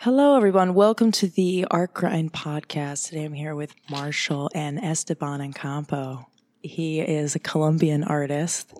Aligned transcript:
Hello, 0.00 0.36
everyone. 0.36 0.74
Welcome 0.74 1.10
to 1.12 1.28
the 1.28 1.66
Art 1.70 1.92
Grind 1.94 2.32
podcast. 2.32 3.08
Today 3.08 3.24
I'm 3.24 3.32
here 3.32 3.54
with 3.54 3.74
Marshall 3.90 4.50
and 4.54 4.78
Esteban 4.78 5.40
Ocampo. 5.40 6.26
He 6.62 7.00
is 7.00 7.34
a 7.34 7.38
Colombian 7.40 8.04
artist 8.04 8.72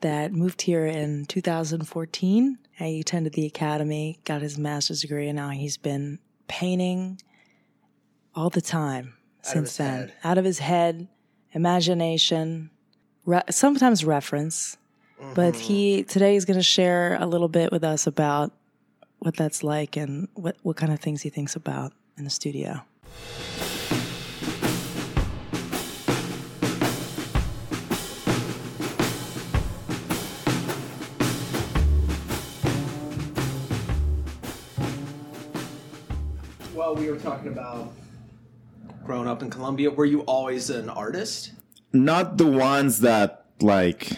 that 0.00 0.32
moved 0.32 0.62
here 0.62 0.86
in 0.86 1.24
2014. 1.26 2.58
He 2.72 3.00
attended 3.00 3.32
the 3.34 3.46
academy, 3.46 4.18
got 4.24 4.42
his 4.42 4.58
master's 4.58 5.00
degree, 5.02 5.28
and 5.28 5.36
now 5.36 5.50
he's 5.50 5.76
been 5.78 6.18
painting 6.48 7.20
all 8.34 8.50
the 8.50 8.60
time 8.60 9.14
since 9.42 9.76
then. 9.76 9.98
head. 10.08 10.12
Out 10.24 10.38
of 10.38 10.44
his 10.44 10.58
head, 10.58 11.08
imagination, 11.52 12.70
re- 13.24 13.42
sometimes 13.50 14.04
reference. 14.04 14.76
But 15.34 15.54
Mm-hmm. 15.54 15.60
he 15.62 16.02
today 16.02 16.34
is 16.34 16.44
going 16.44 16.58
to 16.58 16.64
share 16.64 17.16
a 17.20 17.26
little 17.26 17.48
bit 17.48 17.70
with 17.70 17.84
us 17.84 18.08
about 18.08 18.52
what 19.22 19.36
that's 19.36 19.62
like 19.62 19.96
and 19.96 20.26
what, 20.34 20.56
what 20.62 20.76
kind 20.76 20.92
of 20.92 20.98
things 20.98 21.22
he 21.22 21.30
thinks 21.30 21.54
about 21.54 21.92
in 22.18 22.24
the 22.24 22.30
studio. 22.30 22.82
Well, 36.74 36.96
we 36.96 37.08
were 37.08 37.16
talking 37.16 37.52
about 37.52 37.92
growing 39.04 39.28
up 39.28 39.40
in 39.42 39.50
Colombia. 39.50 39.90
Were 39.90 40.04
you 40.04 40.22
always 40.22 40.68
an 40.68 40.90
artist? 40.90 41.52
Not 41.92 42.38
the 42.38 42.46
ones 42.46 43.00
that 43.00 43.46
like 43.60 44.10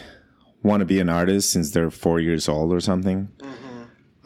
want 0.63 0.81
to 0.81 0.87
be 0.87 0.99
an 0.99 1.11
artist 1.11 1.51
since 1.51 1.73
they're 1.73 1.91
four 1.91 2.21
years 2.21 2.49
old 2.49 2.73
or 2.73 2.81
something. 2.81 3.29
Mm-hmm. 3.37 3.64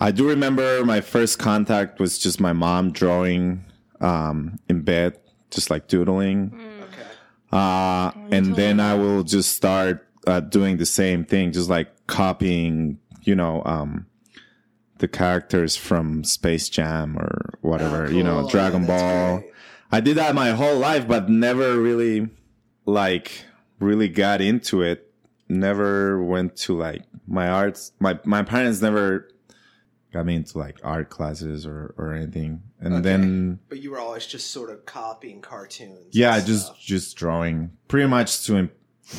I 0.00 0.10
do 0.12 0.28
remember 0.28 0.84
my 0.84 1.00
first 1.00 1.38
contact 1.38 1.98
was 2.00 2.18
just 2.18 2.40
my 2.40 2.52
mom 2.52 2.92
drawing 2.92 3.64
um, 4.00 4.58
in 4.68 4.82
bed, 4.82 5.18
just 5.50 5.70
like 5.70 5.88
doodling. 5.88 6.52
Okay. 6.54 7.02
Uh, 7.50 8.12
and 8.30 8.54
then 8.54 8.78
I 8.80 8.94
will 8.94 9.24
just 9.24 9.56
start 9.56 10.06
uh, 10.26 10.40
doing 10.40 10.76
the 10.76 10.86
same 10.86 11.24
thing, 11.24 11.52
just 11.52 11.68
like 11.68 11.88
copying, 12.06 12.98
you 13.22 13.34
know, 13.34 13.62
um, 13.64 14.06
the 14.98 15.08
characters 15.08 15.76
from 15.76 16.22
Space 16.24 16.68
Jam 16.68 17.16
or 17.18 17.54
whatever, 17.62 18.10
you 18.12 18.22
know. 18.22 18.48
Dragon 18.48 18.82
Yeah, 18.82 18.86
Ball. 18.88 19.38
great. 19.38 19.52
I 19.90 20.00
did 20.00 20.16
that 20.18 20.34
my 20.34 20.50
whole 20.50 20.76
life, 20.78 21.08
but 21.08 21.28
never 21.28 21.80
really, 21.80 22.28
like, 22.84 23.44
really 23.80 24.08
got 24.08 24.40
into 24.40 24.82
it. 24.82 25.12
Never 25.48 26.22
went 26.22 26.56
to 26.58 26.76
like 26.76 27.04
my 27.26 27.48
arts. 27.48 27.92
My 27.98 28.18
my 28.24 28.42
parents 28.42 28.82
never 28.82 29.28
got 30.12 30.24
me 30.26 30.34
into 30.36 30.58
like 30.58 30.78
art 30.82 31.10
classes 31.10 31.66
or 31.66 31.94
or 31.98 32.12
anything. 32.12 32.62
And 32.80 32.94
Okay. 32.94 33.02
then 33.02 33.58
But 33.68 33.80
you 33.82 33.90
were 33.90 33.98
always 33.98 34.26
just 34.26 34.50
sort 34.50 34.70
of 34.70 34.86
copying 34.86 35.40
cartoons. 35.40 36.06
yeah, 36.12 36.40
just 36.40 36.66
stuff. 36.66 36.80
just 36.80 37.16
drawing, 37.16 37.70
pretty 37.88 38.08
much 38.08 38.44
to 38.46 38.56
im- 38.56 38.70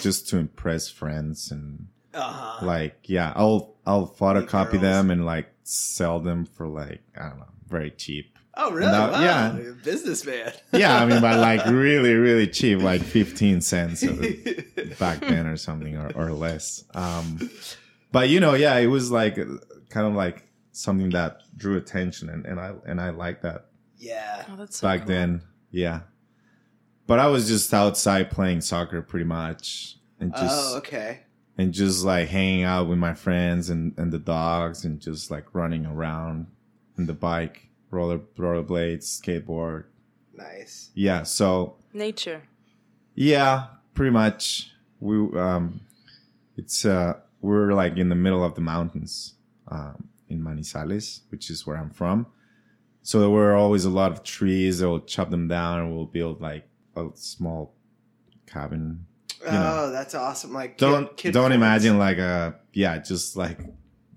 just 0.02 0.28
to 0.30 0.38
impress 0.38 0.88
friends 0.90 1.52
and 1.52 1.88
uh-huh. 2.14 2.66
like 2.66 2.98
yeah, 3.04 3.34
I'll 3.36 3.76
I'll 3.86 4.08
photocopy 4.08 4.80
them 4.80 5.12
and 5.12 5.26
like 5.26 5.48
sell 5.64 6.20
them 6.20 6.46
for 6.46 6.68
like 6.68 7.02
I 7.20 7.30
don't 7.30 7.40
know, 7.40 7.46
very 7.68 7.92
cheap. 7.92 8.36
Oh, 8.62 8.72
really? 8.72 8.92
that- 8.92 9.12
wow. 9.14 9.22
yeah. 9.22 9.58
Businessman. 9.86 10.52
Yeah, 10.74 11.02
I 11.02 11.06
mean, 11.06 11.22
but 11.22 11.40
like 11.40 11.66
really 11.68 12.14
really 12.16 12.48
cheap, 12.48 12.80
like 12.82 13.02
fifteen 13.02 13.62
cents 13.62 14.04
or- 14.04 14.16
back 15.00 15.20
then 15.22 15.46
or 15.48 15.56
something 15.56 15.96
or, 15.98 16.12
or 16.16 16.32
less. 16.32 16.84
Um, 16.94 17.50
but 18.12 18.28
you 18.30 18.40
know, 18.40 18.56
yeah, 18.56 18.76
it 18.78 18.88
was 18.88 19.12
like 19.12 19.36
kind 19.90 20.08
of 20.08 20.14
like 20.14 20.46
something 20.80 21.10
that 21.12 21.42
drew 21.58 21.78
attention, 21.78 22.30
and, 22.30 22.46
and 22.46 22.60
I 22.60 22.74
and 22.86 23.00
I 23.00 23.10
like 23.10 23.42
that 23.42 23.70
yeah. 24.00 24.46
Oh, 24.50 24.56
that's 24.56 24.82
back 24.82 25.06
then. 25.06 25.42
Yeah. 25.72 26.02
But 27.06 27.20
I 27.20 27.28
was 27.28 27.48
just 27.48 27.74
outside 27.74 28.32
playing 28.32 28.62
soccer 28.62 29.02
pretty 29.02 29.26
much 29.26 29.98
and 30.20 30.34
just 30.34 30.74
oh, 30.74 30.78
okay. 30.78 31.22
and 31.58 31.74
just 31.74 32.06
like 32.06 32.30
hanging 32.30 32.64
out 32.64 32.88
with 32.88 32.98
my 32.98 33.14
friends 33.14 33.70
and, 33.70 33.94
and 33.98 34.12
the 34.12 34.20
dogs 34.20 34.86
and 34.86 35.00
just 35.00 35.30
like 35.30 35.54
running 35.54 35.86
around 35.86 36.48
and 36.98 37.08
the 37.08 37.14
bike, 37.14 37.68
roller 37.92 38.20
rollerblades, 38.38 39.04
skateboard. 39.04 39.86
Nice. 40.34 40.92
Yeah, 40.94 41.24
so 41.24 41.76
Nature. 41.94 42.44
yeah, 43.16 43.68
pretty 43.94 44.12
much. 44.12 44.72
We 45.00 45.18
um 45.38 45.82
it's 46.58 46.86
uh 46.86 47.20
we're 47.42 47.74
like 47.74 47.98
in 47.98 48.10
the 48.10 48.16
middle 48.16 48.44
of 48.44 48.56
the 48.56 48.62
mountains 48.62 49.36
um 49.70 50.09
in 50.30 50.42
Manizales, 50.42 51.22
which 51.30 51.50
is 51.50 51.66
where 51.68 51.78
I'm 51.78 51.90
from. 51.92 52.28
So 53.02 53.20
there 53.20 53.30
were 53.30 53.56
always 53.56 53.86
a 53.86 53.90
lot 53.90 54.12
of 54.12 54.24
trees. 54.24 54.80
They'll 54.80 55.00
chop 55.00 55.30
them 55.30 55.48
down 55.48 55.80
and 55.80 55.96
we'll 55.96 56.06
build 56.06 56.42
like 56.42 56.68
a 56.96 57.08
small 57.16 57.74
cabin. 58.46 59.06
oh, 59.46 59.52
know. 59.52 59.92
that's 59.92 60.14
awesome. 60.16 60.54
Like 60.54 60.78
kid- 60.78 60.86
Don't 60.86 61.18
kid 61.18 61.32
don't 61.34 61.46
friends. 61.52 61.56
imagine 61.56 61.98
like 61.98 62.18
a 62.18 62.56
yeah, 62.74 62.98
just 63.00 63.36
like 63.36 63.60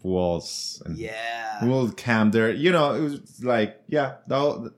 walls 0.02 0.82
and 0.84 0.96
Yeah. 0.98 1.64
we'll 1.64 1.90
camp 1.92 2.32
there. 2.32 2.50
You 2.50 2.72
know, 2.72 2.94
it 2.94 3.00
was 3.00 3.44
like 3.44 3.80
yeah, 3.88 4.16
that'll, 4.26 4.70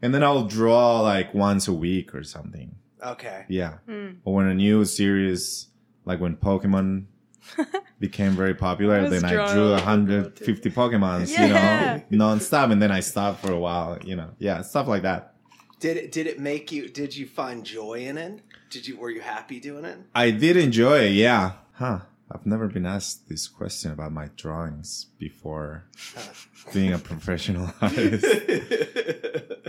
and 0.00 0.14
then 0.14 0.22
I'll 0.22 0.46
draw 0.46 1.00
like 1.00 1.34
once 1.34 1.68
a 1.68 1.72
week 1.72 2.14
or 2.14 2.22
something. 2.22 2.74
Okay. 3.04 3.44
Yeah. 3.48 3.78
Hmm. 3.86 4.10
Or 4.24 4.34
when 4.36 4.46
a 4.46 4.54
new 4.54 4.84
series, 4.84 5.66
like 6.04 6.20
when 6.20 6.36
Pokemon 6.36 7.06
became 8.00 8.32
very 8.32 8.54
popular, 8.54 8.96
I 9.00 9.08
then 9.08 9.24
I 9.24 9.52
drew 9.52 9.70
150 9.72 10.70
Pokemons, 10.70 11.30
Yeah. 11.30 12.00
you 12.10 12.16
know, 12.18 12.24
nonstop. 12.26 12.72
And 12.72 12.80
then 12.80 12.90
I 12.92 13.00
stopped 13.00 13.40
for 13.44 13.52
a 13.52 13.58
while, 13.58 13.98
you 14.04 14.16
know. 14.16 14.30
Yeah, 14.38 14.62
stuff 14.62 14.86
like 14.88 15.02
that. 15.02 15.34
Did 15.80 15.96
it 15.96 16.12
did 16.12 16.26
it 16.26 16.38
make 16.38 16.70
you 16.70 16.88
did 16.88 17.16
you 17.16 17.26
find 17.26 17.64
joy 17.64 17.94
in 18.06 18.16
it? 18.18 18.40
Did 18.70 18.86
you 18.86 18.96
were 18.96 19.10
you 19.10 19.20
happy 19.20 19.58
doing 19.60 19.84
it? 19.84 19.98
I 20.14 20.30
did 20.30 20.56
enjoy 20.56 21.00
it, 21.06 21.12
yeah. 21.12 21.52
Huh. 21.72 22.00
I've 22.30 22.46
never 22.46 22.66
been 22.68 22.86
asked 22.86 23.28
this 23.28 23.46
question 23.46 23.90
about 23.92 24.10
my 24.12 24.30
drawings 24.36 25.06
before 25.18 25.84
being 26.72 26.92
a 26.94 26.98
professional 26.98 27.70
artist. 27.82 28.24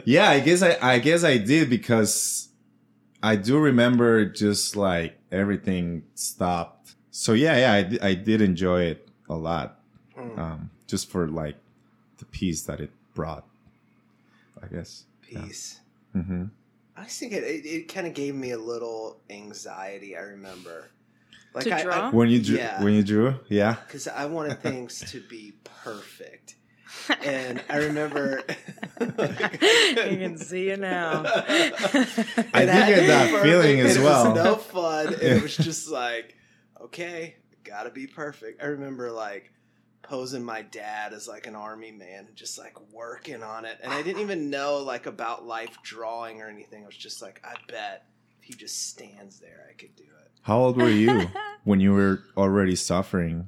yeah, 0.06 0.30
I 0.30 0.40
guess 0.40 0.62
I, 0.62 0.78
I 0.82 1.00
guess 1.00 1.24
I 1.26 1.38
did 1.40 1.70
because 1.70 2.50
I 3.22 3.36
do 3.36 3.58
remember 3.60 4.26
just 4.26 4.76
like 4.76 5.18
everything 5.32 6.04
stopped. 6.16 6.83
So 7.16 7.34
yeah, 7.34 7.57
yeah, 7.79 7.97
I, 8.01 8.07
I 8.09 8.13
did 8.16 8.41
enjoy 8.41 8.81
it 8.85 9.07
a 9.29 9.35
lot. 9.35 9.79
Um, 10.18 10.72
just 10.88 11.09
for 11.12 11.28
like 11.28 11.56
the 12.18 12.25
peace 12.25 12.63
that 12.63 12.79
it 12.79 12.90
brought, 13.13 13.46
I 14.62 14.66
guess. 14.68 15.03
Peace. 15.22 15.79
hmm 16.12 16.46
I 16.97 17.06
think 17.06 17.34
it, 17.34 17.44
it, 17.44 17.66
it 17.66 17.88
kind 17.94 18.06
of 18.07 18.13
gave 18.16 18.34
me 18.35 18.50
a 18.51 18.57
little 18.57 19.19
anxiety. 19.29 20.16
I 20.18 20.22
remember, 20.22 20.90
like 21.53 21.66
To 21.66 21.75
I, 21.75 21.84
draw? 21.84 22.09
When 22.12 22.29
you 22.29 22.41
drew, 22.41 22.57
Yeah. 22.57 22.84
when 22.84 22.94
you 22.94 23.03
drew, 23.03 23.35
yeah. 23.47 23.75
because 23.85 24.07
I 24.07 24.25
wanted 24.25 24.59
things 24.62 25.00
to 25.12 25.19
be 25.22 25.53
perfect, 25.84 26.56
and 27.24 27.62
I 27.69 27.78
remember. 27.78 28.44
you 29.01 29.07
can 29.07 30.38
see 30.38 30.69
it 30.69 30.80
now. 30.80 31.24
I 31.25 31.31
It 31.38 32.53
did 32.53 32.69
had 32.69 32.85
to 32.90 32.95
get 32.95 33.07
that 33.07 33.44
feeling 33.44 33.80
and 33.81 33.90
as 33.90 33.97
it 33.97 34.03
well. 34.03 34.34
was 34.34 34.44
no 34.44 34.56
fun. 34.56 35.07
And 35.13 35.22
it 35.22 35.41
was 35.44 35.57
just 35.57 35.90
like, 35.90 36.38
okay, 36.84 37.36
gotta 37.64 37.90
be 37.90 38.08
perfect. 38.08 38.62
I 38.62 38.68
remember 38.68 39.12
like 39.12 39.52
posing 40.02 40.44
my 40.44 40.62
dad 40.62 41.14
as 41.14 41.28
like 41.28 41.48
an 41.48 41.56
army 41.56 41.92
man, 41.92 42.26
and 42.28 42.36
just 42.36 42.58
like 42.58 42.76
working 42.92 43.42
on 43.44 43.66
it. 43.66 43.80
And 43.82 43.92
I 43.92 44.02
didn't 44.02 44.22
even 44.22 44.50
know 44.50 44.78
like 44.80 45.06
about 45.06 45.46
life 45.46 45.78
drawing 45.84 46.42
or 46.42 46.48
anything. 46.48 46.84
I 46.84 46.86
was 46.86 46.98
just 46.98 47.22
like, 47.22 47.42
I 47.44 47.56
bet 47.72 48.06
if 48.40 48.46
he 48.46 48.54
just 48.54 48.90
stands 48.90 49.40
there, 49.40 49.68
I 49.70 49.74
could 49.74 49.96
do 49.96 50.04
it. 50.04 50.32
How 50.42 50.60
old 50.60 50.78
were 50.78 50.90
you 50.90 51.28
when 51.64 51.80
you 51.80 51.94
were 51.94 52.22
already 52.36 52.76
suffering? 52.76 53.48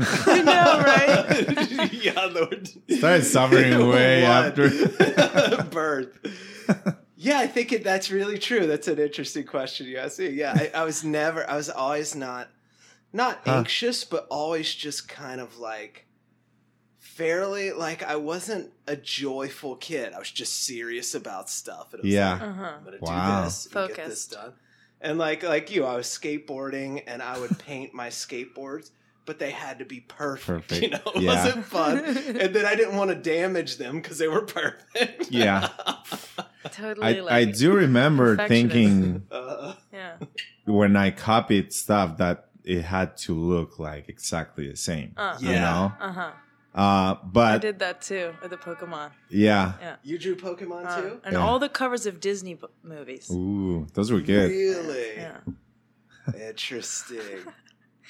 I 0.00 0.42
know, 0.42 0.82
right? 0.82 1.92
yeah, 1.92 2.24
Lord. 2.24 2.68
Started 2.90 3.24
suffering 3.24 3.86
way 3.88 4.24
after. 4.24 4.70
birth. 5.64 6.18
Yeah, 7.20 7.38
I 7.38 7.46
think 7.46 7.72
it, 7.72 7.84
that's 7.84 8.10
really 8.10 8.38
true. 8.38 8.66
That's 8.66 8.88
an 8.88 8.98
interesting 8.98 9.44
question 9.44 9.86
you 9.86 9.98
asked 9.98 10.20
me. 10.20 10.28
Yeah, 10.28 10.52
I, 10.54 10.82
I 10.82 10.84
was 10.84 11.04
never, 11.04 11.48
I 11.50 11.56
was 11.56 11.68
always 11.68 12.14
not, 12.14 12.48
not 13.12 13.40
Huh. 13.44 13.58
anxious, 13.58 14.04
but 14.04 14.26
always 14.30 14.74
just 14.74 15.08
kind 15.08 15.40
of 15.40 15.58
like 15.58 16.06
fairly 16.98 17.72
like 17.72 18.02
I 18.02 18.16
wasn't 18.16 18.70
a 18.86 18.96
joyful 18.96 19.76
kid. 19.76 20.12
I 20.12 20.18
was 20.18 20.30
just 20.30 20.64
serious 20.64 21.14
about 21.14 21.50
stuff. 21.50 21.92
And 21.92 22.00
it 22.00 22.06
was 22.06 22.14
Yeah. 22.14 22.32
like, 22.34 22.42
Uh-huh. 22.42 22.64
I'm 22.78 22.84
gonna 22.84 22.98
Wow. 23.00 23.40
do 23.40 23.44
this, 23.44 23.66
and 23.66 23.88
get 23.88 24.06
this 24.06 24.26
done. 24.26 24.52
And 25.00 25.18
like 25.18 25.42
like 25.42 25.70
you, 25.70 25.84
I 25.84 25.96
was 25.96 26.06
skateboarding, 26.06 27.02
and 27.06 27.22
I 27.22 27.38
would 27.38 27.58
paint 27.58 27.94
my 27.94 28.08
skateboards, 28.08 28.90
but 29.26 29.38
they 29.38 29.50
had 29.50 29.78
to 29.78 29.84
be 29.84 30.00
perfect. 30.00 30.68
Perfect. 30.68 30.82
You 30.82 30.90
know, 30.90 31.12
it 31.14 31.22
Yeah. 31.22 31.44
wasn't 31.44 31.64
fun. 31.66 31.98
And 32.40 32.54
then 32.54 32.66
I 32.66 32.74
didn't 32.74 32.96
want 32.96 33.10
to 33.10 33.16
damage 33.16 33.76
them 33.78 33.96
because 34.00 34.18
they 34.18 34.28
were 34.28 34.42
perfect. 34.42 35.30
Yeah. 35.30 35.68
totally 36.72 37.18
I, 37.18 37.20
like 37.20 37.32
I 37.32 37.44
do 37.50 37.72
remember 37.74 38.36
thinking 38.36 39.26
Uh, 39.30 39.74
Yeah. 39.92 40.16
when 40.64 40.96
I 40.96 41.10
copied 41.10 41.72
stuff 41.72 42.18
that 42.18 42.47
it 42.68 42.82
had 42.82 43.16
to 43.16 43.32
look 43.34 43.78
like 43.78 44.08
exactly 44.08 44.68
the 44.68 44.76
same. 44.76 45.08
Uh, 45.16 45.36
You 45.40 45.50
Yeah. 45.52 45.60
know? 45.66 45.92
Uh 46.06 46.12
huh. 46.12 46.32
Uh, 46.74 47.16
I 47.34 47.58
did 47.58 47.78
that 47.80 48.02
too 48.02 48.34
with 48.42 48.50
the 48.50 48.56
Pokemon. 48.58 49.10
yeah, 49.30 49.72
Yeah. 49.80 49.96
You 50.04 50.16
drew 50.18 50.36
Pokemon 50.36 50.84
Uh, 50.86 51.00
too? 51.00 51.20
and 51.24 51.32
Yeah. 51.32 51.40
all 51.44 51.58
the 51.58 51.68
covers 51.80 52.04
of 52.06 52.20
Disney 52.20 52.54
b- 52.54 52.66
movies. 52.82 53.28
ooh, 53.30 53.86
those 53.94 54.12
were 54.12 54.20
good. 54.20 54.50
Really? 54.50 55.16
Yeah. 55.16 55.40
Interesting. 56.48 57.18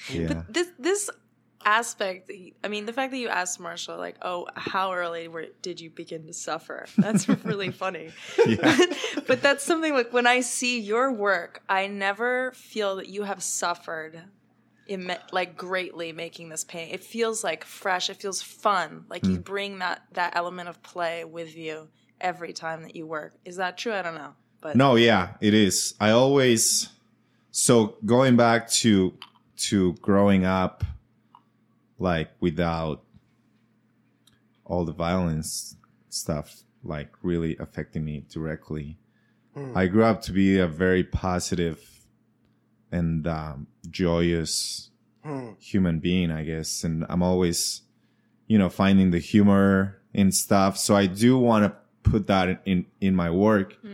Yeah, 0.09 0.27
But 0.27 0.53
this 0.53 0.67
this 0.79 1.09
aspect, 1.65 2.31
I 2.63 2.67
mean, 2.69 2.85
the 2.85 2.93
fact 2.93 3.11
that 3.11 3.17
you 3.17 3.27
asked 3.27 3.59
Marshall, 3.59 3.97
like, 3.97 4.15
oh, 4.21 4.47
how 4.55 4.93
early 4.93 5.27
were, 5.27 5.47
did 5.61 5.81
you 5.81 5.89
begin 5.89 6.25
to 6.27 6.33
suffer? 6.33 6.85
That's 6.97 7.27
really 7.51 7.69
funny. 7.71 8.11
Yeah. 8.47 8.77
but 9.27 9.41
that's 9.41 9.61
something 9.65 9.93
like 9.93 10.13
when 10.13 10.25
I 10.25 10.39
see 10.39 10.79
your 10.79 11.11
work, 11.11 11.61
I 11.67 11.87
never 11.87 12.53
feel 12.53 12.95
that 12.95 13.09
you 13.09 13.23
have 13.23 13.43
suffered. 13.43 14.23
Imme- 14.89 15.19
like 15.31 15.55
greatly 15.55 16.11
making 16.11 16.49
this 16.49 16.63
painting. 16.63 16.93
It 16.95 17.03
feels 17.03 17.43
like 17.43 17.63
fresh. 17.63 18.09
It 18.09 18.17
feels 18.17 18.41
fun. 18.41 19.05
Like 19.09 19.23
Hmm. 19.23 19.31
you 19.31 19.37
bring 19.39 19.79
that 19.79 20.01
that 20.13 20.35
element 20.35 20.67
of 20.69 20.81
play 20.81 21.23
with 21.25 21.55
you 21.55 21.87
every 22.19 22.53
time 22.53 22.81
that 22.83 22.95
you 22.95 23.05
work. 23.05 23.35
Is 23.45 23.57
that 23.57 23.77
true? 23.77 23.93
I 23.93 24.01
don't 24.01 24.15
know. 24.15 24.33
But 24.61 24.75
No, 24.75 24.95
yeah, 24.95 25.35
it 25.41 25.53
is. 25.53 25.93
I 25.99 26.09
always 26.09 26.89
so 27.51 27.95
going 28.05 28.35
back 28.35 28.69
to 28.81 29.13
to 29.57 29.93
growing 30.01 30.43
up 30.45 30.83
like 31.97 32.29
without 32.39 33.03
all 34.65 34.85
the 34.85 34.93
violence 34.93 35.75
stuff 36.09 36.63
like 36.83 37.11
really 37.21 37.57
affecting 37.57 38.03
me 38.05 38.25
directly. 38.29 38.97
Hmm. 39.53 39.75
I 39.77 39.87
grew 39.87 40.03
up 40.03 40.21
to 40.23 40.31
be 40.31 40.57
a 40.59 40.67
very 40.67 41.03
positive 41.03 41.79
and 42.91 43.27
um, 43.27 43.67
joyous 43.89 44.85
Hmm. 45.23 45.51
human 45.59 45.99
being, 45.99 46.31
I 46.31 46.43
guess, 46.45 46.83
and 46.85 47.05
I'm 47.09 47.21
always, 47.21 47.81
you 48.47 48.57
know, 48.57 48.69
finding 48.69 49.11
the 49.11 49.19
humor 49.19 49.99
in 50.13 50.31
stuff. 50.31 50.77
So 50.77 50.95
I 50.95 51.07
do 51.07 51.37
want 51.37 51.65
to 51.65 52.09
put 52.09 52.27
that 52.27 52.47
in 52.49 52.57
in, 52.65 52.85
in 53.01 53.15
my 53.15 53.29
work, 53.29 53.73
Hmm. 53.81 53.93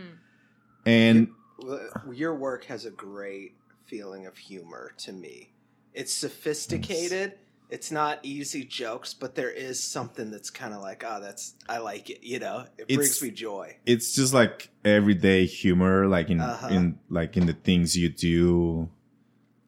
and 0.84 1.28
Well, 1.58 1.80
Your 2.12 2.34
work 2.34 2.64
has 2.66 2.84
a 2.84 2.90
great 2.92 3.56
feeling 3.86 4.26
of 4.26 4.36
humor 4.36 4.92
to 4.98 5.12
me. 5.12 5.52
It's 5.94 6.12
sophisticated. 6.12 7.32
It's 7.70 7.90
not 7.90 8.20
easy 8.22 8.64
jokes, 8.64 9.12
but 9.12 9.34
there 9.34 9.50
is 9.50 9.82
something 9.82 10.30
that's 10.30 10.50
kind 10.50 10.72
of 10.72 10.80
like, 10.82 11.02
oh, 11.04 11.20
that's 11.20 11.54
I 11.68 11.78
like 11.78 12.08
it. 12.10 12.22
You 12.22 12.38
know, 12.38 12.66
it 12.78 12.84
It's- 12.86 12.96
brings 12.96 13.22
me 13.22 13.30
joy. 13.32 13.76
it's 13.84 14.14
just 14.14 14.32
like 14.32 14.70
everyday 14.84 15.46
humor, 15.46 16.06
like 16.06 16.30
in 16.30 16.40
Uh-huh. 16.40 16.68
in 16.68 16.98
like 17.10 17.36
in 17.36 17.46
the 17.46 17.52
things 17.54 17.96
you 17.96 18.08
do, 18.10 18.88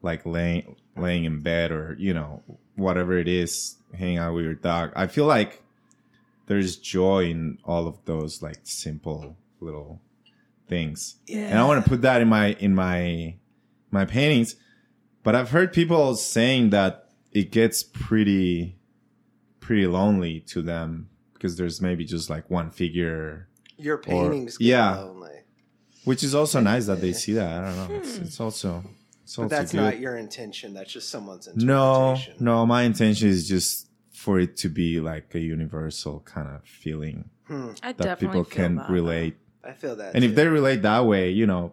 like 0.02 0.24
laying 0.26 0.76
laying 0.96 1.24
in 1.24 1.40
bed 1.40 1.70
or 1.72 1.96
you 1.98 2.14
know 2.14 2.42
whatever 2.76 3.18
it 3.18 3.28
is, 3.28 3.76
hanging 3.96 4.18
out 4.18 4.34
with 4.34 4.44
your 4.44 4.54
dog. 4.54 4.92
I 4.94 5.06
feel 5.06 5.26
like 5.26 5.62
there's 6.46 6.76
joy 6.76 7.26
in 7.26 7.58
all 7.64 7.86
of 7.86 8.04
those 8.04 8.42
like 8.42 8.58
simple 8.62 9.36
little 9.60 10.00
things. 10.68 11.16
Yeah. 11.26 11.48
and 11.48 11.58
I 11.58 11.64
want 11.64 11.82
to 11.84 11.88
put 11.88 12.02
that 12.02 12.20
in 12.20 12.28
my 12.28 12.52
in 12.54 12.74
my 12.74 13.34
my 13.90 14.04
paintings. 14.04 14.56
But 15.22 15.34
I've 15.34 15.50
heard 15.50 15.72
people 15.72 16.14
saying 16.14 16.70
that 16.70 17.08
it 17.32 17.50
gets 17.50 17.82
pretty 17.82 18.76
pretty 19.60 19.86
lonely 19.86 20.40
to 20.40 20.62
them 20.62 21.10
because 21.34 21.56
there's 21.56 21.80
maybe 21.80 22.04
just 22.04 22.30
like 22.30 22.48
one 22.50 22.70
figure, 22.70 23.48
Your 23.76 23.98
paintings 23.98 24.56
get 24.56 24.66
yeah. 24.66 24.96
lonely, 24.96 25.40
which 26.04 26.22
is 26.24 26.34
also 26.34 26.60
nice 26.60 26.86
that 26.86 27.00
they 27.00 27.12
see 27.12 27.32
that. 27.34 27.62
I 27.64 27.66
don't 27.66 27.76
know. 27.90 27.96
It's, 27.96 28.16
it's 28.16 28.40
also 28.40 28.82
it's 29.28 29.36
but 29.36 29.56
that's 29.56 29.72
good. 29.72 29.78
not 29.80 29.98
your 30.00 30.16
intention. 30.16 30.74
That's 30.74 30.92
just 30.92 31.10
someone's 31.10 31.46
intention. 31.46 31.66
no, 31.68 32.16
no. 32.40 32.66
My 32.66 32.82
intention 32.82 33.28
is 33.28 33.48
just 33.48 33.88
for 34.12 34.40
it 34.40 34.56
to 34.58 34.68
be 34.68 35.00
like 35.00 35.34
a 35.34 35.38
universal 35.40 36.20
kind 36.20 36.48
of 36.48 36.64
feeling 36.64 37.28
Hmm. 37.46 37.70
That 37.96 38.18
people 38.20 38.44
feel 38.44 38.44
can 38.44 38.76
that. 38.76 38.90
relate. 38.90 39.36
I 39.64 39.72
feel 39.72 39.96
that. 39.96 40.14
And 40.14 40.22
if 40.22 40.34
they 40.34 40.46
relate 40.46 40.82
that 40.82 41.06
way, 41.06 41.30
you 41.30 41.46
know, 41.46 41.72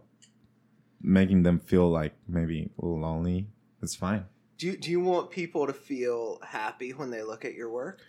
making 1.02 1.44
them 1.44 1.60
feel 1.60 1.90
like 1.90 2.14
maybe 2.28 2.70
a 2.80 2.86
little 2.86 3.02
lonely, 3.02 3.48
it's 3.82 3.96
fine. 3.96 4.26
do 4.58 4.68
you, 4.68 4.78
do 4.78 4.90
you 4.90 5.02
want 5.02 5.32
people 5.32 5.68
to 5.68 5.74
feel 5.74 6.40
happy 6.44 6.92
when 6.92 7.10
they 7.12 7.24
look 7.24 7.44
at 7.46 7.54
your 7.56 7.70
work? 7.70 8.00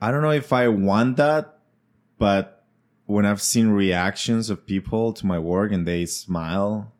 I 0.00 0.10
don't 0.10 0.22
know 0.22 0.30
if 0.30 0.52
I 0.54 0.68
want 0.68 1.16
that, 1.18 1.58
but 2.18 2.64
when 3.04 3.24
I've 3.26 3.42
seen 3.42 3.68
reactions 3.68 4.48
of 4.50 4.66
people 4.66 5.12
to 5.14 5.26
my 5.26 5.38
work 5.38 5.72
and 5.72 5.86
they 5.86 6.06
smile, 6.06 6.92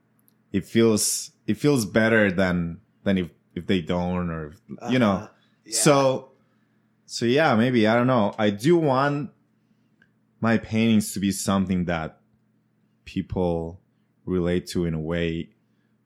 it 0.56 0.64
feels 0.64 1.32
it 1.46 1.58
feels 1.58 1.84
better 1.84 2.32
than 2.32 2.80
than 3.04 3.18
if 3.18 3.28
if 3.54 3.66
they 3.66 3.82
don't 3.82 4.30
or 4.30 4.48
if, 4.48 4.60
you 4.90 4.98
know. 4.98 5.12
Uh-huh. 5.12 5.28
Yeah. 5.64 5.76
So 5.76 6.30
so 7.04 7.26
yeah, 7.26 7.54
maybe 7.54 7.86
I 7.86 7.94
don't 7.94 8.06
know. 8.06 8.34
I 8.38 8.50
do 8.50 8.76
want 8.76 9.30
my 10.40 10.56
paintings 10.56 11.12
to 11.12 11.20
be 11.20 11.30
something 11.30 11.84
that 11.84 12.20
people 13.04 13.80
relate 14.24 14.66
to 14.68 14.86
in 14.86 14.94
a 14.94 15.00
way 15.00 15.50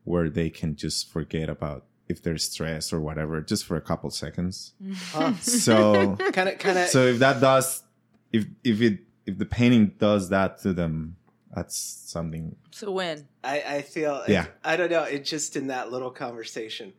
where 0.04 0.28
they 0.28 0.50
can 0.50 0.74
just 0.74 1.10
forget 1.10 1.48
about 1.48 1.84
if 2.08 2.20
they're 2.20 2.36
stressed 2.36 2.92
or 2.92 3.00
whatever 3.00 3.40
just 3.40 3.64
for 3.64 3.76
a 3.76 3.80
couple 3.80 4.10
seconds. 4.10 4.72
Huh. 5.12 5.34
So 5.40 6.16
kind 6.32 6.48
of, 6.48 6.58
kind 6.58 6.78
of. 6.78 6.88
so 6.88 7.06
if 7.06 7.20
that 7.20 7.40
does 7.40 7.84
if 8.32 8.46
if 8.64 8.80
it 8.80 8.98
if 9.26 9.38
the 9.38 9.46
painting 9.46 9.92
does 9.98 10.28
that 10.30 10.58
to 10.62 10.72
them 10.72 11.16
that's 11.54 11.76
something 11.76 12.56
It's 12.68 12.82
a 12.82 12.90
win. 12.90 13.26
I, 13.42 13.60
I 13.60 13.82
feel 13.82 14.22
Yeah. 14.28 14.46
I 14.64 14.76
don't 14.76 14.90
know. 14.90 15.02
It 15.04 15.24
just 15.24 15.56
in 15.56 15.68
that 15.68 15.90
little 15.90 16.10
conversation, 16.10 16.92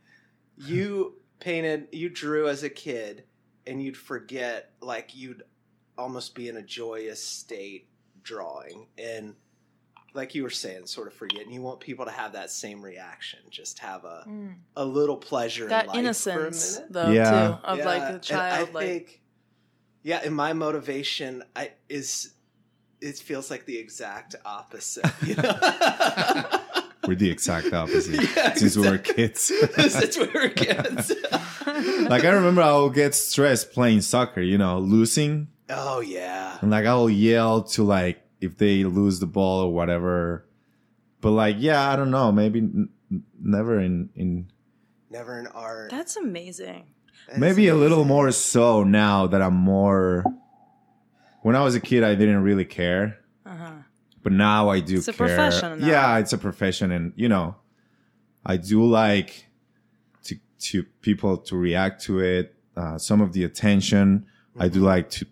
you 0.57 1.15
painted, 1.39 1.87
you 1.91 2.09
drew 2.09 2.47
as 2.47 2.63
a 2.63 2.69
kid, 2.69 3.23
and 3.65 3.81
you'd 3.81 3.97
forget, 3.97 4.71
like 4.81 5.15
you'd 5.15 5.43
almost 5.97 6.35
be 6.35 6.49
in 6.49 6.57
a 6.57 6.61
joyous 6.61 7.23
state 7.23 7.87
drawing, 8.23 8.87
and 8.97 9.35
like 10.13 10.35
you 10.35 10.43
were 10.43 10.49
saying, 10.49 10.85
sort 10.87 11.07
of 11.07 11.13
forget. 11.13 11.45
And 11.45 11.53
you 11.53 11.61
want 11.61 11.79
people 11.79 12.05
to 12.05 12.11
have 12.11 12.33
that 12.33 12.51
same 12.51 12.81
reaction, 12.81 13.39
just 13.49 13.79
have 13.79 14.03
a 14.03 14.25
mm. 14.27 14.55
a 14.75 14.83
little 14.83 15.17
pleasure, 15.17 15.63
in 15.63 15.69
That 15.69 15.87
life 15.87 15.93
for 15.93 15.97
a 15.97 16.01
innocence, 16.01 16.75
minute. 16.75 16.93
though, 16.93 17.11
Yeah. 17.11 17.29
too, 17.47 17.65
of 17.65 17.77
Yeah, 17.77 17.85
like 17.85 18.01
and 18.01 18.13
a 18.13 18.15
I 18.15 18.19
child. 18.19 18.73
Like, 18.73 18.85
think, 18.85 19.21
yeah, 20.03 20.21
and 20.25 20.35
my 20.35 20.53
motivation 20.53 21.43
I 21.55 21.71
is 21.87 22.33
it 23.01 23.17
feels 23.17 23.49
like 23.49 23.65
the 23.65 23.77
exact 23.77 24.35
opposite. 24.45 25.05
You 25.25 25.35
know? 25.35 25.59
we're 27.07 27.15
the 27.15 27.31
exact 27.31 27.73
opposite 27.73 28.21
Yeah, 28.35 28.53
since 28.53 28.77
we 28.77 28.87
were 28.89 28.97
kids 28.99 29.41
Since 29.41 30.17
we 30.19 30.27
were 30.27 30.49
kids. 30.49 31.11
like 31.65 32.23
i 32.25 32.29
remember 32.29 32.61
i 32.61 32.77
would 32.77 32.93
get 32.93 33.15
stressed 33.15 33.71
playing 33.71 34.01
soccer 34.01 34.41
you 34.41 34.57
know 34.59 34.77
losing 34.77 35.47
oh 35.69 35.99
yeah. 36.01 36.57
and 36.61 36.69
like 36.69 36.85
i 36.85 36.93
will 36.93 37.09
yell 37.09 37.63
to 37.63 37.81
like 37.83 38.21
if 38.39 38.57
they 38.57 38.83
lose 38.83 39.19
the 39.19 39.25
ball 39.25 39.61
or 39.61 39.73
whatever 39.73 40.45
but 41.21 41.31
like 41.31 41.55
yeah 41.57 41.89
i 41.89 41.95
don't 41.95 42.11
know 42.11 42.31
maybe 42.31 42.59
n- 42.59 42.89
n- 43.11 43.23
never 43.41 43.79
in 43.79 44.09
in 44.15 44.47
Never 45.09 45.37
in 45.39 45.47
art. 45.47 45.91
That's 45.91 46.15
amazing. 46.15 46.85
That's 47.27 47.37
maybe 47.39 47.67
a 47.67 47.75
little 47.75 48.05
more 48.05 48.31
so 48.31 48.83
now 48.83 49.27
that 49.27 49.41
i'm 49.41 49.55
more 49.55 50.23
when 51.41 51.55
i 51.55 51.61
was 51.63 51.75
a 51.75 51.79
kid 51.79 52.03
i 52.03 52.13
didn't 52.15 52.41
really 52.43 52.65
care 52.65 53.17
Uh-huh. 53.45 53.71
but 54.23 54.31
now 54.33 54.69
I 54.69 54.79
do 54.81 54.97
It's 54.97 55.07
a 55.07 55.13
care. 55.13 55.27
profession 55.27 55.79
now. 55.79 55.87
Yeah, 55.87 56.17
it's 56.21 56.33
a 56.33 56.37
profession, 56.37 56.91
and 56.91 57.11
you 57.15 57.27
know, 57.27 57.55
I 58.45 58.57
do 58.57 58.83
like 58.85 59.47
to 60.27 60.35
to 60.69 60.83
people 61.01 61.37
to 61.49 61.55
react 61.57 62.03
to 62.07 62.19
it. 62.19 62.53
Uh, 62.77 62.97
some 62.97 63.19
of 63.25 63.33
the 63.33 63.43
attention, 63.43 64.25
I 64.59 64.67
do 64.69 64.79
like 64.93 65.09
to, 65.17 65.25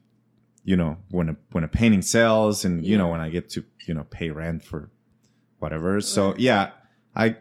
you 0.63 0.75
know, 0.75 0.97
when 1.11 1.29
a 1.29 1.35
when 1.53 1.63
a 1.63 1.67
painting 1.67 2.01
sells, 2.01 2.65
and 2.65 2.83
you 2.83 2.97
know, 2.97 3.07
when 3.13 3.21
I 3.21 3.29
get 3.29 3.49
to 3.55 3.63
you 3.87 3.93
know 3.93 4.05
pay 4.09 4.29
rent 4.31 4.63
for 4.63 4.89
whatever. 5.61 6.01
So 6.01 6.31
Right. 6.31 6.39
yeah, 6.39 6.71
I 7.15 7.35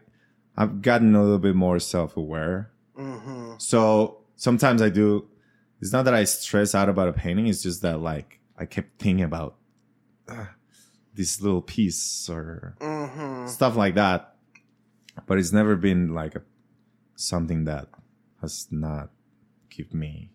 I've 0.56 0.82
gotten 0.82 1.14
a 1.14 1.22
little 1.22 1.38
bit 1.48 1.56
more 1.56 1.78
self 1.80 2.16
aware. 2.16 2.70
hmm 2.94 3.54
So 3.58 4.18
sometimes 4.36 4.80
I 4.82 4.90
do. 4.90 5.28
It's 5.80 5.92
not 5.92 6.04
that 6.04 6.14
I 6.14 6.24
stress 6.24 6.74
out 6.74 6.88
about 6.88 7.08
a 7.08 7.12
painting. 7.24 7.46
It's 7.48 7.62
just 7.62 7.80
that 7.82 8.00
like 8.00 8.37
I 8.58 8.66
kept 8.66 9.00
thinking 9.00 9.24
about 9.24 9.56
uh, 10.28 10.46
this 11.14 11.40
little 11.40 11.62
piece 11.62 12.28
or 12.28 12.76
hmm 12.80 13.46
stuff 13.46 13.76
like 13.76 13.94
that. 13.94 14.34
But 15.26 15.38
it's 15.38 15.52
never 15.52 15.74
been 15.76 16.14
like 16.14 16.34
a, 16.36 16.42
something 17.16 17.64
that 17.64 17.88
has 18.40 18.68
not 18.70 19.10
kept 19.70 19.92
me 19.94 20.30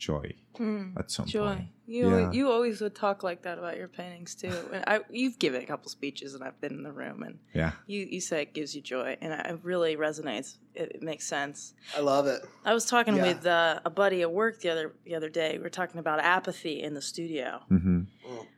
joy 0.00 0.34
Mm. 0.58 0.98
at 0.98 1.10
some 1.10 1.26
Joy. 1.26 1.54
point. 1.54 1.68
You 1.86 2.08
Yeah. 2.08 2.16
always, 2.16 2.36
you 2.36 2.50
always 2.50 2.80
would 2.80 2.94
talk 2.94 3.22
like 3.22 3.42
that 3.42 3.58
about 3.58 3.76
your 3.76 3.88
paintings 3.88 4.34
too. 4.34 4.54
And 4.72 4.82
I, 4.86 5.00
you've 5.10 5.38
given 5.38 5.62
a 5.62 5.66
couple 5.66 5.88
speeches, 5.90 6.34
and 6.34 6.42
I've 6.42 6.60
been 6.60 6.72
in 6.72 6.82
the 6.82 6.92
room, 6.92 7.22
and 7.22 7.38
Yeah. 7.54 7.72
you, 7.86 8.06
you 8.10 8.20
say 8.20 8.42
it 8.42 8.52
gives 8.54 8.74
you 8.74 8.80
joy, 8.82 9.16
and 9.20 9.32
it 9.32 9.58
really 9.62 9.96
resonates. 9.96 10.56
It, 10.74 10.92
it 10.96 11.02
makes 11.02 11.26
sense. 11.26 11.74
I 11.96 12.00
love 12.00 12.26
it. 12.26 12.40
I 12.64 12.74
was 12.74 12.84
talking 12.86 13.16
Yeah. 13.16 13.28
with 13.28 13.46
uh, 13.46 13.80
a 13.84 13.90
buddy 13.90 14.22
at 14.22 14.32
work 14.32 14.60
the 14.60 14.70
other 14.70 14.94
the 15.04 15.14
other 15.14 15.28
day. 15.28 15.52
We 15.56 15.62
were 15.62 15.70
talking 15.70 15.98
about 16.00 16.18
apathy 16.20 16.82
in 16.82 16.94
the 16.94 17.02
studio. 17.02 17.60
hmm 17.68 18.02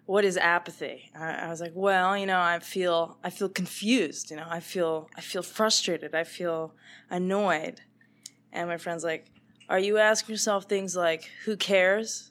What 0.07 0.25
is 0.25 0.37
apathy? 0.37 1.11
I, 1.15 1.47
I 1.47 1.49
was 1.49 1.61
like, 1.61 1.73
well, 1.75 2.17
you 2.19 2.27
know, 2.27 2.41
I 2.41 2.59
feel 2.59 3.19
I 3.25 3.31
feel 3.31 3.49
confused. 3.49 4.31
You 4.31 4.37
know, 4.37 4.47
I 4.49 4.61
feel 4.61 5.09
I 5.17 5.21
feel 5.21 5.43
frustrated. 5.43 6.15
I 6.15 6.25
feel 6.25 6.75
annoyed. 7.11 7.81
And 8.53 8.69
my 8.69 8.77
friend's 8.77 9.05
like, 9.05 9.25
Are 9.69 9.79
you 9.79 9.99
asking 9.99 10.33
yourself 10.35 10.65
things 10.65 10.95
like, 10.97 11.31
who 11.45 11.57
cares? 11.57 12.31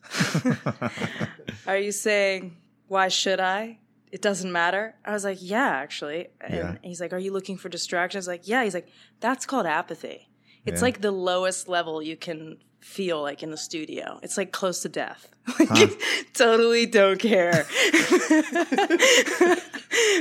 Are 1.68 1.78
you 1.78 1.92
saying, 1.92 2.58
why 2.88 3.08
should 3.08 3.40
I? 3.40 3.80
It 4.12 4.22
doesn't 4.22 4.52
matter. 4.52 4.96
I 5.06 5.14
was 5.14 5.24
like, 5.24 5.38
yeah, 5.42 5.70
actually. 5.70 6.28
And 6.42 6.54
Yeah. 6.54 6.76
he's 6.84 7.00
like, 7.00 7.14
are 7.14 7.18
you 7.20 7.32
looking 7.32 7.58
for 7.58 7.70
distractions? 7.70 8.28
I 8.28 8.32
was 8.32 8.40
like, 8.40 8.48
yeah. 8.48 8.64
He's 8.64 8.74
like, 8.74 8.90
that's 9.22 9.46
called 9.46 9.66
apathy. 9.66 10.28
It's 10.66 10.82
Yeah. 10.82 10.86
like 10.86 11.02
the 11.02 11.12
lowest 11.12 11.68
level 11.70 12.02
you 12.04 12.18
can 12.18 12.58
feel 12.82 13.22
like 13.22 13.42
in 13.42 13.52
the 13.52 13.58
studio. 13.58 14.20
It's 14.22 14.38
like 14.38 14.52
close 14.52 14.82
to 14.82 14.90
death. 14.90 15.28
Like, 15.60 16.00
totally 16.34 16.86
don't 16.86 17.20
care. 17.20 17.66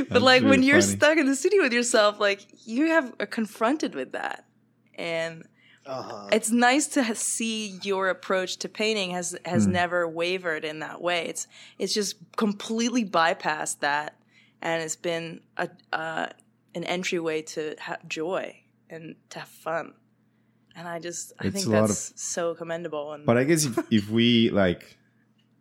but 0.08 0.22
like 0.22 0.42
when 0.42 0.62
you're 0.62 0.80
funny. 0.80 0.96
stuck 0.96 1.18
in 1.18 1.26
the 1.26 1.36
studio 1.36 1.62
with 1.62 1.72
yourself, 1.72 2.18
like 2.20 2.46
you 2.64 2.86
have 2.88 3.12
are 3.20 3.26
confronted 3.26 3.94
with 3.94 4.12
that. 4.12 4.44
And 4.94 5.46
Uh-huh. 5.90 6.28
it's 6.30 6.50
nice 6.50 6.86
to 6.86 7.14
see 7.16 7.78
your 7.82 8.08
approach 8.08 8.56
to 8.58 8.68
painting 8.68 9.10
has 9.10 9.36
has 9.44 9.64
Hmm. 9.64 9.72
never 9.72 10.08
wavered 10.08 10.64
in 10.64 10.78
that 10.80 11.02
way. 11.02 11.26
It's 11.26 11.46
it's 11.78 11.92
just 11.92 12.16
completely 12.36 13.04
bypassed 13.04 13.80
that, 13.80 14.16
and 14.62 14.82
it's 14.82 14.96
been 14.96 15.40
a 15.56 15.68
uh, 15.92 16.26
an 16.74 16.84
entryway 16.84 17.42
to 17.42 17.74
have 17.80 18.06
joy 18.08 18.56
and 18.88 19.16
to 19.30 19.40
have 19.40 19.48
fun. 19.48 19.94
And 20.76 20.86
I 20.86 21.00
just 21.00 21.32
I 21.40 21.48
It's 21.48 21.54
think 21.64 21.66
a 21.66 21.80
lot 21.80 21.88
that's 21.88 22.12
so 22.22 22.54
commendable. 22.54 23.12
And 23.12 23.26
But 23.26 23.36
I 23.36 23.44
guess 23.44 23.64
if, 23.64 23.78
if 23.90 24.08
we 24.08 24.50
like, 24.50 24.96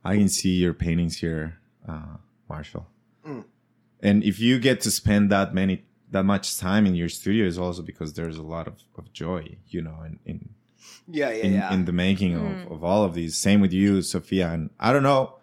I 0.05 0.15
can 0.17 0.29
see 0.29 0.55
your 0.61 0.73
paintings 0.75 1.17
here, 1.17 1.57
uh, 1.87 2.17
Marshall. 2.47 2.85
Mm. 3.25 3.45
And 4.01 4.23
if 4.23 4.39
you 4.39 4.59
get 4.59 4.81
to 4.81 4.91
spend 4.91 5.29
that 5.31 5.53
many, 5.53 5.83
that 6.11 6.23
much 6.23 6.57
time 6.57 6.85
in 6.85 6.95
your 6.95 7.09
studio, 7.09 7.45
is 7.45 7.57
also 7.57 7.81
because 7.81 8.13
there's 8.13 8.37
a 8.37 8.43
lot 8.43 8.67
of, 8.67 8.75
of 8.97 9.11
joy, 9.13 9.57
you 9.67 9.81
know, 9.81 10.01
in 10.05 10.19
in 10.25 10.49
yeah, 11.07 11.29
yeah, 11.29 11.43
in, 11.43 11.53
yeah. 11.53 11.73
in 11.73 11.85
the 11.85 11.91
making 11.91 12.35
of, 12.35 12.41
hmm. 12.41 12.73
of 12.73 12.83
all 12.83 13.03
of 13.03 13.13
these. 13.13 13.35
Same 13.35 13.61
with 13.61 13.73
you, 13.73 14.01
Sophia. 14.01 14.49
And 14.49 14.69
I 14.79 14.93
don't 14.93 15.03
know. 15.03 15.35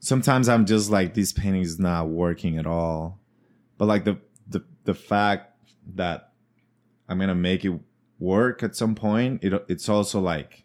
Sometimes 0.00 0.48
I'm 0.48 0.66
just 0.66 0.90
like 0.90 1.14
this 1.14 1.32
painting 1.32 1.62
is 1.62 1.78
not 1.78 2.08
working 2.08 2.58
at 2.58 2.66
all. 2.66 3.18
But 3.78 3.86
like 3.86 4.04
the 4.04 4.18
the 4.48 4.64
the 4.84 4.94
fact 4.94 5.52
that 5.94 6.32
I'm 7.08 7.18
gonna 7.18 7.34
make 7.34 7.64
it 7.64 7.78
work 8.18 8.62
at 8.62 8.76
some 8.76 8.94
point, 8.94 9.42
it 9.44 9.52
it's 9.68 9.88
also 9.88 10.20
like 10.20 10.64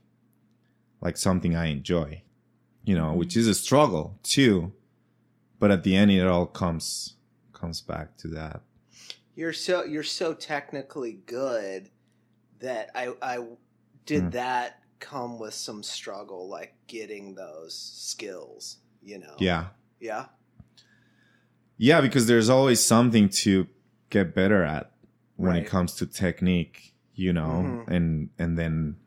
like 1.02 1.18
something 1.18 1.56
I 1.56 1.68
enjoy. 1.68 2.24
You 2.84 2.96
know, 2.96 3.14
which 3.14 3.38
is 3.38 3.48
a 3.48 3.54
struggle 3.54 4.20
too. 4.24 4.74
But 5.60 5.70
at 5.72 5.84
the 5.84 5.96
end 5.96 6.12
it 6.12 6.26
all 6.26 6.48
comes 6.48 7.16
comes 7.54 7.82
back 7.82 8.18
to 8.18 8.28
that. 8.30 8.62
You're 9.36 9.54
so 9.54 9.84
you're 9.84 10.04
so 10.04 10.34
technically 10.34 11.14
good 11.26 11.90
that 12.60 12.90
I 12.96 13.14
I 13.22 13.46
did 14.06 14.24
Mm. 14.26 14.32
that 14.34 14.80
come 15.00 15.40
with 15.40 15.54
some 15.54 15.82
struggle, 15.84 16.48
like 16.50 16.76
getting 16.88 17.36
those 17.36 17.74
skills. 17.76 18.78
You 19.04 19.20
know. 19.20 19.36
Yeah. 19.40 19.70
Yeah. 20.00 20.28
Yeah, 21.78 22.02
because 22.02 22.28
there's 22.28 22.50
always 22.50 22.80
something 22.80 23.30
to 23.30 23.68
get 24.10 24.36
better 24.36 24.64
at 24.64 24.92
when 25.38 25.54
Right. 25.54 25.64
it 25.64 25.68
comes 25.70 25.96
to 25.96 26.06
technique, 26.06 26.94
you 27.16 27.34
know, 27.34 27.84
Mhm. 27.88 27.88
and 27.88 28.30
and 28.38 28.58
then 28.60 28.98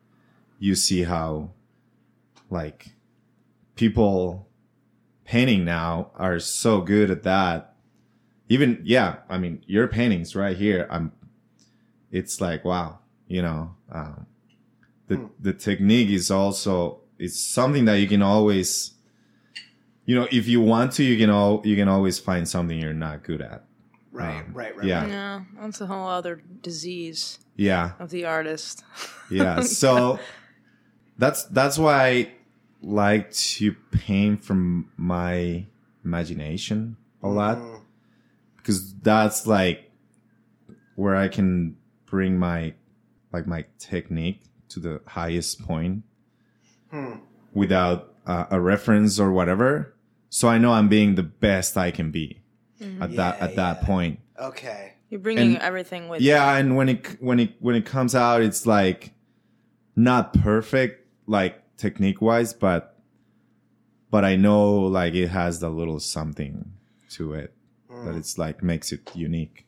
you 0.58 0.74
see 0.74 1.02
how 1.04 1.52
like 2.50 2.96
people 3.76 4.48
painting 5.24 5.64
now 5.64 6.10
are 6.16 6.38
so 6.40 6.80
good 6.80 7.10
at 7.10 7.22
that. 7.22 7.73
Even 8.48 8.80
yeah, 8.84 9.16
I 9.28 9.38
mean 9.38 9.62
your 9.66 9.86
paintings 9.88 10.36
right 10.36 10.56
here, 10.56 10.86
I'm 10.90 11.12
it's 12.10 12.40
like 12.40 12.64
wow, 12.64 12.98
you 13.28 13.42
know, 13.42 13.74
um, 13.90 14.26
the 15.08 15.16
Hmm. 15.16 15.26
the 15.40 15.52
technique 15.52 16.10
is 16.10 16.30
also 16.30 17.00
it's 17.18 17.38
something 17.40 17.84
that 17.86 17.94
you 18.00 18.06
can 18.08 18.22
always 18.22 18.92
you 20.06 20.14
know 20.14 20.26
if 20.30 20.46
you 20.48 20.60
want 20.60 20.92
to 20.92 21.02
you 21.04 21.16
can 21.16 21.30
all 21.30 21.62
you 21.64 21.76
can 21.76 21.88
always 21.88 22.18
find 22.18 22.46
something 22.48 22.78
you're 22.78 22.92
not 22.92 23.22
good 23.22 23.40
at 23.40 23.64
Right. 24.12 24.38
Um, 24.44 24.52
right. 24.54 24.76
Right. 24.76 24.86
yeah. 24.86 25.06
yeah, 25.06 25.40
that's 25.60 25.80
a 25.80 25.86
whole 25.86 26.06
other 26.08 26.40
disease 26.62 27.38
yeah 27.56 27.92
of 27.98 28.10
the 28.10 28.24
artist. 28.26 28.84
yeah 29.30 29.60
so 29.82 30.18
that's 31.18 31.44
that's 31.44 31.78
why 31.78 32.06
i 32.08 32.32
like 32.82 33.32
to 33.32 33.72
paint 33.92 34.44
from 34.44 34.90
my 34.96 35.64
imagination 36.04 36.96
a 37.22 37.28
lot 37.28 37.58
Mm. 37.58 37.73
Because 38.64 38.94
that's 39.00 39.46
like 39.46 39.90
where 40.96 41.14
i 41.14 41.28
can 41.28 41.76
bring 42.06 42.38
my 42.38 42.72
like 43.32 43.46
my 43.46 43.64
technique 43.78 44.40
to 44.70 44.80
the 44.80 45.00
highest 45.06 45.60
point 45.62 46.02
Hmm. 46.90 47.14
without 47.52 48.14
uh, 48.26 48.46
a 48.50 48.60
reference 48.60 49.18
or 49.20 49.30
whatever 49.32 49.94
so 50.30 50.48
i 50.48 50.56
know 50.58 50.72
i'm 50.72 50.88
being 50.88 51.14
the 51.16 51.22
best 51.24 51.76
i 51.76 51.90
can 51.90 52.10
be 52.10 52.40
at 53.00 53.16
that 53.16 53.36
Yeah, 53.38 53.44
at 53.44 53.56
that 53.56 53.82
point 53.82 54.20
Okay. 54.40 54.94
You're 55.10 55.20
bringing 55.20 55.54
And- 55.54 55.62
everything 55.62 56.08
with 56.08 56.20
yeah 56.22 56.56
and 56.56 56.76
when 56.76 56.88
it 56.88 57.16
when 57.20 57.38
it 57.40 57.54
when 57.60 57.74
it 57.76 57.84
comes 57.86 58.14
out 58.14 58.42
it's 58.42 58.66
like 58.66 59.12
not 59.96 60.32
perfect 60.34 61.06
like 61.26 61.62
technique 61.76 62.20
wise 62.20 62.52
but 62.52 62.98
but 64.10 64.24
i 64.24 64.34
know 64.36 64.74
like 64.80 65.14
it 65.14 65.28
has 65.28 65.62
a 65.62 65.68
little 65.68 65.98
something 66.00 66.72
to 67.10 67.32
it. 67.34 67.54
That 68.04 68.14
mm. 68.14 68.18
it's 68.18 68.38
like 68.38 68.62
makes 68.62 68.92
it 68.92 69.10
unique 69.14 69.66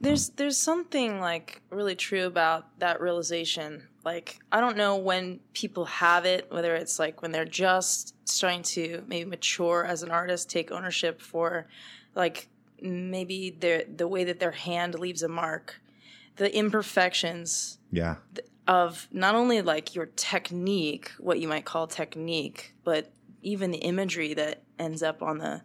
There's 0.00 0.30
there's 0.30 0.56
something 0.56 1.20
like 1.20 1.60
really 1.70 1.96
true 1.96 2.26
about 2.26 2.78
that 2.78 3.00
realization. 3.00 3.88
Like 4.04 4.38
I 4.50 4.60
don't 4.60 4.76
know 4.76 4.96
when 4.96 5.40
people 5.52 5.84
have 5.84 6.24
it, 6.24 6.46
whether 6.50 6.74
it's 6.74 6.98
like 6.98 7.20
when 7.22 7.32
they're 7.32 7.44
just 7.44 8.14
starting 8.28 8.62
to 8.62 9.02
maybe 9.06 9.28
mature 9.28 9.84
as 9.84 10.02
an 10.02 10.10
artist, 10.10 10.48
take 10.48 10.70
ownership 10.70 11.20
for 11.20 11.66
like 12.14 12.48
maybe 12.80 13.50
their 13.50 13.84
the 13.84 14.08
way 14.08 14.24
that 14.24 14.40
their 14.40 14.52
hand 14.52 14.98
leaves 14.98 15.22
a 15.22 15.28
mark, 15.28 15.80
the 16.36 16.54
imperfections 16.54 17.78
yeah 17.92 18.16
of 18.66 19.08
not 19.10 19.34
only 19.34 19.62
like 19.62 19.94
your 19.94 20.06
technique, 20.06 21.10
what 21.18 21.40
you 21.40 21.48
might 21.48 21.64
call 21.64 21.86
technique, 21.86 22.72
but 22.84 23.10
even 23.42 23.70
the 23.70 23.78
imagery 23.78 24.32
that 24.34 24.62
ends 24.78 25.02
up 25.02 25.22
on 25.22 25.38
the 25.38 25.62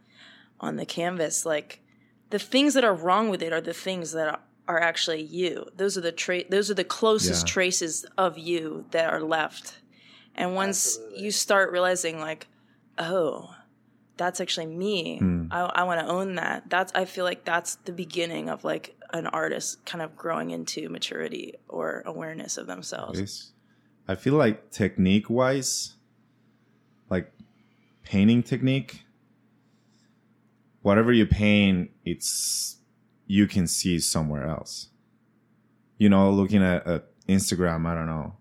on 0.60 0.76
the 0.76 0.86
canvas. 0.86 1.46
Like 1.46 1.82
the 2.30 2.40
things 2.40 2.74
that 2.74 2.84
are 2.84 2.94
wrong 2.94 3.30
with 3.30 3.42
it 3.42 3.54
are 3.54 3.62
the 3.62 3.74
things 3.74 4.12
that 4.14 4.28
are, 4.28 4.40
are 4.68 4.80
actually 4.80 5.22
you. 5.22 5.68
Those 5.76 5.98
are 5.98 6.02
the 6.02 6.12
tra- 6.12 6.48
those 6.50 6.70
are 6.72 6.74
the 6.74 6.84
closest 6.84 7.48
Yeah. 7.48 7.54
traces 7.54 8.06
of 8.18 8.38
you 8.38 8.86
that 8.92 9.12
are 9.14 9.22
left. 9.22 9.80
And 10.36 10.56
once 10.56 10.98
Absolutely. 10.98 11.24
you 11.24 11.32
start 11.32 11.72
realizing 11.72 12.20
like, 12.20 12.48
oh, 12.98 13.54
that's 14.18 14.40
actually 14.42 14.66
me. 14.68 15.18
Hmm. 15.20 15.48
I, 15.52 15.62
I 15.62 15.84
want 15.84 16.00
to 16.02 16.08
own 16.08 16.36
that. 16.36 16.70
That's 16.70 16.92
I 16.96 17.06
feel 17.06 17.26
like 17.26 17.46
that's 17.46 17.76
the 17.86 17.92
beginning 17.92 18.50
of 18.50 18.64
like 18.64 18.96
an 19.14 19.28
artist 19.28 19.86
kind 19.86 20.02
of 20.02 20.16
growing 20.18 20.50
into 20.52 20.90
maturity 20.90 21.54
or 21.70 22.02
awareness 22.06 22.58
of 22.58 22.68
themselves. 22.68 23.20
Yes. 23.20 23.52
i 24.08 24.16
feel 24.16 24.34
like 24.34 24.72
technique 24.72 25.30
wise 25.30 25.96
like 27.10 27.32
painting 28.04 28.44
technique 28.44 29.05
whatever 30.86 31.12
you 31.12 31.26
paint 31.26 31.90
it's 32.06 32.78
you 33.26 33.48
can 33.48 33.66
see 33.66 33.98
somewhere 33.98 34.48
else 34.48 34.90
you 35.98 36.08
know 36.08 36.30
looking 36.30 36.64
at, 36.64 36.86
at 36.86 37.08
instagram 37.28 37.88
i 37.88 37.96
don't 37.96 38.06
know 38.06 38.36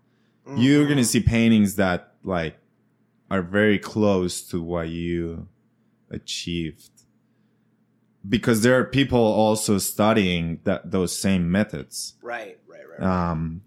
you're 0.55 0.87
gonna 0.87 1.03
see 1.03 1.19
paintings 1.19 1.75
that 1.75 2.13
like 2.23 2.55
are 3.31 3.41
very 3.41 3.79
close 3.79 4.43
to 4.43 4.61
what 4.61 4.87
you 4.89 5.47
achieved 6.11 6.91
because 8.29 8.61
there 8.61 8.77
are 8.79 8.83
people 8.85 9.17
also 9.17 9.79
studying 9.79 10.59
that 10.65 10.91
those 10.91 11.17
same 11.17 11.51
methods 11.51 12.13
Right. 12.21 12.59
Right. 12.67 12.87
Right. 12.87 12.99
right. 12.99 13.31
um 13.31 13.61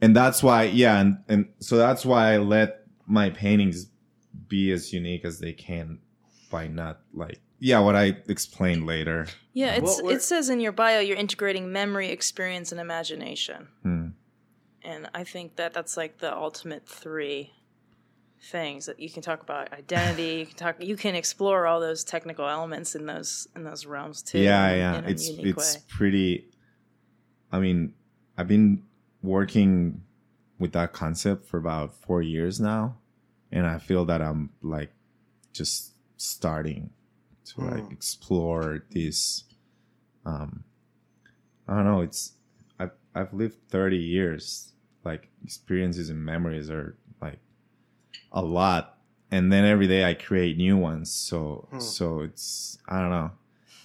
and 0.00 0.14
that's 0.14 0.42
why 0.42 0.64
yeah 0.64 0.98
and 0.98 1.18
and 1.28 1.48
so 1.60 1.76
that's 1.76 2.04
why 2.04 2.32
i 2.34 2.38
let 2.38 2.84
my 3.06 3.30
paintings 3.30 3.86
be 4.48 4.72
as 4.72 4.92
unique 4.92 5.24
as 5.24 5.38
they 5.38 5.52
can 5.52 6.00
by 6.50 6.66
not 6.66 6.98
like 7.14 7.40
yeah 7.58 7.78
what 7.78 7.96
i 7.96 8.16
explained 8.28 8.86
later 8.86 9.26
Yeah, 9.52 9.74
it's 9.76 10.02
were- 10.02 10.12
it 10.12 10.22
says 10.22 10.48
in 10.50 10.60
your 10.60 10.72
bio 10.72 11.00
you're 11.00 11.16
integrating 11.16 11.72
memory, 11.72 12.10
experience, 12.10 12.72
and 12.72 12.80
imagination. 12.80 13.68
Hmm. 13.82 14.08
And 14.82 15.08
I 15.14 15.24
think 15.24 15.56
that 15.56 15.72
that's 15.72 15.96
like 15.96 16.18
the 16.18 16.32
ultimate 16.36 16.86
three 16.86 17.52
things 18.52 18.84
that 18.86 19.00
you 19.00 19.08
can 19.10 19.22
talk 19.22 19.40
about 19.42 19.72
identity. 19.72 20.40
You 20.40 20.46
can 20.46 20.56
talk. 20.56 20.76
You 20.82 20.96
can 20.96 21.14
explore 21.14 21.66
all 21.66 21.80
those 21.80 22.04
technical 22.04 22.46
elements 22.46 22.94
in 22.94 23.06
those 23.06 23.48
in 23.56 23.64
those 23.64 23.86
realms 23.86 24.22
too. 24.22 24.38
yeah 24.38 24.74
yeah 24.74 25.02
it's 25.06 25.28
it's 25.30 25.74
way. 25.76 25.82
pretty 25.88 26.44
i 27.50 27.58
mean 27.58 27.94
i've 28.36 28.46
been 28.48 28.82
working 29.22 30.02
with 30.58 30.72
that 30.72 30.92
concept 30.92 31.46
for 31.48 31.56
about 31.56 31.94
four 31.94 32.20
years 32.22 32.60
now 32.60 32.96
and 33.50 33.66
i 33.66 33.78
feel 33.78 34.04
that 34.04 34.20
i'm 34.20 34.50
like 34.62 34.92
just 35.52 35.92
starting 36.18 36.90
to 37.46 37.60
like 37.62 37.84
Hmm. 37.86 37.92
explore 37.92 38.82
this 38.90 39.44
um 40.24 40.64
i 41.68 41.74
don't 41.74 41.84
know 41.84 42.00
it's 42.00 42.32
i've 42.78 42.90
i've 43.14 43.32
lived 43.32 43.56
30 43.68 43.96
years 43.96 44.72
like 45.04 45.28
experiences 45.44 46.10
and 46.10 46.24
memories 46.24 46.68
are 46.70 46.96
like 47.22 47.38
a 48.32 48.42
lot, 48.42 48.98
and 49.30 49.52
then 49.52 49.64
every 49.64 49.86
day 49.86 50.04
I 50.04 50.12
create 50.14 50.56
new 50.56 50.76
ones. 50.76 51.12
So 51.12 51.68
Hmm. 51.70 51.78
so 51.78 52.20
it's 52.20 52.76
I 52.88 53.00
don't 53.00 53.10
know. 53.10 53.30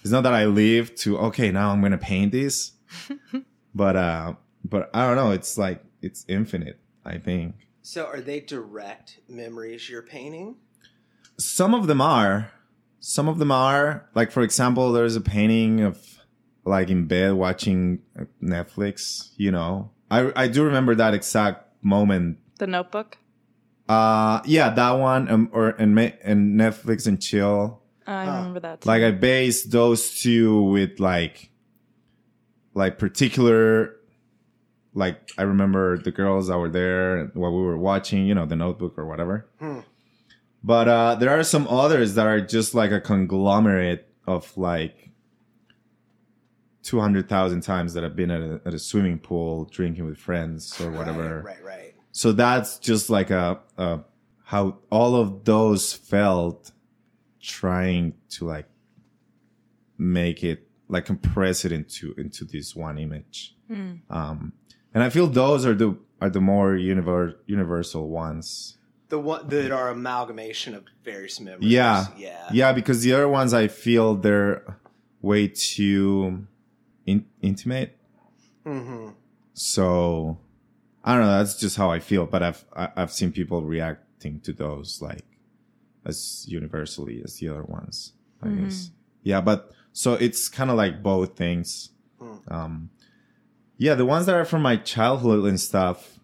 It's 0.02 0.10
not 0.10 0.24
that 0.24 0.34
I 0.34 0.46
live 0.46 0.94
to 0.96 1.16
okay 1.30 1.50
now 1.52 1.70
I'm 1.70 1.80
gonna 1.80 1.96
paint 1.96 2.32
this, 2.32 2.72
but 3.74 3.96
uh, 3.96 4.34
but 4.64 4.90
I 4.92 5.06
don't 5.06 5.16
know. 5.16 5.30
It's 5.30 5.56
like 5.56 5.82
it's 6.02 6.24
infinite. 6.28 6.80
I 7.04 7.18
think 7.18 7.54
So 7.82 8.06
are 8.06 8.20
they 8.20 8.40
direct 8.40 9.20
memories 9.28 9.88
you're 9.88 10.02
painting? 10.02 10.56
some 11.38 11.72
of 11.74 11.86
them 11.86 12.00
are. 12.00 12.50
Some 13.04 13.26
of 13.28 13.38
them 13.40 13.50
are 13.50 14.08
like, 14.14 14.30
for 14.30 14.42
example, 14.42 14.92
there's 14.92 15.16
a 15.16 15.20
painting 15.20 15.80
of 15.80 15.98
like 16.64 16.88
in 16.88 17.06
bed 17.08 17.32
watching 17.34 17.98
Netflix. 18.40 19.32
You 19.36 19.50
know, 19.50 19.90
I 20.08 20.30
I 20.36 20.46
do 20.46 20.62
remember 20.62 20.94
that 20.94 21.12
exact 21.12 21.66
moment. 21.82 22.38
The 22.58 22.68
Notebook. 22.68 23.18
Uh, 23.88 24.40
yeah, 24.46 24.70
that 24.70 24.92
one, 24.92 25.28
um, 25.28 25.48
or 25.52 25.70
and 25.70 25.96
Ma- 25.96 26.14
and 26.22 26.58
Netflix 26.58 27.08
and 27.08 27.20
chill. 27.20 27.82
I 28.06 28.26
Ah. 28.26 28.36
remember 28.38 28.60
that. 28.60 28.80
Too. 28.82 28.88
Like 28.88 29.02
I 29.02 29.10
based 29.10 29.72
those 29.72 30.22
two 30.22 30.62
with 30.62 31.00
like, 31.00 31.50
like 32.74 32.98
particular. 32.98 33.96
Like 34.94 35.32
I 35.38 35.42
remember 35.42 35.98
the 35.98 36.12
girls 36.12 36.46
that 36.48 36.58
were 36.58 36.68
there 36.68 37.30
while 37.34 37.50
we 37.50 37.62
were 37.62 37.78
watching, 37.78 38.26
you 38.26 38.34
know, 38.34 38.46
the 38.46 38.56
Notebook 38.56 38.94
or 38.96 39.06
whatever. 39.06 39.48
Hmm. 39.58 39.80
But 40.64 40.88
uh, 40.88 41.14
there 41.16 41.30
are 41.30 41.42
some 41.42 41.66
others 41.68 42.14
that 42.14 42.26
are 42.26 42.40
just 42.40 42.74
like 42.74 42.92
a 42.92 43.00
conglomerate 43.00 44.08
of 44.26 44.56
like 44.56 45.10
200,000 46.82 47.60
times 47.62 47.94
that 47.94 48.04
I've 48.04 48.16
been 48.16 48.30
at 48.30 48.40
a, 48.40 48.60
at 48.64 48.74
a 48.74 48.78
swimming 48.78 49.18
pool 49.18 49.64
drinking 49.64 50.06
with 50.06 50.18
friends 50.18 50.80
or 50.80 50.90
whatever. 50.90 51.42
Right, 51.44 51.56
right, 51.64 51.78
right. 51.78 51.94
So 52.12 52.32
that's 52.32 52.78
just 52.78 53.10
like 53.10 53.30
a, 53.30 53.60
a 53.76 54.00
how 54.44 54.78
all 54.90 55.16
of 55.16 55.44
those 55.44 55.94
felt 55.94 56.72
trying 57.40 58.14
to 58.28 58.44
like 58.44 58.68
make 59.96 60.44
it 60.44 60.68
like 60.88 61.06
compress 61.06 61.64
it 61.64 61.72
into 61.72 62.14
into 62.18 62.44
this 62.44 62.76
one 62.76 62.98
image. 62.98 63.56
Hmm. 63.68 63.94
Um, 64.10 64.52
and 64.92 65.02
I 65.02 65.08
feel 65.08 65.26
those 65.26 65.64
are 65.64 65.74
the 65.74 65.96
are 66.20 66.28
the 66.28 66.40
more 66.40 66.72
univer- 66.72 67.36
universal 67.46 68.08
ones. 68.10 68.76
The 69.12 69.18
one 69.18 69.46
that 69.48 69.70
are 69.70 69.90
amalgamation 69.90 70.74
of 70.74 70.84
various 71.04 71.38
memories. 71.38 71.66
Yeah. 71.68 72.06
Yeah. 72.16 72.48
Yeah, 72.50 72.72
because 72.72 73.02
the 73.02 73.12
other 73.12 73.28
ones 73.28 73.52
I 73.52 73.68
feel 73.68 74.14
they're 74.14 74.78
way 75.20 75.48
too 75.48 76.46
in- 77.04 77.26
intimate. 77.42 77.98
Mm-hmm. 78.64 79.10
So 79.52 80.38
I 81.04 81.12
don't 81.12 81.26
know. 81.26 81.36
That's 81.36 81.60
just 81.60 81.76
how 81.76 81.90
I 81.90 81.98
feel. 82.00 82.24
But 82.24 82.42
I've 82.42 82.64
I- 82.74 82.88
I've 82.96 83.12
seen 83.12 83.32
people 83.32 83.60
reacting 83.60 84.40
to 84.46 84.52
those 84.54 85.02
like 85.02 85.26
as 86.06 86.46
universally 86.48 87.20
as 87.22 87.36
the 87.36 87.48
other 87.50 87.64
ones. 87.64 88.14
I 88.42 88.46
Mhm. 88.46 88.64
guess. 88.64 88.92
Yeah, 89.22 89.42
but 89.42 89.72
so 89.92 90.14
it's 90.14 90.48
kind 90.48 90.70
of 90.70 90.78
like 90.78 91.02
both 91.02 91.36
things. 91.36 91.90
Hmm. 92.18 92.36
Um, 92.48 92.90
yeah, 93.76 93.94
the 93.94 94.06
ones 94.06 94.24
that 94.24 94.34
are 94.36 94.46
from 94.46 94.62
my 94.62 94.76
childhood 94.76 95.44
and 95.44 95.60
stuff, 95.60 96.18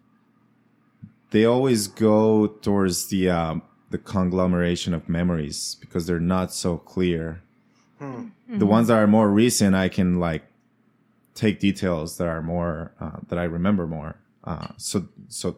they 1.31 1.45
always 1.45 1.87
go 1.87 2.47
towards 2.47 3.07
the 3.07 3.29
um, 3.29 3.61
the 3.89 3.97
conglomeration 3.97 4.93
of 4.93 5.07
memories 5.09 5.75
because 5.79 6.05
they're 6.07 6.19
not 6.19 6.53
so 6.53 6.77
clear. 6.77 7.41
Hmm. 7.99 8.27
The 8.47 8.65
ones 8.65 8.87
that 8.87 8.97
are 8.97 9.07
more 9.07 9.29
recent, 9.29 9.75
I 9.75 9.89
can 9.89 10.19
like 10.19 10.43
take 11.35 11.59
details 11.59 12.17
that 12.17 12.27
are 12.27 12.41
more 12.41 12.93
uh, 12.99 13.17
that 13.27 13.37
I 13.39 13.43
remember 13.43 13.85
more. 13.87 14.15
Uh, 14.43 14.69
so 14.77 15.07
so 15.27 15.57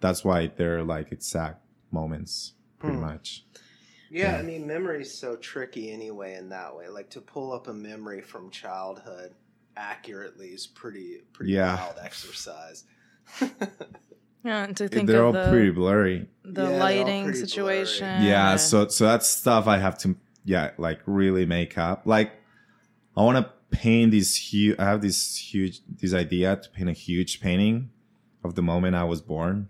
that's 0.00 0.24
why 0.24 0.48
they're 0.48 0.82
like 0.82 1.12
exact 1.12 1.62
moments, 1.90 2.52
pretty 2.78 2.96
Hmm. 2.96 3.02
much. 3.02 3.44
Yeah, 4.10 4.32
Yeah. 4.32 4.38
I 4.38 4.42
mean, 4.42 4.66
memory's 4.66 5.12
so 5.16 5.36
tricky 5.36 5.90
anyway 5.92 6.34
in 6.34 6.48
that 6.50 6.76
way. 6.76 6.88
Like 6.88 7.08
to 7.10 7.20
pull 7.20 7.52
up 7.52 7.68
a 7.68 7.72
memory 7.72 8.20
from 8.20 8.50
childhood 8.50 9.32
accurately 9.76 10.48
is 10.48 10.66
pretty 10.66 11.22
pretty 11.32 11.52
Yeah. 11.52 11.76
wild 11.76 11.96
exercise. 12.02 12.84
Yeah, 14.44 14.64
and 14.64 14.76
to 14.78 14.88
think 14.88 15.08
They're 15.08 15.24
all 15.24 15.32
the, 15.32 15.48
pretty 15.50 15.70
blurry. 15.70 16.28
the 16.44 16.62
Yeah, 16.64 16.68
lighting 16.84 17.24
pretty 17.24 17.38
situation. 17.38 18.22
yeah 18.24 18.56
so 18.56 18.88
so 18.88 19.04
that's 19.06 19.28
stuff 19.28 19.66
i 19.68 19.78
have 19.78 19.96
to 19.98 20.16
yeah 20.44 20.70
like 20.78 21.00
really 21.06 21.46
make 21.46 21.78
up 21.78 22.02
like 22.04 22.32
i 23.16 23.22
want 23.22 23.38
to 23.38 23.50
paint 23.70 24.10
this 24.10 24.34
huge 24.36 24.76
i 24.80 24.84
have 24.84 25.00
this 25.00 25.36
huge 25.36 25.80
this 25.88 26.12
idea 26.12 26.56
to 26.56 26.68
paint 26.70 26.88
a 26.88 26.92
huge 26.92 27.40
painting 27.40 27.90
of 28.44 28.54
the 28.56 28.62
moment 28.62 28.96
i 28.96 29.04
was 29.04 29.20
born 29.22 29.68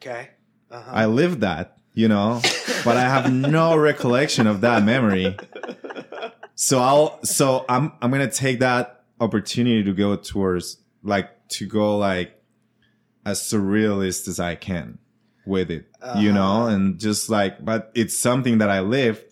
okay. 0.00 0.30
Uh-huh. 0.70 0.90
i 0.92 1.04
lived 1.04 1.40
that 1.42 1.76
you 1.92 2.08
know 2.08 2.40
but 2.84 2.96
i 2.96 3.02
have 3.02 3.30
no 3.32 3.76
recollection 3.90 4.46
of 4.46 4.62
that 4.62 4.82
memory 4.82 5.36
so 6.54 6.78
i'll 6.80 7.22
so 7.22 7.64
i'm 7.68 7.92
i'm 8.00 8.10
gonna 8.10 8.30
take 8.30 8.60
that 8.60 9.04
opportunity 9.20 9.84
to 9.84 9.92
go 9.92 10.16
towards 10.16 10.78
like 11.02 11.28
to 11.48 11.66
go 11.66 11.96
like 11.98 12.35
as 13.26 13.40
surrealist 13.40 14.26
as 14.28 14.38
i 14.40 14.54
can 14.54 14.98
with 15.44 15.70
it 15.70 15.84
you 16.16 16.32
know 16.32 16.62
Uh-huh. 16.62 16.74
and 16.74 16.98
just 16.98 17.28
like 17.28 17.64
but 17.64 17.90
it's 17.94 18.16
something 18.16 18.58
that 18.58 18.70
i 18.70 18.80
lived 18.80 19.24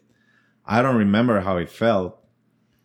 i 0.67 0.83
don't 0.83 0.97
remember 0.97 1.41
how 1.41 1.57
it 1.59 1.71
felt 1.71 2.13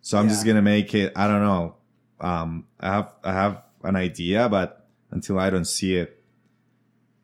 so 0.01 0.17
i'm 0.17 0.29
just 0.29 0.45
gonna 0.45 0.61
make 0.61 0.93
it 0.93 1.11
i 1.15 1.27
don't 1.27 1.41
know 1.41 1.75
um 2.21 2.65
i 2.79 2.87
have 2.95 3.13
i 3.23 3.33
have 3.33 3.63
an 3.83 3.95
idea 3.95 4.47
but 4.49 4.87
until 5.11 5.37
i 5.39 5.49
don't 5.49 5.65
see 5.65 5.95
it 5.95 6.23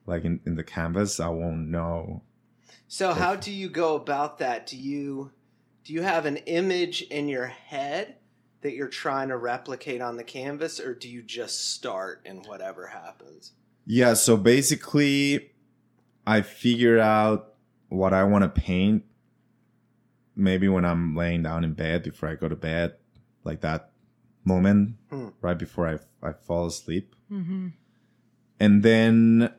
like 0.06 0.24
in, 0.26 0.40
in 0.46 0.56
the 0.56 0.64
canvas 0.64 1.20
i 1.20 1.28
won't 1.30 1.68
know 1.68 2.22
So 2.88 3.14
how 3.14 3.36
do 3.36 3.52
you 3.52 3.68
go 3.70 3.96
about 3.96 4.38
that? 4.40 4.68
Do 4.68 4.78
you 4.78 5.32
do 5.84 5.94
you 5.94 6.04
have 6.04 6.26
an 6.26 6.38
image 6.38 7.02
in 7.04 7.28
your 7.28 7.48
head 7.48 8.16
that 8.62 8.74
you're 8.76 8.88
trying 9.04 9.30
to 9.30 9.38
replicate 9.38 10.02
on 10.02 10.18
the 10.18 10.24
canvas 10.24 10.80
or 10.80 10.94
do 10.94 11.08
you 11.10 11.22
just 11.24 11.72
start 11.74 12.22
and 12.26 12.46
whatever 12.46 12.88
happens? 12.88 13.54
Yeah, 13.86 14.14
so 14.16 14.36
basically, 14.38 15.52
I 16.26 16.42
figure 16.42 17.00
out 17.00 17.54
what 17.90 18.14
I 18.14 18.24
want 18.24 18.44
to 18.44 18.50
paint. 18.62 19.04
Maybe 20.36 20.68
when 20.68 20.84
I'm 20.86 21.16
laying 21.16 21.44
down 21.44 21.64
in 21.64 21.74
bed 21.74 22.04
before 22.04 22.30
I 22.30 22.36
go 22.36 22.50
to 22.50 22.56
bed, 22.56 22.96
like 23.44 23.62
that 23.62 23.92
moment 24.44 24.96
Hmm. 25.10 25.30
right 25.42 25.58
before 25.58 25.88
I 25.88 26.00
I 26.28 26.34
fall 26.34 26.68
asleep, 26.68 27.16
hmm 27.30 27.70
and 28.60 28.84
then 28.84 29.52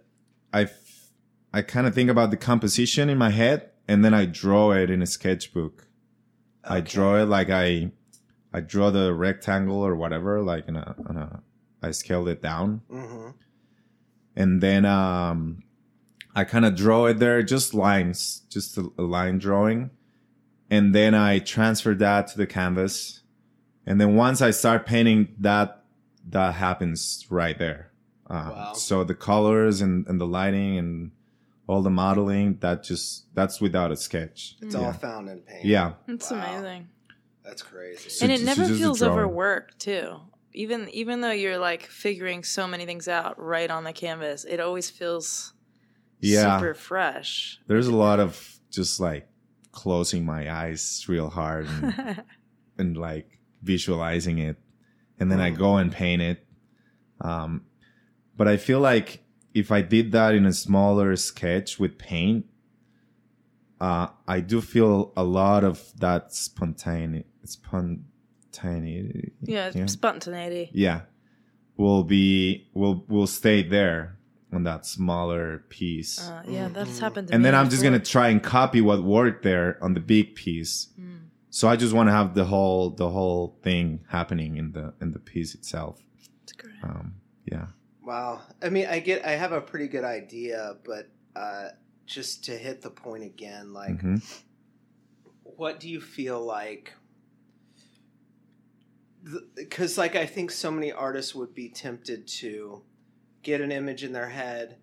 I 0.53 0.63
f- 0.63 1.11
I 1.53 1.63
kind 1.63 1.87
of 1.87 1.95
think 1.95 2.11
about 2.11 2.31
the 2.31 2.37
composition 2.37 3.09
in 3.09 3.19
my 3.19 3.31
head, 3.31 3.71
and 3.89 4.05
then 4.05 4.13
I 4.15 4.27
draw 4.27 4.73
it 4.73 4.91
in 4.91 5.03
a 5.03 5.07
sketchbook. 5.07 5.87
I 6.65 6.81
draw 6.81 7.23
it 7.23 7.27
like 7.27 7.49
I 7.51 7.93
I 8.53 8.61
draw 8.61 8.91
the 8.91 9.15
rectangle 9.15 9.81
or 9.81 9.95
whatever, 9.97 10.43
like 10.43 10.67
in 10.69 10.77
a 10.77 10.95
on 11.09 11.17
a 11.17 11.43
I 11.83 11.91
scaled 11.93 12.29
it 12.29 12.43
down. 12.43 12.83
Mm-hmm. 12.91 13.31
And 14.37 14.61
then 14.61 14.85
um 14.85 15.63
I 16.35 16.45
kind 16.45 16.67
of 16.67 16.75
draw 16.77 17.07
it 17.07 17.19
there, 17.19 17.43
just 17.43 17.73
lines, 17.73 18.43
just 18.51 18.77
a, 18.77 18.91
a 18.99 19.03
line 19.03 19.39
drawing, 19.39 19.91
and 20.71 20.95
then 20.95 21.15
I 21.15 21.39
transfer 21.39 21.95
that 21.95 22.29
to 22.29 22.37
the 22.37 22.47
canvas, 22.47 23.23
and 23.87 24.01
then 24.01 24.17
once 24.17 24.43
I 24.43 24.51
start 24.51 24.85
painting, 24.87 25.35
that 25.39 25.83
that 26.29 26.55
happens 26.55 27.27
right 27.31 27.59
there. 27.59 27.91
Um, 28.29 28.51
Wow. 28.51 28.73
So 28.75 29.05
the 29.05 29.15
colors 29.15 29.81
and, 29.81 30.07
and 30.09 30.21
the 30.21 30.27
lighting 30.27 30.77
and 30.79 31.13
all 31.69 31.83
the 31.83 31.91
modeling 31.91 32.59
that 32.61 32.83
just 32.83 33.33
that's 33.35 33.61
without 33.61 33.91
a 33.93 33.97
sketch. 33.97 34.57
It's 34.61 34.75
yeah. 34.75 34.81
all 34.87 34.93
found 34.93 35.29
in 35.29 35.41
paint. 35.41 35.65
yeah. 35.65 35.93
It's 36.09 36.31
Wow. 36.31 36.39
amazing. 36.39 36.89
That's 37.45 37.63
crazy. 37.63 38.11
So 38.11 38.25
and 38.25 38.33
it 38.33 38.43
never 38.43 38.67
just 38.67 38.79
feels 38.81 39.03
overworked 39.03 39.79
too. 39.79 40.17
Even 40.57 40.89
even 40.89 41.21
though 41.21 41.31
you're 41.33 41.59
like 41.59 41.83
figuring 41.83 42.43
so 42.43 42.67
many 42.67 42.87
things 42.87 43.09
out 43.09 43.39
right 43.39 43.71
on 43.71 43.85
the 43.85 43.93
canvas, 43.93 44.45
it 44.45 44.59
always 44.59 44.89
feels 44.91 45.53
Yeah. 46.21 46.57
super 46.57 46.73
fresh. 46.75 47.59
There's 47.67 47.89
a 47.89 47.95
lot 47.95 48.21
of 48.21 48.59
just 48.71 48.99
like 48.99 49.29
closing 49.73 50.25
my 50.25 50.51
eyes 50.51 51.05
real 51.09 51.29
hard 51.29 51.67
and 51.69 52.17
and 52.79 52.97
like 52.97 53.39
visualizing 53.63 54.39
it 54.39 54.57
and 55.21 55.31
then 55.31 55.41
I 55.41 55.51
Mm. 55.51 55.59
go 55.59 55.77
and 55.77 55.93
paint 55.93 56.23
it. 56.23 56.47
Um, 57.21 57.67
but 58.37 58.49
I 58.49 58.57
feel 58.57 58.81
like 58.81 59.25
if 59.55 59.71
I 59.71 59.83
did 59.83 60.13
that 60.13 60.35
in 60.35 60.47
a 60.47 60.53
smaller 60.53 61.17
sketch 61.17 61.79
with 61.79 61.99
paint, 61.99 62.47
uh, 63.81 64.09
I 64.27 64.41
do 64.41 64.61
feel 64.61 65.13
a 65.17 65.25
lot 65.25 65.65
of 65.65 65.93
that 66.01 66.33
spontaneity, 66.35 67.27
spontaneity. 68.57 69.33
yeah, 69.43 69.71
Yeah. 69.75 69.87
spontaneity. 69.87 70.71
Yeah. 70.73 71.03
Will 71.77 72.05
be, 72.05 72.69
will, 72.75 73.05
will 73.09 73.27
stay 73.27 73.63
there 73.63 74.17
on 74.53 74.65
that 74.65 74.87
smaller 74.87 75.65
piece. 75.69 76.19
Uh, 76.21 76.43
yeah, 76.49 76.69
that's 76.69 76.99
Mhm. 76.99 77.01
happened 77.01 77.29
to 77.29 77.33
me. 77.33 77.37
and 77.37 77.45
then 77.45 77.55
I'm 77.55 77.69
just 77.69 77.83
going 77.83 77.99
to 78.01 78.11
try 78.11 78.29
and 78.29 78.43
copy 78.43 78.81
what 78.81 79.03
worked 79.03 79.43
there 79.43 79.77
on 79.83 79.95
the 79.95 80.01
big 80.01 80.35
piece. 80.35 80.89
Mm. 80.99 81.29
So 81.51 81.69
I 81.69 81.77
just 81.77 81.93
want 81.95 82.09
to 82.09 82.13
have 82.13 82.35
the 82.35 82.45
whole 82.45 82.91
the 82.91 83.09
whole 83.11 83.59
thing 83.63 84.01
happening 84.09 84.57
in 84.57 84.73
the 84.73 84.95
in 85.01 85.13
the 85.13 85.19
piece 85.19 85.55
itself. 85.55 86.03
It's 86.45 86.53
great. 86.53 86.75
Um, 86.83 87.15
yeah, 87.45 87.67
Wow. 88.03 88.41
I 88.63 88.69
mean, 88.71 88.87
I 88.87 89.01
get, 89.01 89.25
I 89.25 89.33
have 89.33 89.53
a 89.53 89.61
pretty 89.61 89.89
good 89.89 90.05
idea, 90.05 90.77
but 90.85 91.09
uh, 91.35 91.69
just 92.07 92.45
to 92.45 92.53
hit 92.57 92.83
the 92.83 92.91
point 92.91 93.25
again, 93.25 93.73
like, 93.73 93.99
Mhm. 94.03 94.23
what 95.43 95.81
do 95.81 95.89
you 95.89 96.01
feel 96.01 96.41
like? 96.45 96.93
Because, 99.55 99.99
like, 99.99 100.15
I 100.15 100.27
think 100.27 100.51
so 100.51 100.71
many 100.71 100.93
artists 100.93 101.35
would 101.35 101.55
be 101.55 101.69
tempted 101.69 102.27
to 102.29 102.83
get 103.43 103.61
an 103.61 103.73
image 103.73 104.05
in 104.05 104.13
their 104.13 104.29
head, 104.29 104.77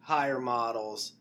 hire 0.00 0.40
models, 0.40 1.12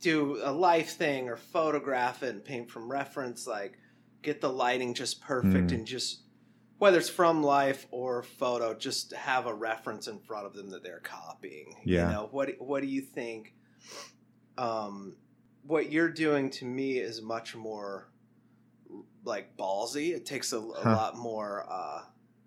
do 0.00 0.40
a 0.42 0.52
life 0.52 0.90
thing, 0.90 1.28
or 1.28 1.36
photograph 1.36 2.22
it 2.22 2.30
and 2.30 2.44
paint 2.44 2.70
from 2.70 2.90
reference, 2.90 3.46
like, 3.46 3.78
get 4.22 4.40
the 4.40 4.50
lighting 4.50 4.94
just 4.94 5.20
perfect 5.20 5.70
Mm. 5.70 5.74
and 5.74 5.86
just 5.86 6.22
whether 6.78 6.98
it's 6.98 7.08
from 7.08 7.42
life 7.42 7.86
or 7.90 8.22
photo, 8.22 8.72
just 8.72 9.12
have 9.12 9.46
a 9.46 9.54
reference 9.54 10.06
in 10.06 10.18
front 10.20 10.46
of 10.46 10.54
them 10.54 10.70
that 10.70 10.82
they're 10.84 11.00
copying. 11.00 11.74
Yeah. 11.84 12.06
You 12.06 12.12
know, 12.14 12.28
what 12.30 12.50
what 12.60 12.82
do 12.82 12.88
you 12.88 13.00
think? 13.00 13.54
Um, 14.56 15.16
what 15.64 15.90
you're 15.90 16.10
doing 16.10 16.50
to 16.50 16.64
me 16.64 16.98
is 16.98 17.20
much 17.20 17.56
more 17.56 18.10
like 19.24 19.56
ballsy. 19.56 20.10
It 20.14 20.24
takes 20.26 20.52
a, 20.52 20.58
a 20.58 20.80
Huh. 20.82 20.90
lot 20.96 21.16
more 21.16 21.66
uh, 21.68 22.02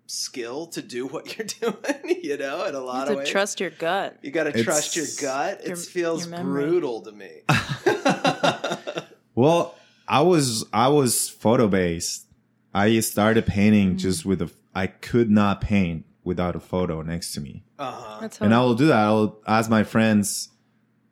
skill 0.06 0.66
to 0.68 0.82
do 0.82 1.06
what 1.12 1.36
you're 1.36 1.46
doing. 1.46 2.18
You 2.22 2.36
know, 2.36 2.64
in 2.64 2.74
a 2.74 2.78
You 2.78 2.84
lot 2.84 2.94
have 3.00 3.08
of 3.08 3.14
to 3.14 3.18
ways. 3.18 3.28
trust 3.28 3.58
your 3.58 3.70
gut. 3.70 4.16
you 4.22 4.30
got 4.30 4.44
to 4.44 4.62
trust 4.62 4.94
your 4.94 5.06
gut. 5.20 5.60
It 5.64 5.76
feels 5.76 6.26
brutal 6.26 7.00
to 7.02 7.12
me. 7.12 7.40
Well, 9.34 9.74
I 10.06 10.20
was 10.20 10.66
I 10.72 10.88
was 10.88 11.28
photo 11.28 11.66
based. 11.68 12.26
I 12.74 13.00
started 13.00 13.46
painting 13.46 13.94
Mm. 13.94 13.98
just 13.98 14.24
with 14.26 14.42
a. 14.42 14.50
I 14.74 14.86
could 14.86 15.30
not 15.30 15.60
paint 15.60 16.04
without 16.24 16.54
a 16.54 16.60
photo 16.60 17.02
next 17.02 17.32
to 17.34 17.40
me, 17.40 17.64
uh 17.78 17.90
huh. 17.92 18.28
And 18.40 18.54
I 18.54 18.60
will 18.60 18.74
do 18.74 18.86
that. 18.86 18.96
I'll 18.98 19.40
ask 19.46 19.68
my 19.70 19.84
friends, 19.84 20.48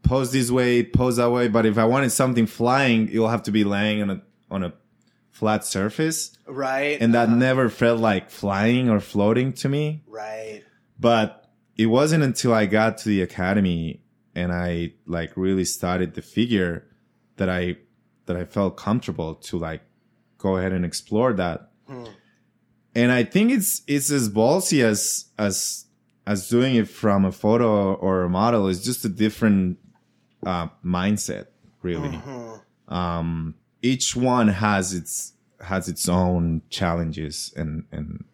pose 0.02 0.32
this 0.32 0.50
way, 0.50 0.82
pose 0.84 1.16
that 1.16 1.30
way. 1.30 1.48
But 1.48 1.66
if 1.66 1.76
I 1.78 1.84
wanted 1.84 2.10
something 2.12 2.46
flying, 2.46 3.08
it'll 3.08 3.28
have 3.28 3.42
to 3.44 3.50
be 3.50 3.64
laying 3.64 4.02
on 4.02 4.10
a 4.10 4.22
on 4.50 4.62
a 4.64 4.72
flat 5.40 5.64
surface, 5.64 6.36
Right. 6.46 7.00
and 7.00 7.14
that 7.14 7.28
uh-huh. 7.28 7.36
never 7.48 7.68
felt 7.70 7.98
like 7.98 8.28
flying 8.30 8.90
or 8.90 9.00
floating 9.00 9.54
to 9.54 9.68
me. 9.68 10.02
Right. 10.06 10.62
But 10.98 11.50
it 11.76 11.86
wasn't 11.86 12.22
until 12.22 12.52
I 12.52 12.66
got 12.66 12.98
to 12.98 13.08
the 13.08 13.22
academy 13.22 14.02
and 14.34 14.52
I 14.52 14.92
like 15.06 15.32
really 15.36 15.64
started 15.64 16.12
the 16.14 16.22
figure 16.22 16.84
that 17.38 17.48
I 17.48 17.78
that 18.26 18.36
I 18.36 18.44
felt 18.44 18.76
comfortable 18.76 19.34
to 19.48 19.58
like 19.58 19.82
go 20.36 20.56
ahead 20.58 20.72
and 20.72 20.84
explore 20.84 21.32
that. 21.32 21.70
Hmm. 21.88 22.04
And 22.94 23.10
I 23.10 23.24
think 23.24 23.50
it's 23.50 23.82
it's 23.86 24.10
as 24.10 24.28
ballsy 24.28 24.84
as 24.84 25.24
as 25.38 25.86
as 26.26 26.48
doing 26.50 26.74
it 26.76 26.88
from 26.88 27.24
a 27.24 27.32
photo 27.32 27.94
or 27.94 28.24
a 28.24 28.28
model. 28.28 28.68
It's 28.68 28.84
just 28.84 29.04
a 29.06 29.08
different 29.08 29.78
uh, 30.44 30.68
mindset, 30.84 31.46
really. 31.82 32.10
Mhm. 32.10 32.60
Um, 32.88 33.54
each 33.82 34.14
one 34.16 34.48
has 34.48 34.92
its 34.94 35.34
has 35.60 35.88
its 35.88 36.08
own 36.08 36.62
challenges 36.70 37.52
and 37.56 37.84
and 37.92 38.24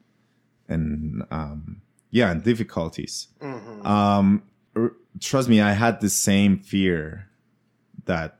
and 0.68 1.22
um, 1.30 1.82
yeah, 2.10 2.30
and 2.30 2.42
difficulties. 2.42 3.28
Mhm. 3.40 3.84
Um, 3.86 4.42
r- 4.74 4.92
trust 5.20 5.48
me, 5.48 5.60
I 5.60 5.72
had 5.72 6.00
the 6.00 6.10
same 6.10 6.58
fear 6.58 7.28
that 8.06 8.38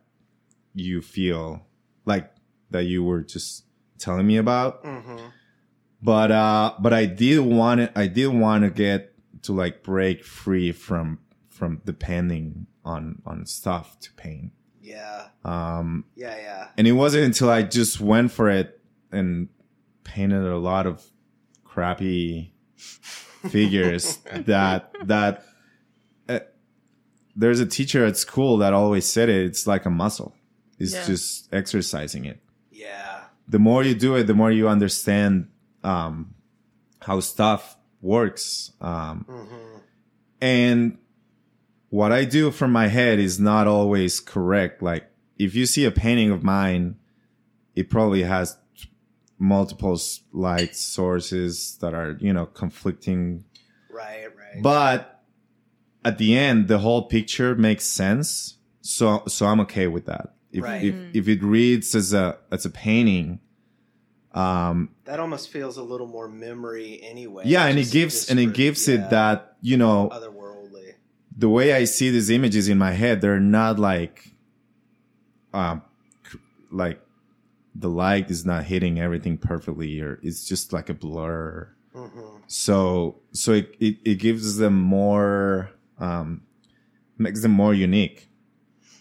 you 0.75 1.01
feel 1.03 1.67
like 2.05 2.31
that 2.71 2.85
you 2.85 3.03
were 3.05 3.23
just 3.23 3.65
telling 3.99 4.27
me 4.27 4.37
about. 4.37 4.83
Mhm. 4.85 5.33
But 6.03 6.31
uh, 6.31 6.75
but 6.79 6.93
I 6.93 7.07
did 7.07 7.41
want 7.41 7.81
it. 7.81 7.93
I 7.97 8.07
did 8.07 8.29
want 8.29 8.65
to 8.65 8.71
get 8.71 9.15
to 9.43 9.53
like 9.53 9.83
break 9.83 10.25
free 10.25 10.73
from 10.73 11.19
from 11.49 11.81
depending 11.85 12.67
on 12.85 13.23
on 13.25 13.47
stuff 13.47 13.99
to 14.01 14.13
paint. 14.15 14.53
Yeah. 14.87 15.27
Um, 15.45 16.05
Yeah. 16.15 16.37
Yeah. 16.37 16.69
and 16.79 16.87
it 16.87 16.93
wasn't 16.93 17.25
until 17.25 17.51
I 17.51 17.63
just 17.63 18.01
went 18.01 18.31
for 18.31 18.49
it 18.49 18.81
and 19.11 19.49
painted 20.05 20.45
a 20.45 20.57
lot 20.59 20.87
of 20.87 21.05
crappy 21.65 22.53
figures 23.51 24.19
that 24.47 24.93
that 25.05 25.45
uh, 26.29 26.41
there's 27.35 27.61
a 27.61 27.67
teacher 27.67 28.05
at 28.05 28.17
school 28.17 28.59
that 28.59 28.73
always 28.73 29.05
said 29.07 29.29
it. 29.29 29.45
It's 29.47 29.67
like 29.67 29.85
a 29.87 29.91
muscle. 29.91 30.35
It's 30.79 30.93
Yeah. 30.95 31.05
just 31.07 31.53
exercising 31.53 32.25
it. 32.25 32.41
Yeah. 32.71 33.25
The 33.49 33.59
more 33.59 33.83
you 33.83 33.95
do 33.95 34.15
it, 34.17 34.25
the 34.27 34.35
more 34.35 34.51
you 34.53 34.69
understand 34.69 35.49
um, 35.85 36.35
how 37.01 37.21
stuff 37.21 37.77
works. 38.01 38.73
Um, 38.81 39.25
Mhm. 39.29 39.81
and 40.41 40.99
what 41.91 42.13
I 42.13 42.25
do 42.25 42.51
from 42.51 42.73
my 42.73 42.89
head 42.89 43.19
is 43.19 43.39
not 43.39 43.67
always 43.67 44.21
correct. 44.21 44.83
Like 44.83 45.07
if 45.39 45.55
you 45.55 45.67
see 45.67 45.85
a 45.85 45.91
painting 45.91 46.31
of 46.31 46.43
mine, 46.43 46.97
it 47.75 47.91
probably 47.91 48.23
has 48.23 48.57
multiple 49.39 50.01
light 50.33 50.75
sources 50.75 51.77
that 51.81 51.95
are, 51.95 52.17
you 52.21 52.33
know, 52.33 52.47
conflicting. 52.47 53.45
Right. 53.91 54.27
Right. 54.27 54.63
But 54.63 55.23
at 56.05 56.19
the 56.19 56.37
end, 56.37 56.69
the 56.69 56.79
whole 56.79 57.03
picture 57.03 57.55
makes 57.55 57.85
sense. 57.85 58.59
So, 58.81 59.23
so 59.27 59.47
I'm 59.47 59.61
okay 59.61 59.87
with 59.89 60.07
that. 60.07 60.35
If, 60.53 60.65
Right. 60.65 60.85
if, 60.85 60.95
if 61.15 61.29
it 61.29 61.43
reads 61.43 61.95
as 61.95 62.13
a, 62.15 62.39
as 62.51 62.65
a 62.65 62.71
painting, 62.71 63.41
um, 64.33 64.91
that 65.05 65.19
almost 65.19 65.49
feels 65.51 65.77
a 65.79 65.83
little 65.83 66.07
more 66.07 66.29
memory 66.29 67.01
anyway. 67.03 67.45
yeah, 67.47 67.67
and 67.67 67.79
it 67.79 67.91
gives, 67.91 68.31
and 68.31 68.39
it 68.39 68.53
gives 68.53 68.87
yeah, 68.87 68.95
it 68.97 69.11
that, 69.11 69.57
you 69.63 69.77
know, 69.79 70.11
otherworldly. 70.13 70.36
The 71.37 71.49
way 71.49 71.75
I 71.75 71.85
see 71.85 72.11
these 72.11 72.31
images 72.31 72.69
in 72.69 72.79
my 72.79 72.93
head, 72.93 73.21
they're 73.21 73.39
not 73.39 73.79
like, 73.79 74.33
um, 75.53 75.83
like 76.71 77.01
the 77.75 77.91
light 77.91 78.31
is 78.31 78.47
not 78.47 78.65
hitting 78.65 78.99
everything 78.99 79.37
perfectly, 79.37 80.01
or 80.01 80.19
it's 80.23 80.47
just 80.47 80.73
like 80.73 80.89
a 80.89 80.95
blur. 80.95 81.69
hmm 81.95 82.37
So, 82.47 83.21
so 83.33 83.53
it, 83.53 83.77
it, 83.79 83.99
it 84.05 84.15
gives 84.15 84.57
them 84.57 84.81
more, 84.81 85.71
um, 85.99 86.43
makes 87.19 87.43
them 87.43 87.53
more 87.53 87.75
unique, 87.75 88.29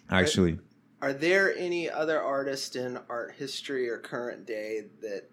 actually. 0.09 0.59
Are 1.01 1.13
there 1.13 1.55
any 1.55 1.89
other 1.89 2.21
artists 2.21 2.75
in 2.75 2.99
art 3.09 3.35
history 3.37 3.89
or 3.89 3.97
current 3.99 4.45
day 4.45 4.85
that 5.01 5.29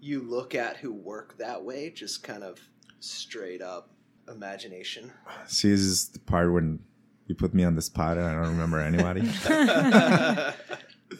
you 0.00 0.20
look 0.20 0.54
at 0.54 0.76
who 0.76 0.92
work 0.92 1.38
that 1.38 1.64
way? 1.64 1.90
Just 1.90 2.22
kind 2.22 2.44
of 2.44 2.60
straight 3.00 3.62
up 3.62 3.90
imagination. 4.28 5.12
See, 5.46 5.70
this 5.70 5.80
is 5.80 6.08
the 6.08 6.18
part 6.20 6.52
when 6.52 6.80
you 7.26 7.34
put 7.34 7.54
me 7.54 7.64
on 7.64 7.74
the 7.74 7.82
spot 7.82 8.18
and 8.18 8.26
I 8.26 8.32
don't 8.34 8.50
remember 8.52 8.80
anybody. 8.80 9.22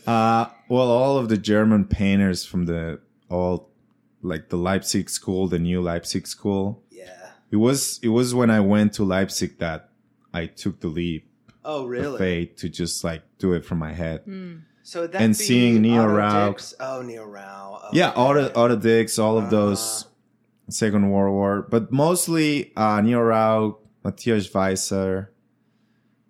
Uh, 0.07 0.47
well, 0.69 0.89
all 0.91 1.17
of 1.17 1.29
the 1.29 1.37
German 1.37 1.85
painters 1.85 2.45
from 2.45 2.67
the 2.67 3.01
all 3.31 3.71
like 4.23 4.49
the 4.49 4.57
Leipzig 4.57 5.09
school, 5.09 5.47
the 5.49 5.59
new 5.61 5.81
Leipzig 5.81 6.27
school. 6.27 6.83
yeah. 6.91 7.31
It 7.51 7.57
was 7.57 8.01
it 8.03 8.09
was 8.09 8.35
when 8.35 8.51
I 8.51 8.61
went 8.61 8.95
to 8.95 9.05
Leipzig 9.05 9.59
that 9.59 9.91
I 10.35 10.47
took 10.47 10.81
the 10.81 10.89
leap 10.89 11.31
Oh, 11.65 11.85
of 11.85 11.89
really? 11.89 12.19
fate 12.19 12.57
to 12.59 12.69
just 12.69 13.05
like 13.05 13.23
do 13.39 13.53
it 13.53 13.65
from 13.65 13.79
my 13.79 13.93
head. 13.93 14.25
Mm. 14.27 14.63
So 14.83 15.07
that 15.07 15.21
And 15.21 15.37
seeing 15.37 15.83
Neo 15.83 16.03
Otto 16.03 16.15
Rauch. 16.15 16.53
Dix? 16.57 16.75
Oh, 16.81 17.03
Neo 17.03 17.25
Rauch. 17.25 17.91
Yeah, 17.93 18.11
Otto 18.11 18.51
Otto 18.57 18.77
Dix, 18.77 19.19
all 19.21 19.39
of 19.39 19.51
those 19.51 20.03
Uh-huh. 20.03 20.11
Second 20.69 21.11
World 21.11 21.33
War, 21.35 21.63
but 21.71 21.93
mostly 21.93 22.73
uh, 22.77 23.01
Neo 23.01 23.21
Rauch, 23.21 23.79
Matthias 24.05 24.49
Weischer, 24.49 25.29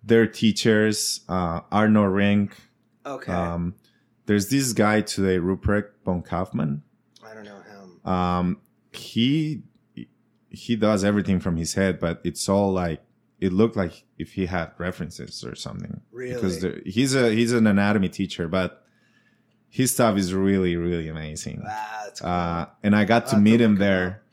their 0.03 0.27
teachers, 0.27 1.21
uh, 1.27 1.61
Arno 1.71 2.03
Rink. 2.03 2.55
Okay. 3.05 3.31
Um, 3.31 3.75
there's 4.25 4.49
this 4.49 4.73
guy 4.73 5.01
today, 5.01 5.37
Ruprecht 5.39 5.89
von 6.05 6.21
Kaufmann. 6.21 6.81
I 7.25 7.33
don't 7.33 7.45
know 7.45 7.61
him. 7.61 8.11
um 8.13 8.57
he 8.93 9.63
he 10.49 10.75
does 10.75 11.03
everything 11.03 11.39
from 11.39 11.55
his 11.57 11.73
head 11.75 11.99
but 11.99 12.19
it's 12.23 12.47
all 12.49 12.71
like 12.71 13.01
it 13.39 13.51
looked 13.53 13.75
like 13.75 14.05
if 14.17 14.33
he 14.33 14.45
had 14.47 14.71
references 14.79 15.43
or 15.43 15.53
something 15.55 16.01
Really? 16.11 16.33
because 16.33 16.61
there, 16.61 16.81
he's 16.85 17.13
a 17.15 17.31
he's 17.31 17.51
an 17.51 17.67
anatomy 17.67 18.09
teacher 18.09 18.47
but 18.47 18.83
his 19.69 19.91
stuff 19.91 20.17
is 20.17 20.33
really 20.33 20.75
really 20.77 21.09
amazing 21.09 21.61
Ah, 21.67 22.01
that's 22.05 22.21
cool. 22.21 22.29
uh 22.29 22.65
and 22.81 22.95
i 22.95 23.03
got 23.05 23.27
to 23.27 23.35
I'll 23.35 23.41
meet 23.41 23.61
him 23.61 23.75
there 23.75 24.23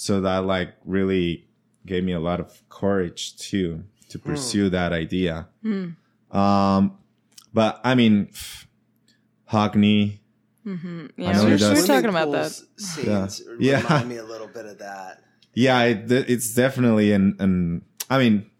so 0.00 0.20
that 0.20 0.44
like 0.44 0.74
really 0.84 1.44
gave 1.84 2.04
me 2.04 2.12
a 2.12 2.20
lot 2.20 2.38
of 2.38 2.62
courage 2.68 3.36
too 3.36 3.82
to 4.10 4.18
Hmm. 4.18 4.28
pursue 4.30 4.68
that 4.70 4.92
idea 4.92 5.48
Mm. 5.64 5.96
um 6.30 6.98
but 7.52 7.80
i 7.84 7.94
mean 7.94 8.28
Hockney, 9.50 10.18
hmm 10.64 11.06
I 11.18 11.22
Yeah, 11.22 11.32
know 11.32 11.38
we 11.44 11.46
he 11.46 11.50
were, 11.52 11.56
does. 11.58 11.74
we 11.74 11.80
were 11.80 11.86
talking 11.86 12.10
about 12.10 12.30
that. 12.32 12.52
pools 12.52 12.64
Scenes 12.76 13.42
Yeah. 13.58 13.78
remind 13.82 14.08
me 14.08 14.16
a 14.18 14.24
little 14.24 14.46
bit 14.48 14.66
of 14.66 14.78
that. 14.78 15.22
Yeah, 15.54 15.82
it, 15.84 16.12
it's 16.12 16.54
definitely 16.54 17.12
an, 17.12 17.34
an. 17.38 17.82
I 18.10 18.18
mean, 18.18 18.50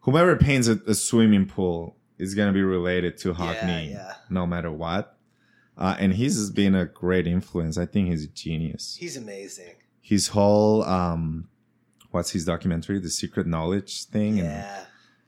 whoever 0.00 0.36
paints 0.36 0.68
a, 0.68 0.80
a 0.86 0.94
swimming 0.94 1.46
pool 1.46 1.96
is 2.18 2.34
gonna 2.36 2.52
be 2.52 2.62
related 2.62 3.18
to 3.18 3.34
Hockney, 3.34 3.90
yeah. 3.90 4.14
no 4.30 4.46
matter 4.46 4.70
what. 4.70 5.18
Uh, 5.76 5.96
and 5.98 6.14
he's 6.14 6.36
has 6.36 6.50
been 6.52 6.74
a 6.76 6.86
great 6.86 7.26
influence. 7.26 7.76
I 7.76 7.84
think 7.84 8.08
he's 8.08 8.24
a 8.24 8.28
genius. 8.28 8.96
He's 8.98 9.16
amazing. 9.16 9.74
His 10.06 10.28
whole 10.28 10.84
um, 10.84 11.48
what's 12.12 12.30
his 12.30 12.44
documentary, 12.44 13.00
the 13.00 13.10
Secret 13.10 13.46
Knowledge 13.48 14.04
thing, 14.04 14.38
and 14.38 14.64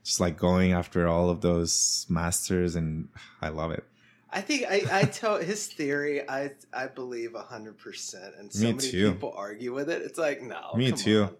just 0.05 0.21
like 0.21 0.37
going 0.37 0.71
after 0.71 1.05
all 1.05 1.29
of 1.29 1.41
those 1.41 2.05
masters, 2.07 2.75
and 2.77 3.09
I 3.41 3.49
love 3.49 3.71
it. 3.71 3.83
I 4.31 4.39
think 4.41 4.63
I, 4.69 4.83
I 5.01 5.03
tell 5.03 5.37
his 5.37 5.67
theory 5.67 6.21
I 6.29 6.51
I 6.71 6.87
believe 6.87 7.33
hundred 7.35 7.77
percent 7.77 8.35
and 8.39 8.53
so 8.53 8.63
Me 8.67 8.71
many 8.73 8.89
too. 8.91 9.11
people 9.11 9.33
argue 9.35 9.73
with 9.73 9.89
it. 9.89 10.01
It's 10.01 10.17
like 10.19 10.41
no. 10.41 10.71
Me 10.75 10.91
too. 10.93 11.23
on. 11.23 11.35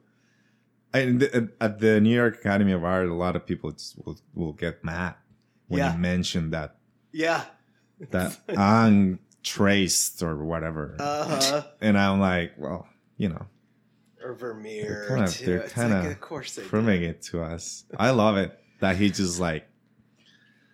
And 0.91 1.23
at 1.61 1.79
the 1.79 2.01
New 2.01 2.13
York 2.15 2.39
Academy 2.39 2.71
of 2.73 2.83
Art, 2.83 3.07
a 3.07 3.13
lot 3.13 3.35
of 3.37 3.45
people 3.45 3.71
just 3.71 3.95
will, 4.03 4.17
will 4.33 4.53
get 4.53 4.83
mad 4.83 5.13
when 5.67 5.77
Yeah. 5.79 5.93
you 5.93 5.99
mention 5.99 6.49
that 6.49 6.75
Yeah. 7.13 7.45
that 8.09 8.37
untraced 8.49 10.23
or 10.23 10.43
whatever. 10.43 10.95
Uh 10.99 11.25
huh. 11.41 11.63
and 11.79 11.97
I'm 11.97 12.19
like, 12.19 12.53
well, 12.57 12.87
you 13.19 13.29
know, 13.29 13.45
Or 14.23 14.33
Vermeer. 14.33 15.05
They're 15.07 15.17
kinda- 15.17 15.31
too. 15.31 15.45
they're 15.45 15.57
It's 15.59 15.73
kinda 15.73 15.99
like, 16.01 16.11
of 16.13 16.19
course 16.21 16.55
they 16.55 16.63
proving 16.63 17.01
do. 17.01 17.09
it 17.09 17.21
to 17.29 17.43
us. 17.43 17.85
I 17.97 18.09
love 18.09 18.37
it 18.37 18.57
that 18.79 18.95
he 18.97 19.11
just 19.11 19.39
like, 19.39 19.65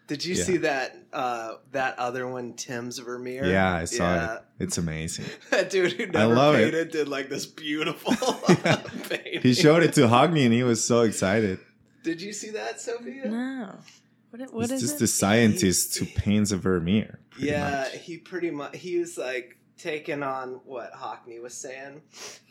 Did 0.07 0.23
you 0.23 0.35
Yeah. 0.35 0.43
see 0.43 0.57
that 0.57 0.95
uh 1.11 1.55
that 1.71 1.97
other 1.97 2.27
one, 2.27 2.53
Tim's 2.53 2.99
Vermeer? 2.99 3.45
yeah, 3.45 3.73
I 3.75 3.85
saw 3.85 4.03
Yeah. 4.15 4.35
it. 4.35 4.41
It's 4.59 4.77
amazing. 4.77 5.25
That 5.49 5.69
dude 5.71 5.93
who 5.93 6.05
never 6.05 6.33
love 6.33 6.55
it. 6.55 6.65
painted 6.71 6.91
did 6.91 7.07
like 7.09 7.27
this 7.29 7.45
beautiful 7.47 8.13
painting. 9.09 9.41
He 9.41 9.53
showed 9.55 9.81
it 9.83 9.93
to 9.93 10.01
Hockney 10.01 10.45
and 10.45 10.53
he 10.53 10.61
was 10.63 10.83
so 10.83 11.01
excited. 11.01 11.57
Did 12.03 12.21
you 12.21 12.33
see 12.33 12.51
that, 12.51 12.79
Sophia? 12.79 13.25
No. 13.27 13.79
What, 14.29 14.53
what 14.53 14.63
It's 14.65 14.73
is 14.73 14.81
just 14.81 14.95
it? 14.97 14.99
the 14.99 15.07
scientist 15.07 15.97
who 15.97 16.05
paints 16.05 16.51
a 16.51 16.57
Vermeer. 16.57 17.19
Yeah, 17.39 17.87
much. 17.91 18.01
he 18.01 18.17
pretty 18.19 18.51
much 18.51 18.75
he 18.77 18.99
was 18.99 19.17
like 19.17 19.57
taking 19.77 20.23
on 20.23 20.61
what 20.65 20.93
Hockney 20.93 21.41
was 21.41 21.53
saying 21.53 22.01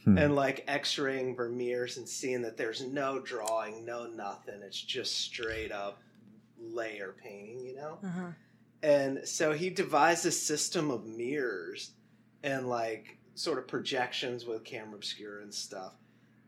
Hmm. 0.05 0.19
and 0.19 0.37
like 0.37 0.65
x-raying 0.69 1.35
Vermeers 1.35 1.97
and 1.97 2.07
seeing 2.07 2.43
that 2.43 2.57
there's 2.59 2.83
no 2.83 3.19
drawing, 3.21 3.85
no 3.87 4.07
nothing. 4.07 4.61
It's 4.63 4.81
just 4.81 5.19
straight 5.19 5.73
up 5.73 5.99
layer 6.61 7.15
painting, 7.23 7.61
you 7.65 7.75
know? 7.75 7.99
Uh-huh. 8.05 8.27
And 8.83 9.27
so 9.27 9.53
he 9.53 9.71
devised 9.71 10.27
a 10.27 10.31
system 10.31 10.91
of 10.91 11.07
mirrors 11.07 11.93
and 12.43 12.69
like 12.69 13.17
sort 13.35 13.59
of 13.59 13.67
projections 13.67 14.45
with 14.45 14.63
camera 14.65 14.97
obscura 14.97 15.43
and 15.43 15.55
stuff. 15.55 15.95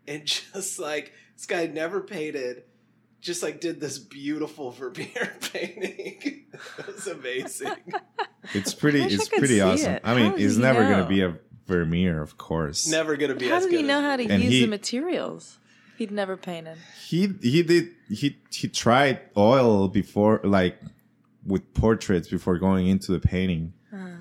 And 0.07 0.25
just 0.27 0.79
like 0.79 1.13
this 1.35 1.47
guy 1.47 1.67
never 1.67 2.03
painted, 2.03 2.65
just 3.23 3.43
like 3.43 3.61
did 3.61 3.81
this 3.81 3.99
beautiful 3.99 4.71
Vermeer 4.79 5.33
painting. 5.53 6.45
it 6.79 6.87
was 6.87 7.07
amazing. 7.07 7.73
It's 8.55 8.75
pretty. 8.75 9.01
I 9.03 9.05
wish 9.07 9.13
I 9.13 9.15
It's 9.17 9.29
pretty 9.29 9.61
awesome. 9.61 9.93
it. 9.95 10.03
I 10.05 10.15
mean, 10.15 10.31
How 10.33 10.37
it's 10.37 10.57
never 10.57 10.83
gonna 10.83 11.07
be 11.09 11.23
a 11.23 11.37
Vermeer, 11.67 12.23
of 12.23 12.39
course. 12.39 12.87
Never 12.87 13.17
gonna 13.17 13.35
be 13.35 13.49
How 13.49 13.57
as 13.57 13.65
did 13.65 13.71
good 13.73 13.81
he 13.81 13.87
know 13.87 14.01
how 14.01 14.17
to 14.17 14.23
use 14.23 14.43
he- 14.53 14.61
the 14.63 14.69
materials? 14.69 15.59
He'd 15.99 16.11
never 16.11 16.37
painted. 16.37 16.77
He 17.07 17.29
he 17.43 17.63
did 17.63 17.89
he 18.09 18.37
he 18.51 18.69
tried 18.69 19.21
oil 19.37 19.89
before 19.89 20.41
like 20.45 20.79
with 21.45 21.73
portraits 21.75 22.29
before 22.29 22.59
going 22.59 22.87
into 22.87 23.13
the 23.13 23.19
painting. 23.21 23.73
Uh, 23.93 24.19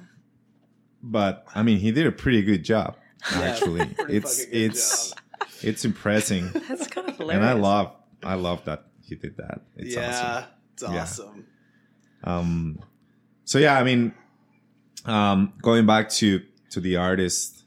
But 1.04 1.46
I 1.54 1.62
mean, 1.64 1.78
he 1.80 1.92
did 1.92 2.08
a 2.08 2.12
pretty 2.12 2.42
good 2.42 2.64
job. 2.64 2.96
Yeah, 3.32 3.42
Actually, 3.42 3.86
pretty 3.88 4.18
it's 4.18 4.40
it's 4.52 5.10
job. 5.12 5.20
it's 5.62 5.86
impressing, 5.86 6.50
that's 6.68 6.88
kind 6.88 7.10
of 7.10 7.18
hilarious. 7.18 7.42
and 7.44 7.46
I 7.46 7.54
love 7.54 7.92
I 8.24 8.36
love 8.36 8.64
that 8.66 8.86
he 9.02 9.16
did 9.16 9.38
that. 9.38 9.62
It's 9.76 9.94
yeah, 9.96 10.08
awesome. 10.10 10.50
it's 10.74 10.84
Yeah. 10.84 11.02
awesome. 11.02 11.46
Um, 12.24 12.80
so 13.46 13.58
yeah, 13.60 13.80
I 13.80 13.84
mean, 13.84 14.14
um, 15.06 15.54
going 15.62 15.86
back 15.86 16.10
to 16.20 16.42
to 16.72 16.80
the 16.82 16.98
artist, 16.98 17.64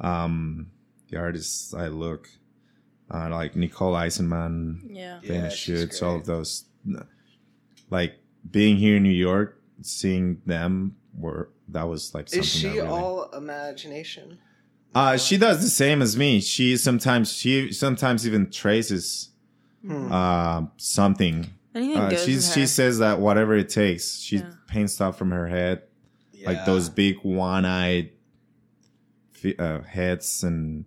um, 0.00 0.70
the 1.10 1.18
artists 1.18 1.74
I 1.74 1.88
look, 1.88 2.28
uh, 3.12 3.28
like 3.30 3.56
Nicole 3.56 3.94
Eisenman, 3.94 4.80
Yeah. 4.88 5.20
Yeah, 5.22 5.28
Dana 5.28 5.50
Schutz, 5.50 6.02
all 6.02 6.16
of 6.16 6.26
those. 6.26 6.64
Like 7.90 8.18
being 8.50 8.76
here 8.76 8.96
in 8.98 9.02
New 9.02 9.10
York, 9.10 9.60
seeing 9.82 10.40
them 10.46 10.96
were 11.16 11.50
that 11.68 11.84
was 11.88 12.14
like 12.14 12.28
something 12.28 12.40
Is 12.40 12.50
she 12.50 12.68
really, 12.68 12.80
all 12.88 13.30
imagination? 13.32 14.38
Uh, 14.94 15.16
she 15.16 15.36
does 15.36 15.60
the 15.62 15.68
same 15.68 16.00
as 16.02 16.16
me. 16.16 16.40
She 16.40 16.76
sometimes 16.76 17.32
she 17.32 17.72
sometimes 17.72 18.26
even 18.26 18.50
traces 18.50 19.30
Hmm. 19.86 20.10
uh, 20.12 20.62
something. 20.76 21.46
Anything 21.74 21.98
Uh, 21.98 22.10
goes 22.10 22.24
she 22.24 22.34
with 22.36 22.52
she 22.52 22.66
says 22.66 22.98
that 22.98 23.20
whatever 23.20 23.54
it 23.56 23.68
takes, 23.68 24.18
she 24.18 24.36
Yeah. 24.38 24.52
paints 24.66 24.94
stuff 24.94 25.18
from 25.18 25.30
her 25.30 25.48
head, 25.48 25.82
like 26.44 26.64
those 26.64 26.88
big 26.88 27.18
one-eyed 27.22 28.12
uh, 29.58 29.82
heads, 29.82 30.42
and 30.42 30.84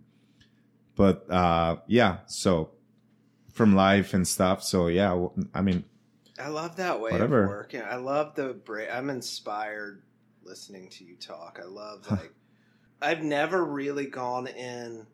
but 0.94 1.30
uh, 1.30 1.76
yeah. 1.86 2.18
So 2.26 2.72
from 3.52 3.74
life 3.74 4.14
and 4.14 4.26
stuff. 4.26 4.62
So 4.62 4.88
yeah, 4.88 5.26
I 5.54 5.62
mean, 5.62 5.84
I 6.38 6.48
love 6.48 6.76
that 6.76 7.00
way 7.00 7.12
Whatever. 7.12 7.44
of 7.44 7.48
working. 7.48 7.82
I 7.82 7.96
love 7.96 8.34
the 8.34 8.52
break. 8.54 8.88
I'm 8.92 9.08
inspired 9.10 10.02
listening 10.42 10.88
to 10.90 11.04
you 11.04 11.16
talk. 11.16 11.60
I 11.62 11.66
love 11.66 12.06
like 12.10 12.32
I've 13.00 13.22
never 13.22 13.64
really 13.64 14.06
gone 14.06 14.46
in 14.48 15.06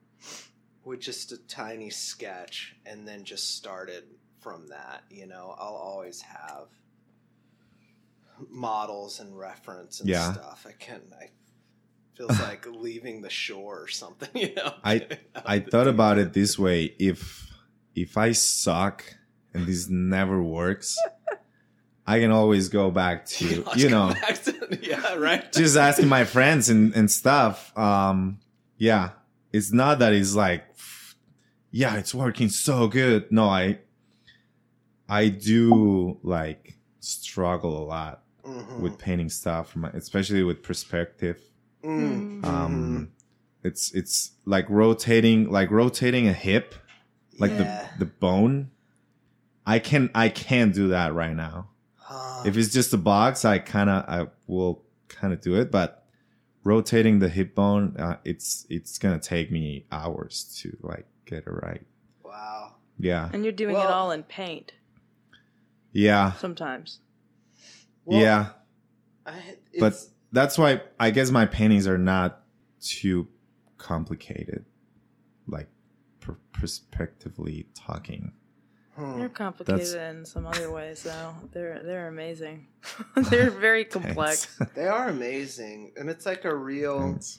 with 0.84 1.00
just 1.00 1.32
a 1.32 1.36
tiny 1.36 1.90
sketch 1.90 2.76
and 2.86 3.06
then 3.06 3.24
just 3.24 3.56
started 3.56 4.04
from 4.40 4.68
that. 4.68 5.02
You 5.10 5.26
know, 5.26 5.54
I'll 5.58 5.74
always 5.74 6.20
have 6.22 6.68
models 8.48 9.20
and 9.20 9.36
reference 9.36 10.00
and 10.00 10.08
Yeah. 10.08 10.32
stuff. 10.32 10.66
I 10.68 10.72
can. 10.72 11.00
I 11.20 11.30
feels 12.14 12.40
like 12.40 12.66
leaving 12.66 13.22
the 13.22 13.30
shore 13.30 13.82
or 13.82 13.88
something. 13.88 14.28
You 14.34 14.54
know, 14.54 14.74
I- 14.84 15.06
I 15.44 15.60
thought 15.60 15.88
about 15.88 16.18
it 16.18 16.32
this 16.32 16.58
way: 16.58 16.94
if 16.98 17.50
if 17.94 18.16
I 18.16 18.32
suck 18.32 19.04
and 19.54 19.66
this 19.66 19.88
never 19.88 20.42
works, 20.42 20.96
I 22.06 22.20
can 22.20 22.30
always 22.30 22.68
go 22.68 22.90
back 22.90 23.26
to 23.26 23.64
you 23.76 23.88
know 23.90 24.14
yeah, 24.80 25.14
right. 25.14 25.50
just 25.52 25.76
asking 25.76 26.08
my 26.08 26.24
friends 26.24 26.68
and, 26.68 26.94
and 26.94 27.10
stuff. 27.10 27.76
Um, 27.76 28.38
yeah, 28.76 29.10
it's 29.52 29.72
not 29.72 29.98
that 29.98 30.12
it's 30.12 30.34
like, 30.34 30.64
yeah, 31.72 31.96
it's 31.96 32.14
working 32.14 32.48
so 32.48 32.86
good. 32.86 33.30
No, 33.32 33.44
I, 33.48 33.78
I 35.08 35.28
do 35.28 36.18
like 36.22 36.78
struggle 37.00 37.82
a 37.82 37.84
lot 37.86 38.22
Mhm. 38.44 38.80
with 38.80 38.98
painting 38.98 39.28
stuff, 39.28 39.74
especially 39.94 40.42
with 40.42 40.62
perspective. 40.62 41.38
Mm. 41.84 42.44
Um, 42.44 43.10
it's 43.62 43.92
it's 43.92 44.32
like 44.44 44.68
rotating, 44.68 45.50
like 45.50 45.70
rotating 45.70 46.28
a 46.28 46.32
hip, 46.32 46.74
like 47.38 47.50
Yeah. 47.52 47.88
the 47.98 48.04
the 48.06 48.10
bone. 48.10 48.70
I 49.66 49.78
can 49.78 50.10
I 50.14 50.28
can't 50.28 50.74
do 50.74 50.88
that 50.88 51.14
right 51.14 51.34
now. 51.34 51.68
Huh. 51.96 52.42
If 52.46 52.56
it's 52.56 52.72
just 52.72 52.92
a 52.94 52.96
box, 52.98 53.44
I 53.44 53.58
kind 53.58 53.90
of 53.90 54.04
I 54.08 54.26
will 54.46 54.84
kind 55.08 55.32
of 55.32 55.40
do 55.40 55.54
it, 55.56 55.70
but 55.70 56.06
rotating 56.64 57.18
the 57.18 57.28
hip 57.28 57.54
bone, 57.54 57.96
uh, 57.98 58.16
it's 58.24 58.66
it's 58.70 58.98
gonna 58.98 59.18
take 59.18 59.50
me 59.50 59.86
hours 59.92 60.44
to 60.62 60.76
like 60.82 61.06
get 61.26 61.46
it 61.46 61.50
right. 61.50 61.86
wow. 62.24 62.74
Yeah, 62.98 63.30
And 63.32 63.44
you're 63.44 63.52
doing 63.52 63.76
it 63.76 63.86
all 63.86 64.10
in 64.10 64.22
paint 64.24 64.72
yeah, 65.92 66.32
sometimes. 66.32 67.00
Well, 68.04 68.20
yeah. 68.20 68.48
I, 69.26 69.34
But 69.78 69.94
that's 70.32 70.56
why 70.58 70.80
I 70.98 71.10
guess 71.10 71.30
my 71.30 71.46
paintings 71.46 71.86
are 71.86 71.98
not 71.98 72.42
too 72.80 73.28
complicated, 73.76 74.64
like 75.46 75.68
per- 76.20 76.38
perspectively 76.52 77.66
talking. 77.74 78.32
hmm. 78.96 79.18
They're 79.18 79.28
complicated 79.28 79.94
in 79.94 80.24
some 80.24 80.46
other 80.46 80.70
ways, 80.70 81.02
though. 81.02 81.34
They're 81.52 81.82
they're 81.84 82.08
amazing. 82.08 82.66
they're 83.16 83.50
very 83.50 83.84
complex. 83.84 84.58
They 84.74 84.86
are 84.88 85.08
amazing, 85.08 85.92
and 85.96 86.08
it's 86.08 86.26
like 86.26 86.44
a 86.44 86.54
real. 86.54 87.00
Thanks. 87.00 87.38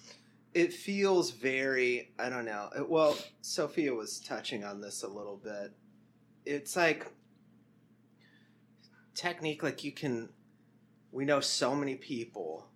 It 0.53 0.73
feels 0.73 1.31
very. 1.31 2.12
I 2.19 2.29
don't 2.29 2.45
know. 2.45 2.69
It- 2.77 2.89
well, 2.89 3.17
Sophia 3.41 3.93
was 3.93 4.19
touching 4.19 4.63
on 4.63 4.81
this 4.81 5.03
a 5.03 5.07
little 5.07 5.38
bit. 5.43 5.71
It's 6.45 6.75
like 6.75 7.05
technique. 9.19 9.63
Like 9.63 9.84
you 9.84 9.91
can. 9.91 10.29
We 11.12 11.25
know 11.25 11.39
so 11.39 11.75
many 11.75 11.95
people, 11.95 12.67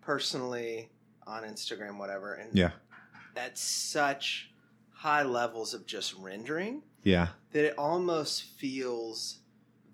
personally, 0.00 0.90
on 1.26 1.44
Instagram, 1.44 1.98
whatever, 1.98 2.34
and 2.34 2.56
Yeah, 2.56 2.72
at 3.36 3.56
such 3.56 4.50
high 4.90 5.22
levels 5.22 5.72
of 5.72 5.86
just 5.86 6.14
rendering 6.14 6.82
yeah, 7.02 7.28
that 7.52 7.64
it 7.64 7.74
almost 7.78 8.42
feels 8.42 9.38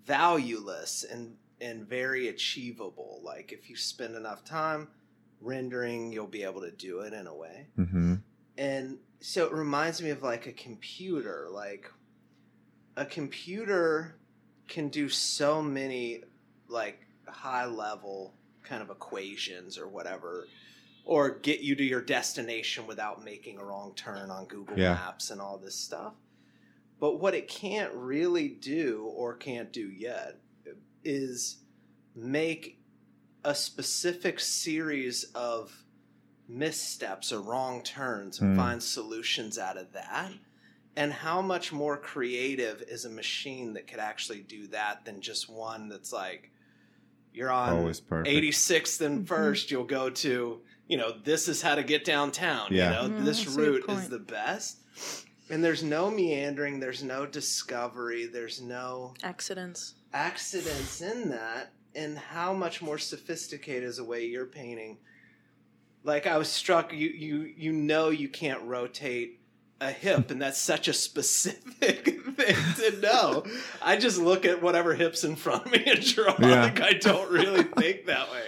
valueless 0.05 1.03
and 1.03 1.35
and 1.61 1.87
very 1.87 2.27
achievable. 2.27 3.21
Like 3.23 3.51
if 3.51 3.69
you 3.69 3.75
spend 3.75 4.15
enough 4.15 4.43
time 4.43 4.89
rendering, 5.39 6.11
you'll 6.11 6.27
be 6.27 6.43
able 6.43 6.61
to 6.61 6.71
do 6.71 6.99
it 7.01 7.13
in 7.13 7.27
a 7.27 7.35
way. 7.35 7.67
hmm 7.75 8.15
And 8.57 8.97
so 9.19 9.45
it 9.45 9.53
reminds 9.53 10.01
me 10.01 10.09
of 10.09 10.21
like 10.23 10.45
a 10.47 10.51
computer. 10.51 11.47
Like 11.49 11.91
a 12.95 13.05
computer 13.05 14.16
can 14.67 14.89
do 14.89 15.09
so 15.09 15.61
many 15.61 16.23
like 16.67 17.05
high 17.27 17.65
level 17.65 18.33
kind 18.63 18.81
of 18.81 18.89
equations 18.89 19.77
or 19.77 19.87
whatever 19.87 20.47
or 21.05 21.29
get 21.29 21.61
you 21.61 21.73
to 21.75 21.83
your 21.83 22.01
destination 22.01 22.85
without 22.85 23.23
making 23.23 23.57
a 23.57 23.63
wrong 23.63 23.93
turn 23.95 24.29
on 24.29 24.45
Google 24.45 24.77
Yeah. 24.77 24.93
Maps 24.93 25.29
and 25.31 25.39
all 25.39 25.57
this 25.57 25.75
stuff. 25.75 26.13
But 26.99 27.19
what 27.19 27.33
it 27.33 27.47
can't 27.47 27.93
really 27.93 28.49
do 28.49 29.05
or 29.15 29.35
can't 29.35 29.71
do 29.71 29.89
yet 29.89 30.39
is 31.03 31.57
make 32.13 32.77
a 33.45 33.55
specific 33.55 34.39
series 34.41 35.23
of 35.35 35.83
missteps 36.49 37.31
or 37.31 37.39
wrong 37.41 37.83
turns 37.83 38.39
and 38.41 38.53
Mm. 38.53 38.57
find 38.57 38.83
solutions 38.83 39.57
out 39.57 39.77
of 39.77 39.93
that. 39.93 40.31
And 40.97 41.13
how 41.13 41.43
much 41.43 41.71
more 41.71 41.95
creative 41.95 42.81
is 42.81 43.05
a 43.05 43.09
machine 43.09 43.73
that 43.73 43.85
could 43.85 43.99
actually 43.99 44.39
do 44.41 44.65
that 44.69 45.05
than 45.05 45.21
just 45.21 45.47
one 45.47 45.89
that's 45.89 46.11
like, 46.11 46.49
you're 47.31 47.51
on 47.51 47.69
Always 47.69 47.99
perfect. 47.99 48.27
86th 48.35 48.99
and 49.01 49.23
Mhm. 49.23 49.27
first, 49.27 49.69
you'll 49.69 49.83
go 49.83 50.09
to, 50.09 50.59
you 50.87 50.97
know, 50.97 51.11
this 51.23 51.47
is 51.47 51.61
how 51.61 51.75
to 51.75 51.83
get 51.83 52.03
downtown. 52.03 52.73
Yeah. 52.73 53.03
You 53.03 53.09
know, 53.09 53.15
Mhm, 53.15 53.25
this 53.25 53.43
that's 53.43 53.53
a 53.55 53.59
good 53.59 53.87
route 53.87 53.99
is 54.05 54.09
the 54.09 54.17
best. 54.17 54.79
And 55.51 55.63
there's 55.63 55.83
no 55.83 56.09
meandering, 56.09 56.79
there's 56.79 57.03
no 57.03 57.27
discovery, 57.27 58.25
there's 58.25 58.59
no 58.59 59.13
Accidents. 59.21 59.93
accidents 60.13 60.99
in 61.01 61.29
that. 61.29 61.73
And 61.93 62.17
how 62.17 62.53
much 62.53 62.81
more 62.81 62.97
sophisticated 62.97 63.83
is 63.83 63.97
the 63.97 64.03
way 64.03 64.25
you're 64.25 64.47
painting? 64.47 64.97
Like 66.03 66.25
I 66.25 66.37
was 66.39 66.49
struck, 66.49 66.91
you 66.91 67.09
you 67.09 67.41
you 67.55 67.71
know 67.71 68.09
you 68.09 68.29
can't 68.29 68.63
rotate 68.63 69.41
a 69.79 69.91
hip, 69.91 70.31
and 70.31 70.41
that's 70.41 70.59
such 70.59 70.87
a 70.87 70.93
specific 70.93 72.21
thing 72.35 72.55
to 72.75 72.99
know. 73.01 73.43
I 73.81 73.97
just 73.97 74.17
look 74.19 74.45
at 74.45 74.61
whatever 74.61 74.93
hips 74.95 75.23
in 75.23 75.35
front 75.35 75.65
of 75.65 75.71
me 75.71 75.83
and 75.85 76.01
draw. 76.03 76.35
Yeah. 76.39 76.63
Like 76.63 76.81
I 76.81 76.93
don't 76.93 77.31
really 77.31 77.63
think 77.63 78.05
that 78.07 78.31
way. 78.31 78.43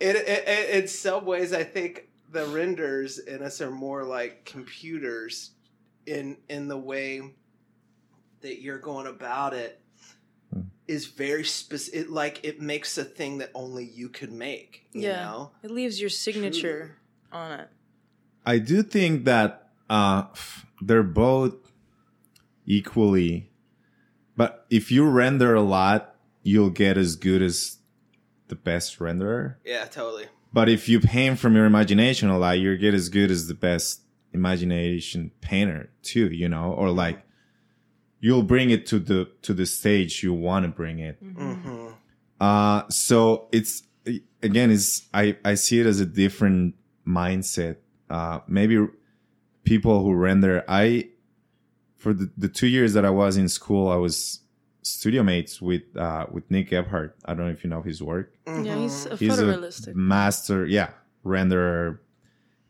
It, 0.00 0.16
it, 0.16 0.48
it, 0.48 0.70
in 0.82 0.88
some 0.88 1.24
ways, 1.26 1.52
I 1.52 1.62
think 1.64 2.08
the 2.32 2.46
renders 2.46 3.18
in 3.18 3.42
us 3.42 3.60
are 3.60 3.70
more 3.70 4.04
like 4.04 4.44
computers 4.44 5.50
in 6.06 6.36
in 6.48 6.68
the 6.68 6.78
way 6.78 7.22
that 8.40 8.60
you're 8.62 8.78
going 8.78 9.06
about 9.06 9.52
it 9.54 9.76
Hmm. 10.52 10.62
very 11.16 11.44
specific. 11.44 12.00
It, 12.06 12.10
like 12.10 12.40
it 12.42 12.60
makes 12.60 12.98
a 12.98 13.04
thing 13.04 13.38
that 13.38 13.50
only 13.54 13.84
you 13.84 14.08
could 14.08 14.32
make. 14.32 14.86
You 14.92 15.02
Yeah. 15.02 15.24
know? 15.24 15.50
It 15.62 15.70
leaves 15.70 16.00
your 16.00 16.10
signature 16.10 16.96
on 17.30 17.52
it. 17.60 17.68
I 18.44 18.58
do 18.58 18.82
think 18.82 19.26
that 19.26 19.59
uh, 19.90 20.24
they're 20.80 21.02
both 21.02 21.54
equally, 22.66 23.50
but 24.36 24.66
if 24.70 24.90
you 24.90 25.04
render 25.04 25.54
a 25.54 25.60
lot, 25.62 26.14
you'll 26.42 26.70
get 26.70 26.96
as 26.96 27.16
good 27.16 27.42
as 27.42 27.78
the 28.48 28.54
best 28.54 28.98
renderer. 28.98 29.56
Yeah, 29.64 29.84
totally. 29.84 30.26
But 30.52 30.68
if 30.68 30.88
you 30.88 31.00
paint 31.00 31.38
from 31.38 31.54
your 31.54 31.64
imagination 31.66 32.28
a 32.28 32.38
lot, 32.38 32.58
you 32.58 32.76
get 32.76 32.94
as 32.94 33.08
good 33.08 33.30
as 33.30 33.46
the 33.46 33.54
best 33.54 34.00
imagination 34.32 35.30
painter 35.40 35.90
too, 36.02 36.28
you 36.32 36.48
know, 36.48 36.72
or 36.72 36.90
like 36.90 37.22
you'll 38.20 38.42
bring 38.42 38.70
it 38.70 38.86
to 38.86 38.98
the 38.98 39.28
to 39.42 39.52
the 39.54 39.66
stage 39.66 40.22
you 40.22 40.32
want 40.32 40.64
to 40.64 40.70
bring 40.70 40.98
it. 40.98 41.18
hmm 41.20 41.88
Uh 42.40 42.88
so 42.88 43.48
it's 43.52 43.82
again 44.42 44.70
it's 44.70 45.08
I 45.12 45.36
I 45.44 45.54
see 45.54 45.80
it 45.80 45.86
as 45.86 46.00
a 46.00 46.06
different 46.06 46.74
mindset. 47.06 47.76
Uh 48.08 48.40
maybe 48.48 48.86
people 49.64 50.02
who 50.02 50.14
render 50.14 50.64
I 50.68 51.08
for 51.96 52.12
the, 52.12 52.30
the 52.36 52.48
two 52.48 52.66
years 52.66 52.94
that 52.94 53.04
I 53.04 53.10
was 53.10 53.36
in 53.36 53.48
school 53.48 53.88
I 53.88 53.96
was 53.96 54.40
studio 54.82 55.22
mates 55.22 55.60
with 55.60 55.82
uh 55.96 56.26
with 56.30 56.50
Nick 56.50 56.70
Gebhardt. 56.70 57.14
I 57.24 57.34
don't 57.34 57.46
know 57.46 57.52
if 57.52 57.64
you 57.64 57.70
know 57.70 57.82
his 57.82 58.02
work. 58.02 58.34
Yeah, 58.46 58.76
he's 58.76 59.06
a 59.06 59.16
he's 59.16 59.38
a 59.38 59.94
master 59.94 60.66
yeah 60.66 60.90
renderer 61.24 61.98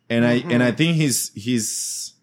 and 0.09 0.26
i 0.26 0.42
and 0.50 0.62
i 0.62 0.72
think 0.72 0.96
his 0.96 1.31
his 1.37 2.14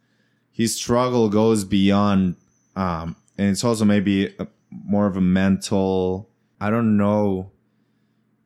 his 0.52 0.76
struggle 0.76 1.30
goes 1.30 1.64
beyond 1.64 2.36
um 2.76 3.16
and 3.38 3.50
it's 3.50 3.64
also 3.64 3.86
maybe 3.86 4.28
a, 4.38 4.48
more 4.70 5.08
of 5.08 5.16
a 5.16 5.22
mental 5.22 6.30
i 6.60 6.70
don't 6.70 6.98
know 6.98 7.52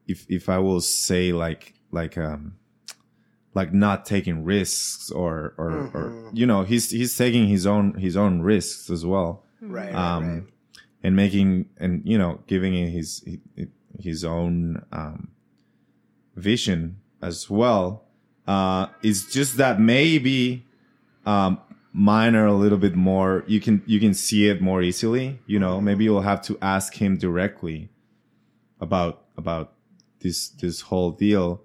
if 0.07 0.25
if 0.29 0.47
i 0.47 0.59
will 0.59 0.79
say 0.79 1.33
like 1.33 1.73
like 1.91 2.17
um 2.17 2.53
like 3.53 3.73
not 3.73 4.05
taking 4.05 4.43
risks 4.45 5.11
or 5.11 5.53
or 5.57 5.71
or 5.93 6.03
Mhm. 6.11 6.29
you 6.33 6.45
know 6.45 6.63
he's 6.63 6.89
he's 6.91 7.15
taking 7.17 7.47
his 7.47 7.65
own 7.67 7.95
his 7.95 8.15
own 8.15 8.41
risks 8.41 8.89
as 8.89 9.05
well 9.05 9.43
Right, 9.61 9.93
um, 9.93 10.23
right. 10.27 10.43
and 11.03 11.15
making 11.15 11.65
and 11.77 12.01
you 12.05 12.17
know 12.17 12.39
giving 12.47 12.73
it 12.73 12.89
his 12.91 13.23
his 13.99 14.23
own 14.23 14.83
um, 14.91 15.29
vision 16.35 16.97
as 17.21 17.49
well. 17.49 18.03
Uh, 18.47 18.87
it's 19.03 19.31
just 19.31 19.57
that 19.57 19.79
maybe 19.79 20.65
um, 21.25 21.59
mine 21.93 22.35
are 22.35 22.45
a 22.47 22.53
little 22.55 22.77
bit 22.77 22.95
more. 22.95 23.43
You 23.47 23.59
can 23.59 23.81
you 23.85 23.99
can 23.99 24.13
see 24.13 24.47
it 24.49 24.61
more 24.61 24.81
easily. 24.81 25.39
You 25.45 25.59
know, 25.59 25.79
maybe 25.81 26.03
you'll 26.05 26.21
have 26.21 26.41
to 26.43 26.57
ask 26.61 26.95
him 26.95 27.17
directly 27.17 27.89
about 28.79 29.25
about 29.37 29.73
this 30.21 30.49
this 30.49 30.81
whole 30.81 31.11
deal, 31.11 31.61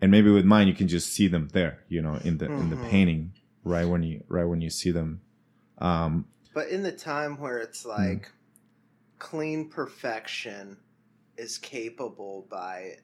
and 0.00 0.10
maybe 0.10 0.30
with 0.30 0.44
mine 0.44 0.68
you 0.68 0.74
can 0.74 0.88
just 0.88 1.12
see 1.12 1.28
them 1.28 1.48
there. 1.52 1.84
You 1.88 2.02
know, 2.02 2.16
in 2.16 2.38
the 2.38 2.46
in 2.46 2.70
the 2.70 2.76
Mhm. 2.76 2.90
painting 2.90 3.32
right 3.64 3.84
when 3.86 4.02
you 4.02 4.24
right 4.28 4.44
when 4.44 4.60
you 4.60 4.70
see 4.70 4.90
them. 4.90 5.20
Um, 5.78 6.26
But 6.54 6.68
in 6.68 6.82
the 6.82 6.92
time 6.92 7.38
where 7.38 7.58
it's 7.58 7.84
like 7.84 8.32
clean 9.18 9.68
perfection 9.68 10.78
is 11.36 11.58
capable 11.58 12.46
by 12.48 12.98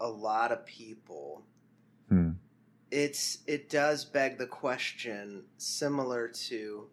a 0.00 0.08
lot 0.08 0.52
of 0.52 0.66
people, 0.66 1.46
Hmm. 2.08 2.30
it's 2.90 3.38
it 3.46 3.70
does 3.70 4.04
beg 4.04 4.38
the 4.38 4.46
question 4.46 5.44
similar 5.56 6.28
to 6.28 6.90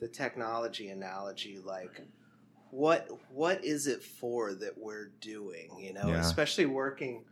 the 0.00 0.08
technology 0.08 0.88
analogy 0.88 1.58
like 1.58 2.02
what 2.70 3.08
what 3.30 3.64
is 3.64 3.86
it 3.86 4.02
for 4.02 4.52
that 4.54 4.76
we're 4.76 5.06
doing 5.20 5.70
you 5.78 5.92
know 5.92 6.08
Yeah. 6.08 6.18
especially 6.18 6.66
working 6.66 7.24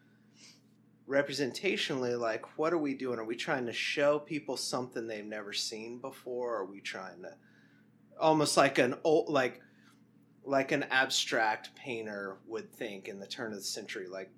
representationally 1.09 2.19
like 2.19 2.59
what 2.59 2.73
are 2.73 2.79
we 2.79 2.95
doing 2.95 3.19
are 3.19 3.25
we 3.25 3.37
trying 3.37 3.67
to 3.67 3.73
show 3.73 4.19
people 4.19 4.57
something 4.57 5.07
they've 5.07 5.27
never 5.27 5.53
seen 5.53 5.99
before 5.99 6.57
are 6.57 6.65
we 6.65 6.81
trying 6.81 7.21
to 7.23 7.31
almost 8.19 8.57
like 8.57 8.79
an 8.79 8.95
old 9.05 9.29
like 9.29 9.61
like 10.45 10.73
an 10.73 10.83
abstract 10.85 11.75
painter 11.75 12.39
would 12.47 12.71
think 12.73 13.09
in 13.09 13.19
the 13.19 13.27
turn 13.27 13.51
of 13.53 13.59
the 13.59 13.65
century 13.65 14.07
like 14.09 14.31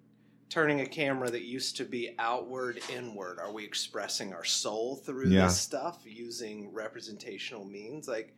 turning 0.49 0.81
a 0.81 0.87
camera 0.87 1.31
that 1.31 1.43
used 1.43 1.77
to 1.77 1.85
be 1.85 2.15
outward 2.19 2.81
inward 2.93 3.39
are 3.39 3.53
we 3.53 3.65
expressing 3.65 4.33
our 4.33 4.45
soul 4.45 4.97
through 4.97 5.29
Yeah. 5.29 5.45
this 5.45 5.61
stuff 5.61 6.01
using 6.05 6.73
representational 6.73 7.65
means 7.65 8.09
like 8.09 8.35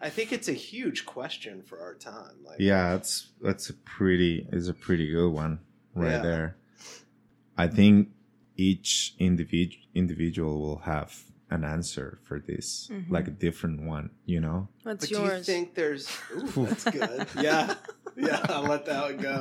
i 0.00 0.08
think 0.08 0.32
it's 0.32 0.48
a 0.48 0.52
huge 0.52 1.04
question 1.04 1.62
for 1.62 1.80
our 1.80 1.94
time 1.94 2.36
like 2.44 2.60
Yeah, 2.60 2.90
that's 2.92 3.30
that's 3.40 3.70
a 3.70 3.74
pretty 3.74 4.46
is 4.52 4.68
a 4.68 4.74
pretty 4.74 5.10
good 5.10 5.30
one 5.32 5.58
right 5.94 6.12
Yeah. 6.12 6.22
there. 6.22 6.56
I 7.62 7.68
think 7.68 8.08
each 8.56 9.14
individual 9.18 9.82
individual 9.94 10.54
will 10.60 10.78
have 10.92 11.10
an 11.50 11.64
answer 11.64 12.18
for 12.26 12.38
this, 12.40 12.88
Mhm. 12.90 13.10
like 13.16 13.28
a 13.28 13.30
different 13.46 13.78
one, 13.94 14.10
you 14.26 14.40
know. 14.40 14.68
What's 14.84 15.00
but 15.06 15.08
do 15.08 15.14
you 15.22 15.28
yours? 15.28 15.46
think 15.46 15.74
there's 15.74 16.08
Ooh, 16.56 16.66
that's 16.68 16.84
good 16.84 17.26
yeah 17.48 17.74
yeah 18.16 18.40
i'll 18.52 18.62
let 18.74 18.82
that 18.86 19.00
one 19.08 19.18
go 19.28 19.36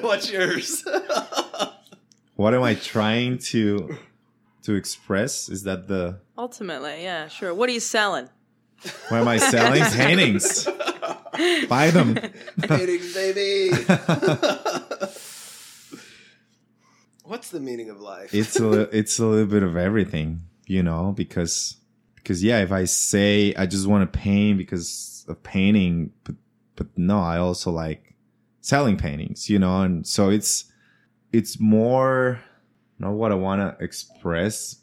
what's 0.08 0.30
yours 0.30 0.84
What 2.36 2.54
am 2.54 2.62
I 2.62 2.74
trying 2.74 3.38
to 3.52 3.98
to 4.62 4.74
express? 4.74 5.48
Is 5.48 5.62
that 5.64 5.88
the 5.88 6.20
Ultimately, 6.36 7.02
yeah, 7.02 7.26
sure. 7.28 7.52
What 7.52 7.66
are 7.68 7.72
you 7.78 7.80
selling? 7.96 8.28
what 9.10 9.20
am 9.22 9.26
I 9.28 9.38
selling? 9.38 9.82
Paintings. 9.82 10.68
Buy 11.68 11.90
them. 11.90 12.14
Paintings, 12.62 13.10
baby. 13.14 13.74
What's 17.28 17.50
the 17.50 17.60
meaning 17.60 17.90
of 17.90 18.00
life? 18.00 18.34
it's 18.34 18.58
a 18.58 18.82
it's 18.96 19.18
a 19.18 19.26
little 19.26 19.46
bit 19.46 19.62
of 19.62 19.76
everything, 19.76 20.42
you 20.66 20.82
know, 20.82 21.12
because 21.16 21.76
because 22.16 22.42
yeah, 22.42 22.60
if 22.60 22.72
I 22.72 22.84
say 22.84 23.54
I 23.54 23.66
just 23.66 23.86
want 23.86 24.10
to 24.10 24.18
paint 24.18 24.58
because 24.58 25.24
of 25.28 25.42
painting, 25.42 26.12
but 26.24 26.36
but 26.76 26.86
no, 26.96 27.18
I 27.20 27.38
also 27.38 27.70
like 27.70 28.14
selling 28.60 28.96
paintings, 28.96 29.48
you 29.50 29.58
know, 29.58 29.82
and 29.82 30.06
so 30.06 30.30
it's 30.30 30.72
it's 31.32 31.60
more 31.60 32.40
not 32.98 33.12
what 33.12 33.30
I 33.30 33.34
want 33.36 33.60
to 33.78 33.84
express, 33.84 34.76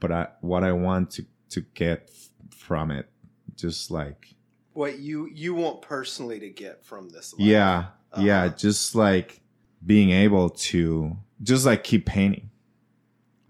but 0.00 0.10
I 0.10 0.28
what 0.40 0.64
I 0.64 0.72
want 0.72 1.10
to 1.12 1.26
to 1.50 1.60
get 1.74 2.08
f- 2.08 2.30
from 2.56 2.90
it, 2.90 3.10
just 3.56 3.90
like 3.90 4.34
what 4.72 4.98
you 5.00 5.28
you 5.32 5.54
want 5.54 5.82
personally 5.82 6.40
to 6.40 6.48
get 6.48 6.82
from 6.84 7.10
this 7.10 7.34
life. 7.34 7.46
yeah, 7.46 7.86
yeah, 8.18 8.44
Uh-huh. 8.44 8.56
just 8.56 8.94
like 8.94 9.40
being 9.84 10.10
able 10.10 10.48
to 10.48 11.16
just 11.42 11.66
like 11.66 11.84
keep 11.84 12.06
painting. 12.06 12.50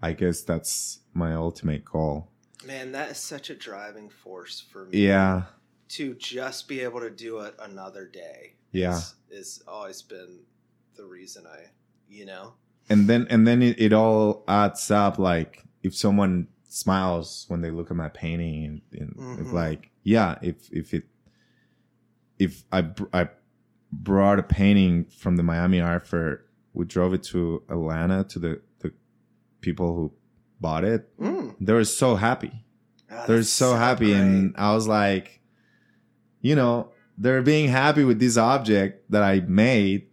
I 0.01 0.13
guess 0.13 0.41
that's 0.41 0.99
my 1.13 1.33
ultimate 1.33 1.85
goal. 1.85 2.29
Man, 2.65 2.91
that 2.93 3.11
is 3.11 3.17
such 3.17 3.49
a 3.49 3.55
driving 3.55 4.09
force 4.09 4.59
for 4.61 4.85
me. 4.85 5.05
Yeah, 5.05 5.43
To 5.89 6.13
just 6.15 6.67
be 6.67 6.79
able 6.81 6.99
to 7.01 7.09
do 7.09 7.39
it 7.39 7.55
another 7.59 8.07
day. 8.07 8.55
Yeah. 8.71 8.97
Is, 8.97 9.15
is 9.29 9.63
always 9.67 10.01
been 10.01 10.39
the 10.95 11.05
reason 11.05 11.45
I, 11.47 11.65
you 12.09 12.25
know? 12.25 12.53
and 12.89 13.07
then 13.07 13.25
and 13.29 13.47
then 13.47 13.61
it, 13.61 13.79
it 13.79 13.93
all 13.93 14.43
adds 14.47 14.91
up. 14.91 15.17
Like 15.17 15.63
if 15.83 15.95
someone 15.95 16.47
smiles 16.67 17.45
when 17.47 17.61
they 17.61 17.71
look 17.71 17.89
at 17.91 17.95
my 17.97 18.09
painting 18.09 18.65
and, 18.65 18.81
and 18.99 19.39
it's 19.39 19.49
Mhm. 19.49 19.53
like 19.53 19.89
yeah 20.03 20.37
if 20.41 20.69
if 20.71 20.93
it 20.93 21.03
if 22.39 22.63
I 22.71 22.81
br- 22.81 23.05
I 23.13 23.29
brought 23.91 24.39
a 24.39 24.43
painting 24.43 25.05
from 25.05 25.37
the 25.37 25.43
Miami 25.43 25.79
Art 25.79 26.05
Fair 26.07 26.43
we 26.73 26.85
drove 26.85 27.13
it 27.13 27.23
to 27.23 27.63
Atlanta 27.69 28.23
to 28.25 28.39
the 28.39 28.61
the 28.79 28.91
people 29.61 29.95
who 29.95 30.11
bought 30.59 30.83
it 30.83 31.09
Mm. 31.19 31.55
they 31.59 31.73
were 31.73 31.85
so 31.85 32.15
happy 32.15 32.51
Ah, 33.11 33.25
they're 33.27 33.37
that's 33.37 33.49
so 33.49 33.75
happy 33.75 34.07
great. 34.11 34.19
and 34.21 34.55
I 34.57 34.73
was 34.73 34.87
like 34.87 35.41
you 36.41 36.55
know 36.55 36.89
they're 37.17 37.41
being 37.43 37.69
happy 37.69 38.03
with 38.03 38.19
this 38.19 38.37
object 38.37 39.11
that 39.11 39.23
I 39.23 39.41
made 39.41 40.07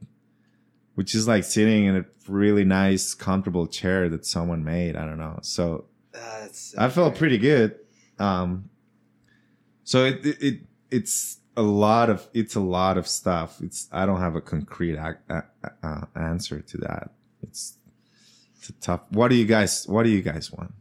which 0.96 1.14
is 1.14 1.26
like 1.26 1.44
sitting 1.44 1.84
in 1.86 1.96
a 1.96 2.04
really 2.28 2.64
nice 2.64 3.14
comfortable 3.14 3.66
chair 3.66 4.08
that 4.08 4.26
someone 4.26 4.62
made 4.64 4.96
I 4.96 5.04
don't 5.06 5.18
know 5.18 5.38
so 5.42 5.86
that's 6.12 6.58
so 6.72 6.78
I 6.78 6.88
felt 6.90 7.12
great. 7.12 7.18
pretty 7.18 7.38
good. 7.38 7.76
Um, 8.18 8.68
so 9.84 10.04
it, 10.04 10.26
it 10.26 10.42
it 10.42 10.60
it's 10.90 11.38
a 11.60 11.62
lot 11.62 12.08
of 12.08 12.26
it's 12.32 12.54
a 12.54 12.60
lot 12.60 12.96
of 12.96 13.06
stuff. 13.06 13.60
It's 13.60 13.86
I 13.92 14.06
don't 14.06 14.20
have 14.20 14.34
a 14.34 14.40
concrete 14.40 14.98
ac- 14.98 15.18
a, 15.28 15.42
uh, 15.82 16.06
answer 16.14 16.60
to 16.60 16.78
that. 16.78 17.10
It's 17.42 17.76
it's 18.56 18.70
a 18.70 18.72
tough. 18.80 19.02
What 19.10 19.28
do 19.28 19.34
you 19.34 19.44
guys 19.44 19.86
What 19.86 20.04
do 20.04 20.08
you 20.10 20.22
guys 20.22 20.50
want? 20.50 20.72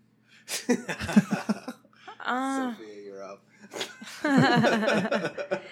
Uh, 2.25 2.73
Sophia, 2.73 3.03
you're 3.05 3.23
up. 3.23 3.41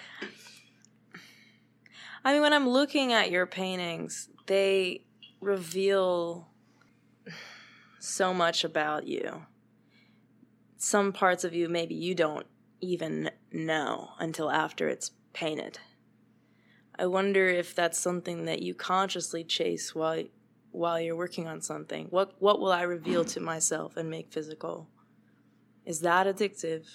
I 2.24 2.32
mean, 2.32 2.42
when 2.42 2.52
I'm 2.52 2.68
looking 2.68 3.12
at 3.12 3.30
your 3.30 3.46
paintings, 3.46 4.28
they 4.46 5.04
reveal 5.40 6.48
so 8.00 8.34
much 8.34 8.64
about 8.64 9.06
you. 9.06 9.44
Some 10.78 11.12
parts 11.12 11.44
of 11.44 11.54
you, 11.54 11.68
maybe 11.68 11.94
you 11.94 12.16
don't 12.16 12.46
even 12.80 13.30
know 13.52 14.10
until 14.18 14.50
after 14.50 14.88
it's 14.88 15.10
painted. 15.32 15.78
I 16.98 17.06
wonder 17.06 17.48
if 17.48 17.74
that's 17.74 17.98
something 17.98 18.44
that 18.46 18.62
you 18.62 18.74
consciously 18.74 19.44
chase 19.44 19.94
while 19.94 20.24
while 20.70 21.00
you're 21.00 21.16
working 21.16 21.46
on 21.46 21.60
something. 21.60 22.06
What 22.10 22.34
what 22.40 22.60
will 22.60 22.72
I 22.72 22.82
reveal 22.82 23.24
to 23.26 23.40
myself 23.40 23.96
and 23.96 24.10
make 24.10 24.32
physical? 24.32 24.88
Is 25.86 26.00
that 26.00 26.26
addictive? 26.26 26.86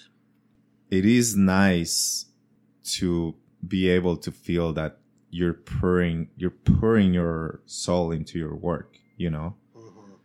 It 0.90 1.06
is 1.06 1.36
nice 1.36 2.26
to 2.98 3.34
be 3.66 3.88
able 3.88 4.16
to 4.18 4.30
feel 4.30 4.72
that 4.74 4.98
you're 5.30 5.54
pouring 5.54 6.28
you're 6.36 6.50
pouring 6.50 7.14
your 7.14 7.62
soul 7.66 8.12
into 8.12 8.38
your 8.38 8.54
work. 8.54 8.98
You 9.16 9.30
know, 9.30 9.56
Mhm. 9.74 10.18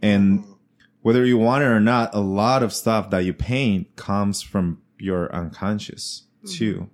and 0.00 0.40
Mhm. 0.40 0.58
whether 1.02 1.24
you 1.24 1.36
want 1.36 1.64
it 1.64 1.66
or 1.66 1.80
not, 1.80 2.14
a 2.14 2.20
lot 2.20 2.62
of 2.62 2.72
stuff 2.72 3.10
that 3.10 3.24
you 3.24 3.34
paint 3.34 3.94
comes 3.96 4.42
from 4.42 4.80
your 4.98 5.34
unconscious 5.34 6.24
too. 6.46 6.88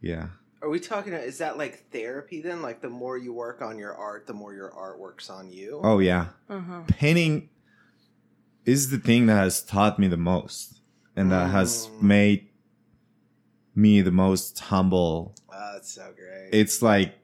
Yeah. 0.00 0.28
Are 0.62 0.68
we 0.68 0.80
talking? 0.80 1.12
Is 1.12 1.38
that 1.38 1.56
like 1.56 1.90
therapy 1.90 2.40
then? 2.42 2.62
Like 2.62 2.80
the 2.80 2.88
more 2.90 3.16
you 3.16 3.32
work 3.32 3.62
on 3.62 3.78
your 3.78 3.94
art, 3.94 4.26
the 4.26 4.34
more 4.34 4.52
your 4.54 4.72
art 4.72 4.98
works 4.98 5.30
on 5.30 5.50
you. 5.50 5.80
Oh 5.82 5.98
yeah. 6.00 6.28
Uh-huh. 6.48 6.82
Painting 6.88 7.48
is 8.64 8.90
the 8.90 8.98
thing 8.98 9.26
that 9.26 9.36
has 9.36 9.62
taught 9.62 9.98
me 9.98 10.08
the 10.08 10.16
most 10.16 10.80
and 11.16 11.30
that 11.32 11.50
has 11.50 11.86
Mm. 11.88 12.02
made 12.02 12.48
me 13.74 14.00
the 14.02 14.10
most 14.10 14.58
humble. 14.58 15.34
Ah, 15.50 15.72
that's 15.74 15.92
so 15.92 16.12
great. 16.16 16.50
It's 16.52 16.82
like 16.82 17.14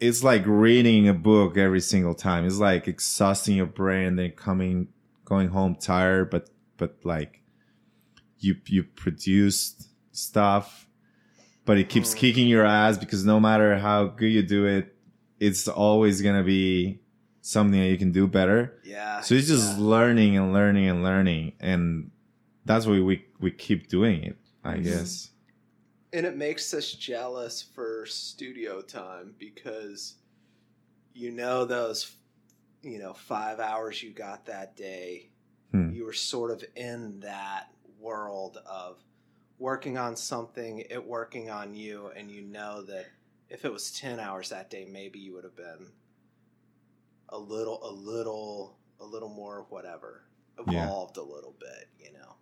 it's 0.00 0.22
like 0.24 0.42
reading 0.46 1.08
a 1.08 1.14
book 1.14 1.56
every 1.56 1.80
single 1.80 2.14
time. 2.14 2.44
It's 2.44 2.58
like 2.58 2.88
exhausting 2.88 3.56
your 3.56 3.66
brain 3.66 4.06
and 4.08 4.18
then 4.18 4.30
coming 4.32 4.88
going 5.24 5.48
home 5.48 5.76
tired 5.76 6.30
but 6.30 6.50
but 6.76 6.96
like 7.04 7.41
you 8.42 8.56
you 8.66 8.82
produced 8.82 9.88
stuff 10.12 10.88
but 11.64 11.78
it 11.78 11.88
keeps 11.88 12.12
Mm. 12.14 12.16
kicking 12.18 12.46
your 12.48 12.64
ass 12.64 12.98
because 12.98 13.24
no 13.24 13.38
matter 13.40 13.78
how 13.78 14.06
good 14.06 14.32
you 14.32 14.42
do 14.42 14.66
it 14.66 14.94
it's 15.40 15.66
always 15.68 16.20
going 16.22 16.36
to 16.36 16.44
be 16.44 17.00
something 17.40 17.80
that 17.80 17.88
you 17.88 17.98
can 17.98 18.12
do 18.12 18.26
better 18.26 18.78
yeah. 18.84 19.20
so 19.20 19.34
it's 19.34 19.48
just 19.48 19.78
yeah. 19.78 19.84
learning 19.84 20.36
and 20.36 20.52
learning 20.52 20.88
and 20.88 21.02
learning 21.02 21.52
and 21.60 22.10
that's 22.64 22.86
why 22.86 23.00
we 23.00 23.24
we 23.40 23.50
keep 23.50 23.88
doing 23.88 24.22
it 24.22 24.36
i 24.64 24.74
Mm-hmm. 24.74 24.80
Mhm. 24.80 24.84
guess 24.84 25.30
and 26.14 26.26
it 26.26 26.36
makes 26.36 26.74
us 26.74 26.92
jealous 26.92 27.62
for 27.62 28.04
studio 28.06 28.82
time 28.82 29.34
because 29.38 30.16
you 31.14 31.30
know 31.30 31.64
those 31.64 32.14
you 32.82 32.98
know 32.98 33.12
five 33.14 33.60
hours 33.60 34.02
you 34.02 34.10
got 34.12 34.46
that 34.46 34.76
day 34.76 35.28
Hmm. 35.72 35.90
you 35.94 36.04
were 36.04 36.12
sort 36.12 36.50
of 36.50 36.62
in 36.76 37.20
that 37.20 37.70
world 38.02 38.58
of 38.66 38.98
working 39.58 39.96
on 39.96 40.16
something 40.16 40.80
it 40.90 41.06
working 41.06 41.48
on 41.50 41.74
you 41.74 42.10
and 42.16 42.30
you 42.30 42.42
know 42.42 42.82
that 42.82 43.06
if 43.48 43.64
it 43.64 43.72
was 43.72 43.92
10 43.92 44.18
hours 44.18 44.48
that 44.48 44.68
day 44.70 44.84
maybe 44.90 45.18
you 45.20 45.34
would 45.34 45.44
have 45.44 45.54
been 45.56 45.86
a 47.28 47.38
little 47.38 47.80
a 47.84 47.92
little 47.92 48.76
a 49.00 49.04
little 49.04 49.28
more 49.28 49.66
whatever 49.70 50.24
Yeah. 50.68 50.84
evolved 50.84 51.16
a 51.16 51.22
little 51.22 51.54
bit 51.60 51.88
you 51.98 52.12
know 52.12 52.34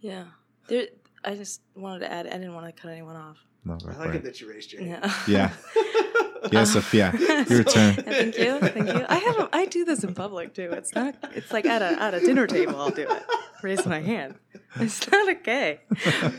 Yeah. 0.00 0.24
There 0.68 0.86
I 1.24 1.36
just 1.36 1.62
wanted 1.74 2.00
to 2.00 2.12
add 2.12 2.26
I 2.26 2.30
didn't 2.32 2.54
want 2.54 2.66
to 2.66 2.72
cut 2.82 2.90
anyone 2.90 3.16
off. 3.16 3.38
no, 3.64 3.78
i 3.88 3.96
like 3.96 4.08
it 4.10 4.16
it. 4.16 4.22
that 4.24 4.40
you 4.40 4.48
raised 4.50 4.72
your 4.72 4.82
hand 4.82 5.04
Yeah. 5.28 5.52
Yeah. 6.44 6.50
yeah 6.52 6.64
sophia 6.64 7.12
your 7.48 7.62
turn 7.64 7.94
thank 7.94 8.36
you. 8.36 8.58
Thank 8.58 8.88
you. 8.88 9.06
I 9.08 9.16
have 9.18 9.38
a, 9.38 9.48
I 9.52 9.66
do 9.66 9.84
this 9.84 10.04
in 10.04 10.14
public 10.14 10.52
too. 10.54 10.70
It's 10.72 10.94
not 10.94 11.14
it's 11.34 11.52
like 11.52 11.64
at 11.64 11.80
a 11.80 12.02
at 12.02 12.12
a 12.14 12.20
dinner 12.20 12.46
table 12.46 12.76
I'll 12.80 12.90
do 12.90 13.08
it. 13.08 13.22
Raise 13.64 13.86
my 13.86 14.00
hand. 14.00 14.34
It's 14.76 15.10
not 15.10 15.30
okay. 15.36 15.80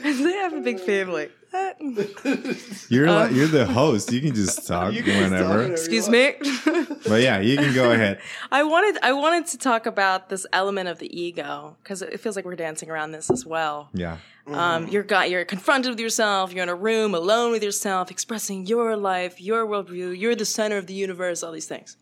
they 0.03 0.33
have 0.33 0.53
a 0.53 0.61
big 0.61 0.79
family. 0.79 1.29
you're 2.89 3.07
Um, 3.07 3.15
like, 3.15 3.31
you're 3.31 3.47
the 3.47 3.65
host 3.65 4.11
you 4.11 4.19
can 4.21 4.35
just 4.35 4.67
talk 4.67 4.93
You 4.93 5.01
can 5.01 5.13
just 5.13 5.31
talk 5.31 5.31
whenever 5.31 5.57
whenever. 5.57 5.73
Excuse 5.73 6.09
me. 6.09 6.33
but 7.07 7.21
yeah 7.21 7.39
you 7.39 7.55
can 7.57 7.73
go 7.73 7.91
ahead 7.91 8.19
I 8.51 8.63
wanted 8.63 9.01
I 9.01 9.13
wanted 9.13 9.47
to 9.47 9.57
talk 9.57 9.85
about 9.85 10.27
this 10.27 10.45
element 10.51 10.89
of 10.89 10.99
the 10.99 11.09
ego 11.17 11.77
because 11.81 12.01
it 12.01 12.19
feels 12.19 12.35
like 12.35 12.43
we're 12.43 12.57
dancing 12.57 12.89
around 12.89 13.11
this 13.11 13.29
as 13.31 13.45
well. 13.45 13.89
yeah 13.93 14.17
Um, 14.47 14.89
you're 14.89 15.03
got 15.03 15.29
you're 15.29 15.45
confronted 15.45 15.91
with 15.91 15.99
yourself. 15.99 16.53
You're 16.53 16.63
in 16.63 16.69
a 16.69 16.75
room 16.75 17.15
alone 17.15 17.51
with 17.51 17.63
yourself, 17.63 18.11
expressing 18.11 18.65
your 18.67 18.97
life, 18.97 19.39
your 19.39 19.65
worldview. 19.65 20.19
You're 20.19 20.35
the 20.35 20.45
center 20.45 20.77
of 20.77 20.87
the 20.87 20.93
universe. 20.93 21.41
All 21.41 21.53
these 21.53 21.67
things. 21.67 21.97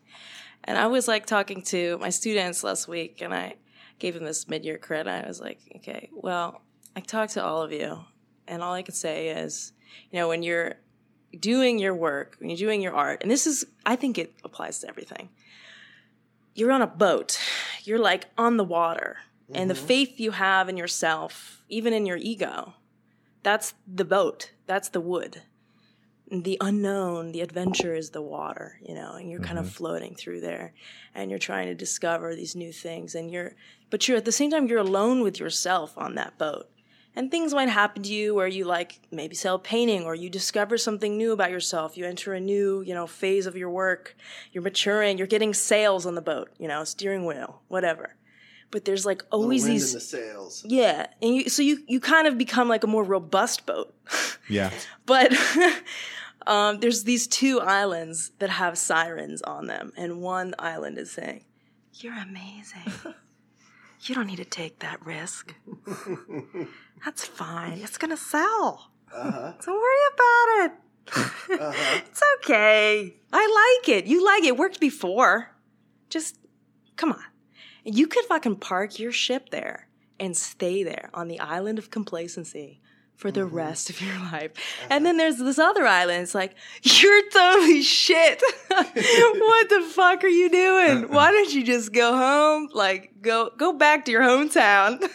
And 0.64 0.76
I 0.78 0.86
was 0.88 1.06
like 1.06 1.26
talking 1.26 1.62
to 1.74 1.96
my 1.98 2.10
students 2.10 2.64
last 2.64 2.88
week, 2.88 3.22
and 3.22 3.32
I 3.32 3.54
gave 4.04 4.16
him 4.16 4.24
this 4.24 4.46
mid-year 4.46 4.76
credit. 4.76 5.24
I 5.24 5.26
was 5.26 5.40
like, 5.40 5.60
okay, 5.76 6.10
well, 6.12 6.60
I 6.94 7.00
talked 7.00 7.32
to 7.32 7.42
all 7.42 7.62
of 7.62 7.72
you, 7.72 8.00
and 8.46 8.62
all 8.62 8.74
I 8.74 8.82
could 8.82 8.94
say 8.94 9.28
is, 9.28 9.72
you 10.10 10.18
know, 10.18 10.28
when 10.28 10.42
you're 10.42 10.74
doing 11.40 11.78
your 11.78 11.94
work, 11.94 12.36
when 12.38 12.50
you're 12.50 12.58
doing 12.58 12.82
your 12.82 12.92
art, 12.92 13.22
and 13.22 13.30
this 13.30 13.46
is, 13.46 13.64
I 13.86 13.96
think 13.96 14.18
it 14.18 14.34
applies 14.44 14.80
to 14.80 14.88
everything. 14.88 15.30
You're 16.54 16.70
on 16.70 16.82
a 16.82 16.86
boat. 16.86 17.40
You're 17.84 17.98
like 17.98 18.26
on 18.36 18.58
the 18.58 18.64
water 18.64 19.16
and 19.54 19.70
the 19.70 19.74
mm-hmm. 19.74 19.86
faith 19.86 20.20
you 20.20 20.32
have 20.32 20.68
in 20.68 20.76
yourself, 20.76 21.64
even 21.70 21.94
in 21.94 22.04
your 22.04 22.18
ego, 22.18 22.74
that's 23.42 23.72
the 23.88 24.04
boat, 24.04 24.52
that's 24.66 24.90
the 24.90 25.00
wood. 25.00 25.42
The 26.42 26.58
unknown, 26.60 27.32
the 27.32 27.40
adventure 27.40 27.94
is 27.94 28.10
the 28.10 28.22
water, 28.22 28.78
you 28.82 28.94
know, 28.94 29.12
and 29.12 29.30
you're 29.30 29.40
kind 29.40 29.58
of 29.58 29.66
mm-hmm. 29.66 29.74
floating 29.74 30.14
through 30.14 30.40
there 30.40 30.74
and 31.14 31.30
you're 31.30 31.38
trying 31.38 31.66
to 31.68 31.74
discover 31.74 32.34
these 32.34 32.56
new 32.56 32.72
things 32.72 33.14
and 33.14 33.30
you're 33.30 33.54
but 33.90 34.08
you're 34.08 34.16
at 34.16 34.24
the 34.24 34.32
same 34.32 34.50
time 34.50 34.66
you're 34.66 34.78
alone 34.78 35.22
with 35.22 35.38
yourself 35.38 35.96
on 35.96 36.14
that 36.16 36.36
boat. 36.38 36.68
And 37.16 37.30
things 37.30 37.54
might 37.54 37.68
happen 37.68 38.02
to 38.02 38.12
you 38.12 38.34
where 38.34 38.48
you 38.48 38.64
like 38.64 38.98
maybe 39.12 39.36
sell 39.36 39.54
a 39.54 39.58
painting 39.58 40.02
or 40.02 40.16
you 40.16 40.28
discover 40.28 40.76
something 40.76 41.16
new 41.16 41.32
about 41.32 41.52
yourself. 41.52 41.96
You 41.96 42.06
enter 42.06 42.34
a 42.34 42.40
new, 42.40 42.82
you 42.82 42.92
know, 42.92 43.06
phase 43.06 43.46
of 43.46 43.56
your 43.56 43.70
work. 43.70 44.16
You're 44.52 44.64
maturing, 44.64 45.16
you're 45.16 45.28
getting 45.28 45.54
sails 45.54 46.06
on 46.06 46.16
the 46.16 46.22
boat, 46.22 46.50
you 46.58 46.66
know, 46.66 46.82
steering 46.82 47.24
wheel, 47.24 47.62
whatever. 47.68 48.16
But 48.72 48.84
there's 48.84 49.06
like 49.06 49.20
The 49.20 49.28
always 49.36 49.62
wind 49.62 49.74
these 49.74 49.92
in 49.92 49.98
the 49.98 50.00
sails 50.00 50.64
yeah, 50.66 51.06
and 51.22 51.36
you 51.36 51.48
so 51.48 51.62
you 51.62 51.84
you 51.86 52.00
kind 52.00 52.26
of 52.26 52.36
become 52.36 52.68
like 52.68 52.82
a 52.82 52.88
more 52.88 53.04
robust 53.04 53.66
boat. 53.66 53.94
yeah 54.48 54.72
but 55.06 55.32
um, 56.46 56.80
there's 56.80 57.04
these 57.04 57.26
two 57.26 57.60
islands 57.60 58.32
that 58.38 58.50
have 58.50 58.78
sirens 58.78 59.42
on 59.42 59.66
them, 59.66 59.92
and 59.96 60.20
one 60.20 60.54
island 60.58 60.98
is 60.98 61.10
saying, 61.10 61.44
"You're 61.94 62.18
amazing. 62.18 62.92
you 64.02 64.14
don't 64.14 64.26
need 64.26 64.36
to 64.36 64.44
take 64.44 64.80
that 64.80 65.04
risk. 65.04 65.54
That's 67.04 67.24
fine. 67.24 67.78
It's 67.78 67.98
gonna 67.98 68.16
sell. 68.16 68.90
uh-huh 69.14 69.52
Don't 69.64 69.80
worry 69.80 69.96
about 70.14 70.64
it." 70.64 70.72
Uh-huh. 71.16 71.72
it's 72.06 72.22
okay. 72.38 73.14
I 73.32 73.78
like 73.82 73.88
it. 73.88 74.06
You 74.06 74.24
like 74.24 74.44
it. 74.44 74.48
it. 74.48 74.56
Worked 74.56 74.80
before. 74.80 75.50
Just 76.08 76.38
come 76.96 77.12
on. 77.12 77.22
You 77.84 78.06
could 78.06 78.24
fucking 78.24 78.56
park 78.56 78.98
your 78.98 79.12
ship 79.12 79.50
there 79.50 79.88
and 80.18 80.36
stay 80.36 80.82
there 80.82 81.10
on 81.12 81.28
the 81.28 81.40
island 81.40 81.78
of 81.78 81.90
complacency 81.90 82.80
for 83.16 83.30
the 83.30 83.44
rest 83.44 83.90
of 83.90 84.00
your 84.00 84.18
life. 84.32 84.52
And 84.90 85.04
then 85.06 85.16
there's 85.16 85.38
this 85.38 85.58
other 85.58 85.86
island. 85.86 86.22
It's 86.22 86.34
like, 86.34 86.54
you're 86.82 87.30
totally 87.30 87.82
shit. 87.82 88.42
what 88.68 89.68
the 89.68 89.80
fuck 89.94 90.24
are 90.24 90.28
you 90.28 90.50
doing? 90.50 91.08
Why 91.12 91.30
don't 91.30 91.52
you 91.52 91.64
just 91.64 91.92
go 91.92 92.16
home? 92.16 92.68
Like, 92.72 93.12
go 93.22 93.50
go 93.56 93.72
back 93.72 94.04
to 94.04 94.10
your 94.12 94.22
hometown 94.22 95.08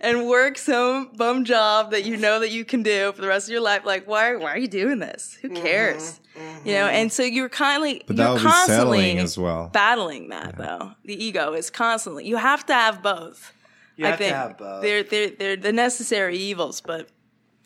and 0.00 0.28
work 0.28 0.58
some 0.58 1.10
bum 1.16 1.44
job 1.44 1.90
that 1.90 2.04
you 2.04 2.16
know 2.16 2.40
that 2.40 2.50
you 2.50 2.64
can 2.64 2.82
do 2.82 3.12
for 3.12 3.20
the 3.20 3.28
rest 3.28 3.48
of 3.48 3.52
your 3.52 3.60
life. 3.60 3.84
Like, 3.84 4.06
why 4.06 4.36
why 4.36 4.52
are 4.52 4.58
you 4.58 4.68
doing 4.68 5.00
this? 5.00 5.36
Who 5.42 5.48
cares? 5.50 6.20
You 6.64 6.74
know, 6.74 6.86
and 6.86 7.10
so 7.10 7.22
you're 7.22 7.48
kindly 7.48 8.02
you're 8.08 8.38
constantly 8.38 9.16
as 9.18 9.38
well. 9.38 9.70
battling 9.72 10.28
that 10.28 10.56
though. 10.56 10.92
The 11.04 11.24
ego 11.24 11.54
is 11.54 11.70
constantly. 11.70 12.26
You 12.26 12.36
have 12.36 12.66
to 12.66 12.74
have 12.74 13.02
both. 13.02 13.52
You 13.96 14.06
I 14.06 14.10
have 14.10 14.18
think 14.18 14.30
to 14.30 14.36
have 14.36 14.58
both. 14.58 14.82
they're 14.82 15.02
they're 15.02 15.30
they're 15.30 15.56
the 15.56 15.72
necessary 15.72 16.36
evils, 16.36 16.80
but 16.80 17.08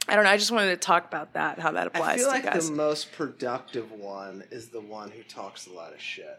I 0.09 0.15
don't 0.15 0.25
know. 0.25 0.31
I 0.31 0.37
just 0.37 0.51
wanted 0.53 0.71
to 0.71 0.77
talk 0.77 1.07
about 1.07 1.35
that, 1.35 1.59
how 1.59 1.73
that 1.73 1.85
I 1.85 1.87
applies 1.87 2.17
feel 2.19 2.27
to 2.27 2.33
like 2.33 2.45
guys. 2.45 2.69
the 2.69 2.75
most 2.77 3.13
productive 3.13 3.91
one 3.93 4.45
is 4.51 4.69
the 4.69 4.81
one 4.81 5.11
who 5.11 5.23
talks 5.25 5.67
a 5.67 5.73
lot 5.73 5.93
of 5.93 6.01
shit. 6.01 6.39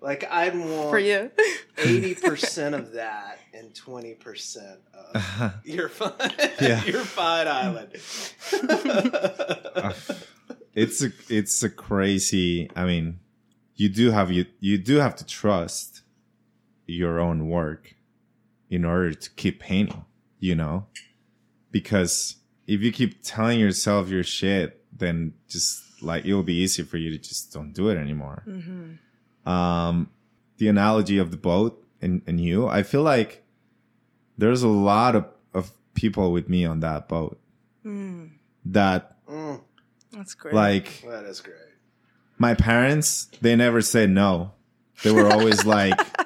Like 0.00 0.24
I'd 0.30 0.54
want 0.58 0.90
For 0.90 0.98
you, 0.98 1.30
eighty 1.78 2.14
percent 2.22 2.74
of 2.74 2.92
that 2.92 3.38
and 3.54 3.74
twenty 3.74 4.14
percent 4.14 4.80
of 4.92 5.16
uh-huh. 5.16 5.50
your 5.64 5.88
fun 5.88 6.12
Yeah. 6.60 6.84
your 6.86 7.00
fine 7.04 7.48
island. 7.48 7.90
it's 10.74 11.02
a 11.02 11.10
it's 11.28 11.62
a 11.62 11.70
crazy 11.70 12.68
i 12.76 12.84
mean 12.84 13.18
you 13.76 13.88
do 13.88 14.10
have 14.10 14.30
you 14.30 14.44
you 14.60 14.76
do 14.78 14.96
have 14.96 15.14
to 15.16 15.24
trust 15.24 16.02
your 16.86 17.18
own 17.20 17.48
work 17.48 17.94
in 18.70 18.84
order 18.84 19.12
to 19.14 19.30
keep 19.30 19.60
painting 19.60 20.04
you 20.40 20.54
know? 20.54 20.86
Because 21.70 22.36
if 22.66 22.80
you 22.82 22.92
keep 22.92 23.22
telling 23.22 23.58
yourself 23.58 24.08
your 24.08 24.22
shit 24.24 24.80
then 24.96 25.32
just 25.48 26.02
like 26.02 26.24
it'll 26.26 26.42
be 26.42 26.54
easy 26.54 26.82
for 26.82 26.96
you 26.98 27.10
to 27.10 27.18
just 27.18 27.52
don't 27.52 27.72
do 27.72 27.88
it 27.88 27.96
anymore. 27.96 28.44
Um 29.46 30.10
the 30.58 30.68
analogy 30.68 31.18
of 31.18 31.30
the 31.30 31.36
boat 31.36 31.84
and, 32.00 32.22
and 32.26 32.40
you 32.40 32.68
i 32.68 32.82
feel 32.82 33.02
like 33.02 33.42
there's 34.38 34.62
a 34.62 34.68
lot 34.68 35.14
of, 35.16 35.24
of 35.52 35.72
people 35.94 36.30
with 36.32 36.48
me 36.48 36.64
on 36.64 36.80
that 36.80 37.08
boat. 37.08 37.40
That 37.84 39.10
Mm, 39.28 39.62
that's 40.12 40.34
great. 40.34 40.54
like 40.54 41.02
that 41.08 41.24
is 41.24 41.40
great. 41.40 41.56
my 42.38 42.54
parents 42.54 43.26
they 43.40 43.56
never 43.56 43.80
said 43.80 44.10
no. 44.10 44.52
They 45.02 45.10
were 45.12 45.28
always 45.30 45.64
like 45.64 45.98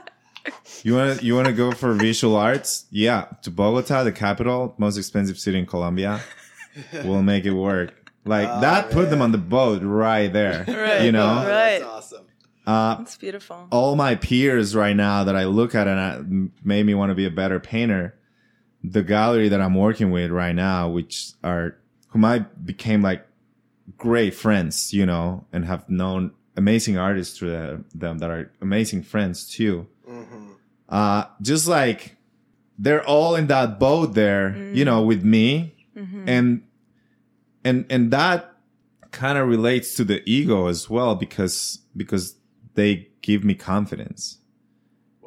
you 0.84 0.94
want 0.94 1.18
to 1.18 1.24
you 1.24 1.34
want 1.34 1.46
to 1.46 1.52
go 1.52 1.72
for 1.72 1.92
visual 1.94 2.36
arts 2.36 2.86
yeah 2.90 3.26
to 3.42 3.50
bogota 3.50 4.04
the 4.04 4.12
capital 4.12 4.74
most 4.78 4.96
expensive 4.96 5.38
city 5.38 5.58
in 5.58 5.66
colombia 5.66 6.20
we'll 7.04 7.22
make 7.22 7.44
it 7.44 7.52
work 7.52 8.12
like 8.24 8.48
Oh, 8.50 8.60
that 8.60 8.90
put 8.90 9.10
them 9.10 9.22
on 9.22 9.32
the 9.32 9.38
boat 9.38 9.82
right 9.82 10.32
there 10.32 10.64
Right. 10.68 11.02
you 11.02 11.12
know 11.12 11.42
Oh, 11.44 11.48
Right. 11.48 11.78
That's 11.78 11.84
awesome. 11.84 12.26
uh 12.66 12.96
that's 12.96 13.16
beautiful. 13.16 13.66
all 13.70 13.96
my 13.96 14.14
peers 14.14 14.74
right 14.76 14.94
now 14.96 15.24
that 15.24 15.34
I 15.36 15.44
look 15.44 15.74
at 15.74 15.86
and 15.88 16.00
I, 16.00 16.20
made 16.62 16.84
me 16.86 16.94
want 16.94 17.10
to 17.10 17.14
be 17.14 17.24
a 17.26 17.30
better 17.30 17.58
painter. 17.60 18.14
The 18.84 19.02
gallery 19.02 19.48
that 19.48 19.60
I'm 19.60 19.74
working 19.74 20.10
with 20.10 20.30
right 20.30 20.54
now, 20.54 20.88
which 20.88 21.32
are 21.42 21.76
whom 22.10 22.24
I 22.24 22.40
became 22.64 23.00
like 23.02 23.26
great 23.96 24.34
friends, 24.34 24.92
you 24.92 25.04
know, 25.06 25.46
and 25.52 25.64
have 25.64 25.88
known 25.88 26.32
amazing 26.56 26.96
artists 26.98 27.36
through 27.38 27.84
them 27.94 28.18
that 28.18 28.30
are 28.30 28.52
amazing 28.60 29.02
friends 29.02 29.48
too. 29.48 29.86
hmm 30.06 30.52
Uh, 30.88 31.24
just 31.42 31.66
like 31.68 32.16
they're 32.78 33.04
all 33.06 33.34
in 33.36 33.46
that 33.48 33.78
boat 33.78 34.14
there, 34.14 34.56
you 34.72 34.84
know, 34.84 35.02
with 35.02 35.22
me, 35.24 35.74
and 36.26 36.62
and 37.64 37.84
and 37.90 38.10
that 38.10 38.54
kind 39.10 39.38
of 39.38 39.48
relates 39.48 39.94
to 39.96 40.04
the 40.04 40.22
ego 40.30 40.66
as 40.66 40.88
well 40.88 41.14
because 41.14 41.80
because 41.96 42.36
they 42.74 43.08
give 43.22 43.42
me 43.44 43.54
confidence 43.54 44.38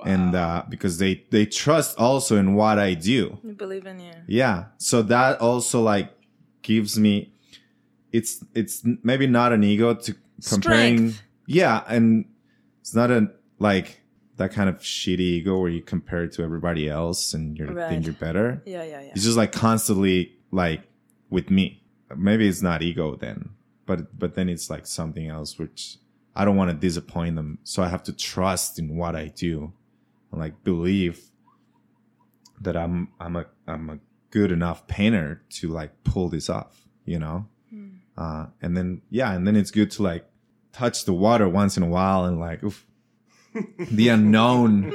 and 0.06 0.36
uh, 0.36 0.64
because 0.70 0.98
they 0.98 1.26
they 1.32 1.46
trust 1.46 1.98
also 2.00 2.38
in 2.38 2.56
what 2.56 2.80
I 2.80 2.94
do. 2.96 3.38
You 3.44 3.54
believe 3.54 3.86
in 3.86 4.00
you. 4.00 4.14
Yeah, 4.28 4.66
so 4.78 5.02
that 5.04 5.40
also 5.42 5.82
like 5.82 6.12
gives 6.64 6.98
me 6.98 7.34
it's 8.12 8.44
it's 8.56 8.82
maybe 9.04 9.28
not 9.28 9.54
an 9.54 9.64
ego 9.64 9.94
to 9.94 10.16
comparing. 10.48 10.98
Strength. 11.12 11.24
Yeah, 11.48 11.84
and 11.88 12.26
it's 12.80 12.96
not 12.96 13.12
a 13.12 13.32
like 13.60 14.01
that 14.42 14.52
kind 14.52 14.70
of 14.70 14.78
shitty 14.80 15.20
ego 15.38 15.54
where 15.62 15.70
you 15.78 15.82
compare 15.82 16.24
it 16.24 16.32
to 16.34 16.44
everybody 16.44 16.90
else 16.90 17.34
and 17.36 17.58
you 17.58 17.66
Right. 17.66 17.90
think 17.90 18.06
you're 18.06 18.14
better. 18.28 18.48
Yeah, 18.66 18.84
yeah, 18.84 19.02
yeah. 19.02 19.12
It's 19.14 19.24
just 19.24 19.38
like 19.38 19.52
constantly 19.52 20.18
like 20.52 20.82
with 21.30 21.50
me. 21.50 21.66
Maybe 22.16 22.48
it's 22.48 22.62
not 22.62 22.82
ego 22.82 23.16
then, 23.16 23.38
but 23.86 24.00
but 24.22 24.36
then 24.36 24.48
it's 24.50 24.70
like 24.70 24.86
something 24.86 25.28
else 25.38 25.58
which 25.62 25.98
I 26.36 26.46
don't 26.46 26.56
want 26.62 26.72
to 26.72 26.78
disappoint 26.88 27.36
them. 27.36 27.60
So 27.64 27.84
I 27.84 27.90
have 27.96 28.04
to 28.10 28.14
trust 28.14 28.80
in 28.80 28.96
what 28.98 29.16
I 29.16 29.26
do 29.28 29.72
and 30.32 30.40
like 30.42 30.56
believe 30.64 31.18
that 32.62 32.76
I'm 32.76 33.10
I'm 33.20 33.36
a 33.36 33.46
I'm 33.68 33.90
a 33.90 34.00
good 34.30 34.52
enough 34.52 34.88
painter 34.88 35.42
to 35.58 35.68
like 35.70 35.92
pull 36.04 36.30
this 36.30 36.50
off, 36.50 36.88
you 37.06 37.20
know? 37.20 37.48
Uh 38.18 38.48
and 38.62 38.76
then 38.78 39.02
yeah, 39.10 39.32
and 39.34 39.48
then 39.48 39.56
it's 39.56 39.72
good 39.72 39.90
to 39.92 40.04
like 40.04 40.26
touch 40.74 41.06
the 41.06 41.14
water 41.14 41.48
once 41.50 41.78
in 41.78 41.84
a 41.84 41.88
while 41.98 42.26
and 42.26 42.40
like 42.40 42.64
oof, 42.64 42.86
the 43.92 44.08
unknown 44.10 44.94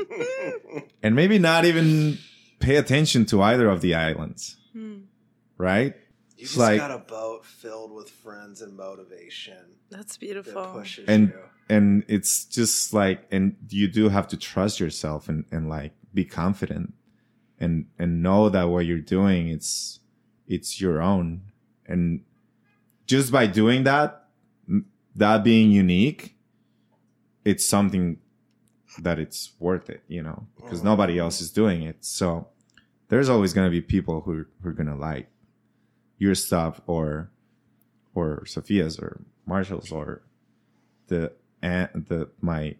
and 1.03 1.15
maybe 1.15 1.39
not 1.39 1.65
even 1.65 2.19
pay 2.59 2.77
attention 2.77 3.27
to 3.27 3.43
either 3.43 3.69
of 3.69 3.81
the 3.81 3.95
islands. 3.95 4.57
Hmm. 4.73 5.01
Right? 5.59 5.95
You 6.37 6.43
It's 6.43 6.51
just 6.53 6.59
like- 6.59 6.79
got 6.79 6.91
a 6.91 6.99
boat 6.99 7.45
filled 7.47 7.93
with 7.93 8.11
friends 8.11 8.61
and 8.63 8.77
motivation 8.77 9.77
That's 9.91 10.15
that 10.15 10.21
beautiful. 10.21 10.67
pushes 10.67 11.09
And 11.09 11.29
you. 11.29 11.39
and 11.69 12.05
it's 12.09 12.45
just 12.45 12.93
like 12.93 13.27
and 13.31 13.57
you 13.69 13.89
do 13.89 14.09
have 14.11 14.29
to 14.29 14.37
trust 14.37 14.81
yourself 14.81 15.29
and, 15.29 15.45
and 15.51 15.69
like 15.69 15.93
be 16.15 16.25
confident 16.25 16.93
and 17.59 17.87
and 17.99 18.23
know 18.23 18.49
that 18.51 18.65
what 18.65 18.85
you're 18.87 18.99
doing 18.99 19.49
it's 19.49 20.01
it's 20.47 20.81
your 20.81 21.03
own. 21.03 21.43
And 21.87 22.23
just 23.07 23.31
by 23.33 23.47
doing 23.47 23.85
that, 23.85 24.27
that 25.15 25.43
being 25.45 25.71
unique, 25.71 26.37
it's 27.45 27.67
something 27.67 28.19
that 28.99 29.19
it's 29.19 29.53
worth 29.59 29.91
it, 29.91 30.03
you 30.09 30.23
know, 30.23 30.47
because 30.57 30.81
oh. 30.81 30.85
nobody 30.85 31.19
else 31.19 31.41
is 31.41 31.51
doing 31.51 31.83
it. 31.83 31.97
So 32.01 32.49
there's 33.09 33.29
always 33.29 33.53
going 33.53 33.67
to 33.67 33.71
be 33.71 33.81
people 33.81 34.23
who, 34.23 34.47
who 34.63 34.69
are 34.69 34.73
going 34.73 34.89
to 34.89 34.95
like 34.95 35.29
your 36.19 36.35
stuff 36.35 36.81
or, 36.87 37.31
or 38.15 38.45
Sophia's 38.47 38.99
or 38.99 39.21
Marshall's 39.45 39.93
or 39.93 40.23
the, 41.09 41.33
aunt, 41.63 42.09
the, 42.09 42.29
my 42.41 42.77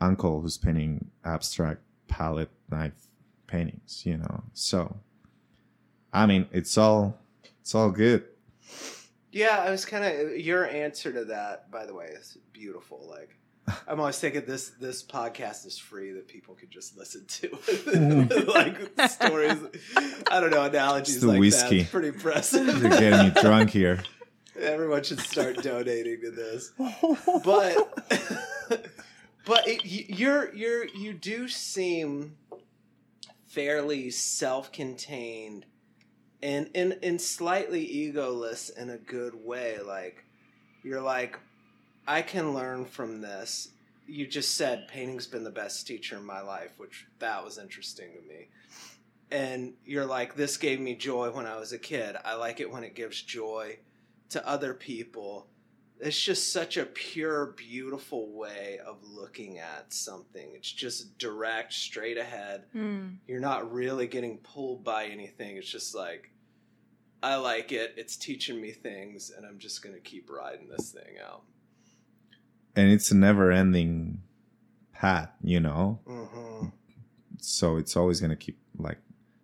uncle 0.00 0.40
who's 0.40 0.58
painting 0.58 1.10
abstract 1.24 1.80
palette 2.08 2.50
knife 2.70 3.08
paintings, 3.46 4.02
you 4.04 4.18
know? 4.18 4.44
So, 4.52 4.96
I 6.12 6.26
mean, 6.26 6.48
it's 6.52 6.76
all, 6.76 7.18
it's 7.60 7.74
all 7.74 7.90
good. 7.90 8.24
Yeah, 9.30 9.64
I 9.66 9.70
was 9.70 9.86
kind 9.86 10.04
of 10.04 10.36
your 10.36 10.66
answer 10.66 11.10
to 11.10 11.24
that. 11.26 11.70
By 11.70 11.86
the 11.86 11.94
way, 11.94 12.06
is 12.06 12.36
beautiful. 12.52 13.08
Like, 13.08 13.34
I'm 13.88 14.00
always 14.00 14.18
thinking 14.18 14.44
this 14.46 14.70
this 14.80 15.02
podcast 15.02 15.66
is 15.66 15.78
free 15.78 16.12
that 16.12 16.26
people 16.28 16.54
could 16.54 16.70
just 16.70 16.96
listen 16.96 17.24
to, 17.26 17.48
mm. 17.48 18.46
like 18.98 19.10
stories. 19.10 19.58
I 20.30 20.40
don't 20.40 20.50
know 20.50 20.64
analogies 20.64 21.16
It's 21.16 21.22
the 21.22 21.28
like 21.28 21.36
that. 21.36 21.40
whiskey. 21.40 21.80
It's 21.80 21.90
pretty 21.90 22.08
impressive. 22.08 22.66
You're 22.66 22.90
getting 22.90 23.28
me 23.28 23.40
drunk 23.40 23.70
here. 23.70 24.02
Everyone 24.60 25.02
should 25.02 25.20
start 25.20 25.62
donating 25.62 26.20
to 26.22 26.30
this. 26.30 26.72
But 27.44 28.82
but 29.44 29.68
it, 29.68 29.84
you're 29.84 30.54
you're 30.54 30.86
you 30.88 31.12
do 31.14 31.48
seem 31.48 32.36
fairly 33.46 34.10
self-contained 34.10 35.66
and 36.42 36.70
and 36.74 36.98
and 37.02 37.20
slightly 37.20 37.86
egoless 37.86 38.76
in 38.76 38.90
a 38.90 38.98
good 38.98 39.34
way. 39.34 39.78
Like 39.80 40.24
you're 40.82 41.00
like, 41.00 41.38
I 42.06 42.22
can 42.22 42.54
learn 42.54 42.84
from 42.84 43.20
this. 43.20 43.68
You 44.06 44.26
just 44.26 44.56
said 44.56 44.88
painting's 44.88 45.26
been 45.26 45.44
the 45.44 45.50
best 45.50 45.86
teacher 45.86 46.16
in 46.16 46.24
my 46.24 46.40
life, 46.40 46.72
which 46.76 47.06
that 47.20 47.44
was 47.44 47.58
interesting 47.58 48.10
to 48.14 48.28
me. 48.28 48.48
And 49.30 49.74
you're 49.86 50.04
like, 50.04 50.34
this 50.34 50.56
gave 50.56 50.80
me 50.80 50.94
joy 50.94 51.30
when 51.30 51.46
I 51.46 51.56
was 51.56 51.72
a 51.72 51.78
kid. 51.78 52.16
I 52.24 52.34
like 52.34 52.60
it 52.60 52.70
when 52.70 52.84
it 52.84 52.94
gives 52.94 53.22
joy 53.22 53.78
to 54.30 54.46
other 54.46 54.74
people. 54.74 55.46
It's 56.00 56.20
just 56.20 56.52
such 56.52 56.76
a 56.76 56.84
pure, 56.84 57.54
beautiful 57.56 58.32
way 58.32 58.80
of 58.84 59.04
looking 59.04 59.58
at 59.58 59.92
something. 59.92 60.50
It's 60.54 60.70
just 60.70 61.16
direct, 61.16 61.72
straight 61.72 62.18
ahead. 62.18 62.64
Mm. 62.74 63.18
You're 63.28 63.40
not 63.40 63.72
really 63.72 64.08
getting 64.08 64.38
pulled 64.38 64.84
by 64.84 65.06
anything. 65.06 65.56
It's 65.56 65.70
just 65.70 65.94
like, 65.94 66.30
I 67.22 67.36
like 67.36 67.70
it. 67.70 67.94
It's 67.96 68.16
teaching 68.16 68.60
me 68.60 68.72
things, 68.72 69.30
and 69.34 69.46
I'm 69.46 69.58
just 69.58 69.80
going 69.82 69.94
to 69.94 70.00
keep 70.00 70.28
riding 70.28 70.68
this 70.68 70.90
thing 70.90 71.18
out. 71.24 71.44
And 72.74 72.90
it's 72.90 73.10
a 73.10 73.16
never 73.16 73.50
ending 73.52 74.22
path, 74.92 75.30
you 75.42 75.60
know? 75.60 76.00
Mm-hmm. 76.06 76.66
so 77.38 77.76
it's 77.76 77.96
always 77.96 78.20
gonna 78.20 78.36
keep 78.36 78.58
like 78.78 78.98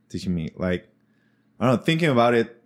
teaching 0.08 0.34
me 0.34 0.50
like 0.56 0.88
I 1.60 1.66
don't 1.66 1.76
know, 1.76 1.82
thinking 1.82 2.08
about 2.08 2.34
it, 2.34 2.62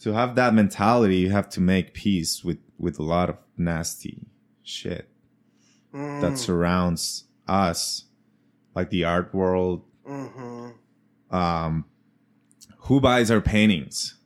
to 0.00 0.12
have 0.12 0.36
that 0.36 0.54
mentality, 0.54 1.16
you 1.16 1.30
have 1.30 1.48
to 1.50 1.60
make 1.60 1.92
peace 1.94 2.44
with, 2.44 2.58
with 2.78 2.98
a 3.00 3.02
lot 3.02 3.28
of 3.30 3.36
nasty 3.56 4.26
shit 4.62 5.08
Mm. 5.94 6.20
that 6.20 6.36
surrounds 6.38 7.24
us, 7.48 8.04
like 8.74 8.90
the 8.90 9.04
art 9.04 9.34
world. 9.34 9.82
hmm 10.04 10.70
Um, 11.30 11.86
who 12.80 13.00
buys 13.00 13.30
our 13.30 13.40
paintings? 13.40 14.18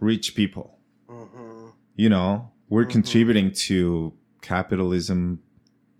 Rich 0.00 0.34
people. 0.34 0.78
hmm 1.08 1.68
You 1.96 2.08
know, 2.08 2.50
we're 2.68 2.86
Mhm. 2.86 2.90
contributing 2.90 3.52
to 3.68 4.14
capitalism, 4.40 5.40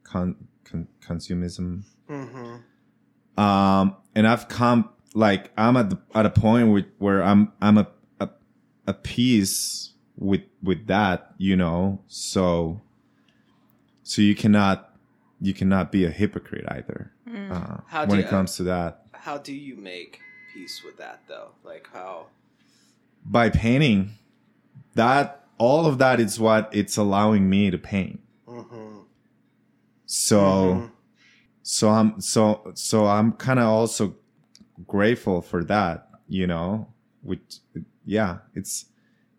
con, 0.05 0.37
con, 0.65 0.89
consumism. 1.01 1.85
hmm 2.09 2.57
Um, 3.41 3.97
and 4.15 4.27
I've 4.27 4.49
come 4.49 4.91
like 5.15 5.51
I'm 5.57 5.77
at 5.77 5.91
the, 5.91 5.99
at 6.15 6.27
a 6.27 6.31
point 6.31 6.69
where, 6.71 6.85
where 6.99 7.23
I'm 7.23 7.53
I'm 7.61 7.79
a, 7.79 7.89
a 8.21 8.29
a 8.87 8.95
peace 8.95 9.93
with 10.17 10.43
with 10.63 10.87
that, 10.89 11.33
you 11.39 11.57
know. 11.57 12.01
So 12.09 12.81
so 14.03 14.21
you 14.23 14.35
cannot 14.35 14.95
you 15.41 15.55
cannot 15.55 15.91
be 15.93 16.05
a 16.05 16.11
hypocrite 16.11 16.65
either 16.69 17.13
Mm. 17.29 17.51
uh, 17.53 18.07
when 18.07 18.19
it 18.19 18.23
you- 18.25 18.29
comes 18.29 18.57
to 18.57 18.65
that. 18.65 19.07
How 19.13 19.39
do 19.39 19.53
you 19.55 19.77
make 19.77 20.19
peace 20.53 20.83
with 20.85 20.97
that 20.99 21.21
though? 21.29 21.51
Like 21.65 21.89
how? 21.93 22.27
By 23.25 23.51
painting, 23.51 24.13
that 24.95 25.45
all 25.59 25.87
of 25.87 25.99
that 25.99 26.19
is 26.21 26.41
what 26.41 26.69
it's 26.73 26.97
allowing 26.97 27.49
me 27.49 27.71
to 27.71 27.79
paint. 27.79 28.21
Hmm 28.51 28.99
So. 30.07 30.41
Mhm. 30.41 30.91
so 31.63 31.89
i'm 31.91 32.21
so 32.21 32.73
so 32.75 33.07
i'm 33.07 33.33
kind 33.33 33.59
of 33.61 33.67
also 33.67 34.15
grateful 34.87 35.41
for 35.43 35.63
that 35.65 36.09
you 36.27 36.47
know 36.47 36.89
which 37.23 37.59
yeah 38.05 38.39
it's 38.55 38.87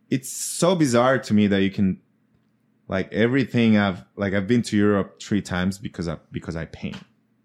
it's 0.10 0.30
so 0.32 0.76
bizarre 0.76 1.18
to 1.20 1.34
me 1.34 1.48
that 1.48 1.62
you 1.62 1.72
can 1.72 2.00
like 2.88 3.12
everything 3.12 3.78
i've 3.78 4.04
like 4.16 4.34
i've 4.34 4.48
been 4.48 4.62
to 4.62 4.78
europe 4.78 5.20
three 5.22 5.42
times 5.42 5.78
because 5.80 6.08
i 6.08 6.16
because 6.32 6.56
i 6.56 6.66
paint 6.66 6.98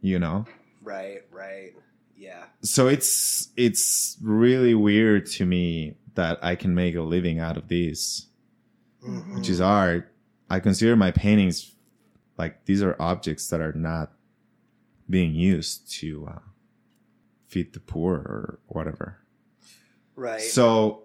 you 0.02 0.18
know 0.18 0.44
Right. 0.82 1.22
Right. 1.32 1.72
Yeah. 2.16 2.44
so 2.62 2.86
it's 2.86 3.48
it's 3.56 4.16
really 4.22 4.74
weird 4.74 5.26
to 5.38 5.46
me 5.46 5.96
that 6.14 6.38
i 6.42 6.54
can 6.54 6.74
make 6.74 6.94
a 6.94 7.02
living 7.02 7.40
out 7.40 7.56
of 7.56 7.66
this 7.68 8.26
Mhm. 9.02 9.34
which 9.36 9.48
is 9.48 9.60
art 9.60 10.12
i 10.50 10.60
consider 10.60 10.96
my 10.96 11.10
paintings 11.10 11.72
like 12.38 12.64
these 12.66 12.82
are 12.82 12.94
objects 13.00 13.48
that 13.48 13.60
are 13.60 13.72
not 13.72 14.12
being 15.08 15.34
used 15.34 15.90
to 15.90 16.26
uh, 16.28 16.38
feed 17.46 17.72
the 17.72 17.80
poor 17.80 18.14
or 18.14 18.58
whatever 18.66 19.18
right. 20.16 20.40
so 20.40 21.02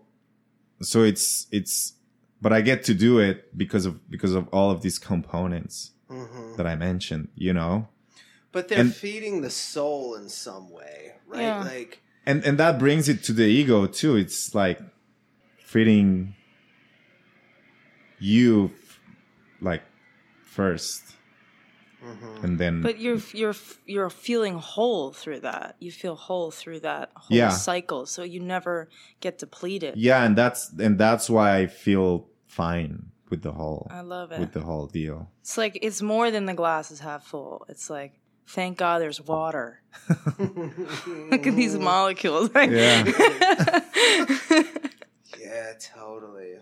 so 0.82 1.04
it's 1.04 1.48
it's 1.52 1.94
but 2.42 2.52
i 2.52 2.62
get 2.62 2.84
to 2.84 2.94
do 2.94 3.20
it 3.20 3.56
because 3.58 3.86
of 3.86 4.10
because 4.10 4.34
of 4.34 4.48
all 4.52 4.72
of 4.72 4.82
these 4.82 4.98
components 5.00 5.92
hmm 6.10 6.56
that 6.58 6.66
i 6.68 6.76
mentioned 6.76 7.30
you 7.36 7.54
know 7.54 7.88
But 8.52 8.68
they're 8.68 8.80
and- 8.80 8.94
feeding 8.94 9.42
the 9.42 9.50
soul 9.50 10.16
in 10.16 10.28
some 10.28 10.70
way, 10.70 11.14
right? 11.28 11.42
Yeah. 11.42 11.64
Like. 11.64 12.02
and 12.26 12.44
and 12.44 12.58
that 12.58 12.78
brings 12.78 13.08
it 13.08 13.24
to 13.28 13.32
the 13.34 13.46
ego 13.46 13.88
too 13.88 14.18
it's 14.18 14.54
like 14.54 14.80
feeding 15.58 16.36
you 18.20 18.72
like 19.62 19.84
first 20.44 21.02
mhm. 22.04 22.44
and 22.44 22.58
then 22.60 22.82
But 22.82 23.00
you're 23.00 23.20
you're 23.34 23.56
you're 23.86 24.10
feeling 24.10 24.56
whole 24.56 25.14
through 25.14 25.42
that. 25.42 25.76
You 25.80 25.92
feel 25.92 26.16
whole 26.16 26.52
through 26.52 26.80
that 26.82 27.12
whole 27.16 27.38
Yeah. 27.38 27.50
cycle, 27.50 28.06
so 28.06 28.24
you 28.24 28.40
never 28.40 28.90
get 29.22 29.38
depleted. 29.38 29.94
yeah 29.98 30.24
and 30.26 30.36
that's 30.36 30.72
and 30.80 30.98
that's 30.98 31.30
why 31.30 31.48
i 31.62 31.68
feel 31.68 32.28
fine 32.48 33.12
with 33.30 33.42
the 33.44 33.52
whole 33.54 33.88
I 33.90 34.02
love 34.02 34.32
it. 34.34 34.40
with 34.42 34.52
the 34.52 34.62
whole 34.62 34.88
deal 34.88 35.30
It's 35.42 35.58
like 35.58 35.78
it's 35.82 36.02
more 36.02 36.32
than 36.32 36.46
the 36.46 36.54
glass 36.54 36.92
is 36.92 37.00
half 37.00 37.24
full. 37.32 37.66
It's 37.70 37.90
like 37.90 38.14
thank 38.48 38.78
God 38.78 39.00
there's 39.02 39.22
water. 39.22 39.80
Look 41.32 41.48
at 41.48 41.56
these 41.56 41.78
molecules. 41.92 42.50
Right? 42.54 42.70
Yeah. 42.72 43.04
Yeah, 45.40 45.74
totally. 45.96 46.54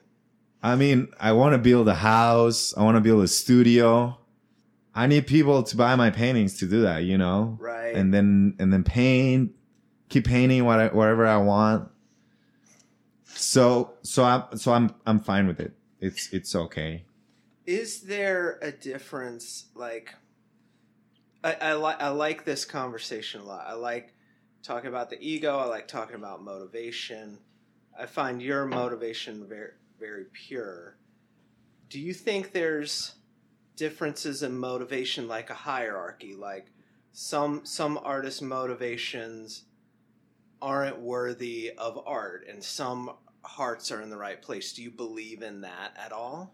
I 0.62 0.76
mean, 0.76 1.07
I 1.20 1.32
want 1.32 1.53
to 1.53 1.57
build 1.57 1.88
a 1.88 1.95
house. 1.95 2.74
I 2.76 2.84
want 2.84 2.97
to 2.97 3.01
build 3.01 3.24
a 3.24 3.28
studio. 3.28 4.18
I 4.93 5.07
need 5.07 5.28
people 5.28 5.64
to 5.64 5.78
buy 5.78 5.95
my 5.95 6.10
paintings 6.10 6.57
to 6.60 6.66
do 6.66 6.82
that, 6.82 7.03
you 7.03 7.18
know? 7.18 7.57
Right. 7.60 7.95
And 7.95 8.14
then, 8.14 8.55
and 8.60 8.74
then 8.74 8.84
paint, 8.84 9.53
keep 10.10 10.26
painting 10.26 10.66
what 10.66 10.80
I, 10.80 10.88
whatever 10.88 11.26
I 11.28 11.38
want. 11.38 11.89
So, 13.26 13.93
so 14.01 14.24
I'm, 14.24 14.57
so 14.57 14.74
I'm, 14.74 14.93
I'm 15.05 15.20
fine 15.20 15.47
with 15.47 15.60
it. 15.60 15.74
It's, 16.01 16.34
it's 16.34 16.55
okay. 16.55 17.05
Is 17.66 18.01
there 18.01 18.57
a 18.62 18.72
difference? 18.72 19.66
Like, 19.76 20.16
I, 21.43 21.53
I 21.62 21.74
like 21.74 22.01
I 22.01 22.10
like 22.10 22.43
this 22.43 22.66
conversation 22.66 23.41
a 23.41 23.43
lot. 23.43 23.66
I 23.68 23.74
like 23.74 24.14
talking 24.64 24.89
about 24.89 25.10
the 25.10 25.18
ego. 25.22 25.57
I 25.57 25.66
like 25.66 25.88
talking 25.88 26.16
about 26.16 26.43
motivation. 26.43 27.39
I 27.97 28.05
find 28.05 28.41
your 28.41 28.66
motivation 28.66 29.47
very 29.47 29.72
very 30.00 30.26
pure. 30.34 30.97
Do 31.89 32.00
you 32.00 32.14
think 32.14 32.52
there's 32.52 33.16
differences 33.76 34.43
in 34.43 34.58
motivation, 34.58 35.28
like 35.28 35.50
a 35.50 35.56
hierarchy? 35.56 36.36
Like 36.36 36.72
some 37.12 37.66
some 37.66 38.00
artists' 38.04 38.41
motivations 38.41 39.64
aren't 40.62 41.00
worthy 41.00 41.72
of 41.78 42.00
art, 42.06 42.45
and 42.50 42.64
some 42.64 43.12
hearts 43.43 43.91
are 43.91 44.02
in 44.02 44.10
the 44.10 44.18
right 44.18 44.41
place. 44.41 44.74
Do 44.74 44.84
you 44.84 44.91
believe 44.91 45.41
in 45.41 45.62
that 45.62 45.93
at 45.97 46.12
all? 46.12 46.54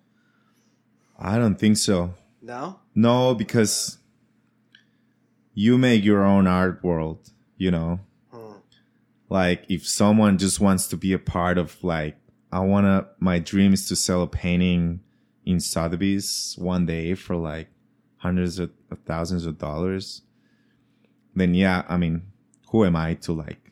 I 1.17 1.37
don't 1.37 1.55
think 1.59 1.77
so. 1.77 2.13
No. 2.41 2.79
No, 2.93 3.33
because 3.33 3.97
you 5.53 5.77
make 5.77 6.03
your 6.03 6.23
own 6.23 6.45
art 6.45 6.83
world, 6.83 7.31
you 7.57 7.71
know? 7.71 7.99
Hmm. 8.31 8.57
like 9.29 9.65
if 9.69 9.87
someone 9.87 10.37
just 10.37 10.59
wants 10.59 10.87
to 10.89 10.97
be 10.97 11.13
a 11.13 11.19
part 11.19 11.57
of 11.57 11.83
like 11.83 12.17
i 12.55 12.59
want 12.71 12.85
to 12.85 12.97
my 13.19 13.37
dream 13.51 13.71
is 13.77 13.83
to 13.89 13.95
sell 13.95 14.21
a 14.23 14.27
painting 14.27 15.01
in 15.51 15.59
sotheby's 15.59 16.55
one 16.57 16.85
day 16.85 17.13
for 17.15 17.35
like 17.35 17.67
hundreds 18.25 18.57
of, 18.59 18.69
of 18.91 18.97
thousands 19.11 19.45
of 19.45 19.57
dollars. 19.67 20.05
Then 21.39 21.53
yeah 21.53 21.83
i 21.93 21.95
mean 22.03 22.15
who 22.69 22.85
am 22.85 22.95
i 22.95 23.13
to 23.25 23.31
like 23.33 23.63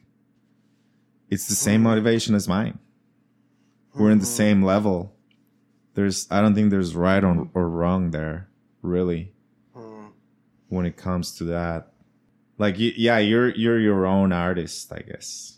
it's 1.29 1.47
the 1.47 1.55
same 1.55 1.81
motivation 1.81 2.35
as 2.35 2.47
mine. 2.47 2.77
We're 3.95 4.11
in 4.11 4.19
the 4.19 4.25
Mhm. 4.33 4.37
same 4.41 4.59
level. 4.73 4.97
There's 5.95 6.27
i 6.29 6.37
don't 6.41 6.53
think 6.55 6.69
there's 6.69 6.93
right 6.95 7.23
or, 7.23 7.49
or 7.57 7.65
wrong 7.69 8.11
there 8.11 8.37
really 8.83 9.33
Hmm. 9.73 10.07
when 10.69 10.85
it 10.85 10.95
comes 10.97 11.31
to 11.37 11.43
that. 11.45 11.81
Like 12.63 12.75
yeah 12.77 13.17
you're 13.29 13.49
you're 13.63 13.79
your 13.79 14.05
own 14.05 14.31
artist 14.31 14.91
i 14.93 14.99
guess. 15.09 15.57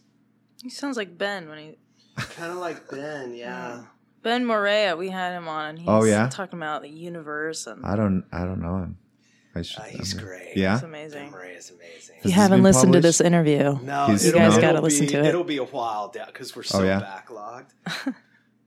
He 0.64 0.70
sounds 0.70 0.96
like 0.98 1.18
Ben 1.18 1.50
when 1.50 1.58
he 1.64 1.70
Kind 2.16 2.52
of 2.52 2.58
like 2.60 2.90
Ben, 2.90 3.34
yeah. 3.34 3.84
Ben 4.24 4.46
Morea. 4.46 4.96
We 4.96 5.10
had 5.10 5.34
him 5.34 5.48
on. 5.48 5.70
and 5.72 5.80
He's 5.80 5.88
Oh, 5.88 6.04
yeah? 6.04 6.30
talking 6.30 6.58
about 6.60 6.82
the 6.82 6.90
universe 6.90 7.68
and 7.68 7.86
I 7.86 7.96
don't 7.96 8.24
I 8.32 8.46
don't 8.46 8.62
know 8.62 8.78
him. 8.78 8.98
I 9.58 9.62
should. 9.62 9.80
Uh, 9.82 9.84
he's 9.86 10.14
I 10.14 10.18
mean- 10.18 10.26
great. 10.26 10.58
Yeah. 10.58 10.76
it's 10.76 10.84
amazing. 10.84 11.32
Murray 11.32 11.52
is 11.54 11.70
amazing. 11.72 12.16
If 12.20 12.26
you 12.26 12.30
this 12.30 12.34
haven't 12.34 12.58
been 12.58 12.64
listened 12.64 12.94
to 12.94 12.98
published? 13.00 13.20
this 13.20 13.22
interview, 13.22 13.80
No, 13.84 14.08
He's- 14.08 14.26
it'll- 14.26 14.40
You 14.42 14.46
guys 14.46 14.58
it'll 14.58 14.62
gotta 14.70 14.82
listen 14.82 15.06
be- 15.06 15.12
to 15.14 15.20
it. 15.20 15.26
It'll 15.26 15.44
be 15.44 15.58
a 15.58 15.64
while 15.64 16.10
down 16.10 16.28
because 16.28 16.56
we're 16.56 16.64
so 16.64 16.80
Oh, 16.82 16.84
yeah? 16.84 17.00
backlogged. 17.02 18.16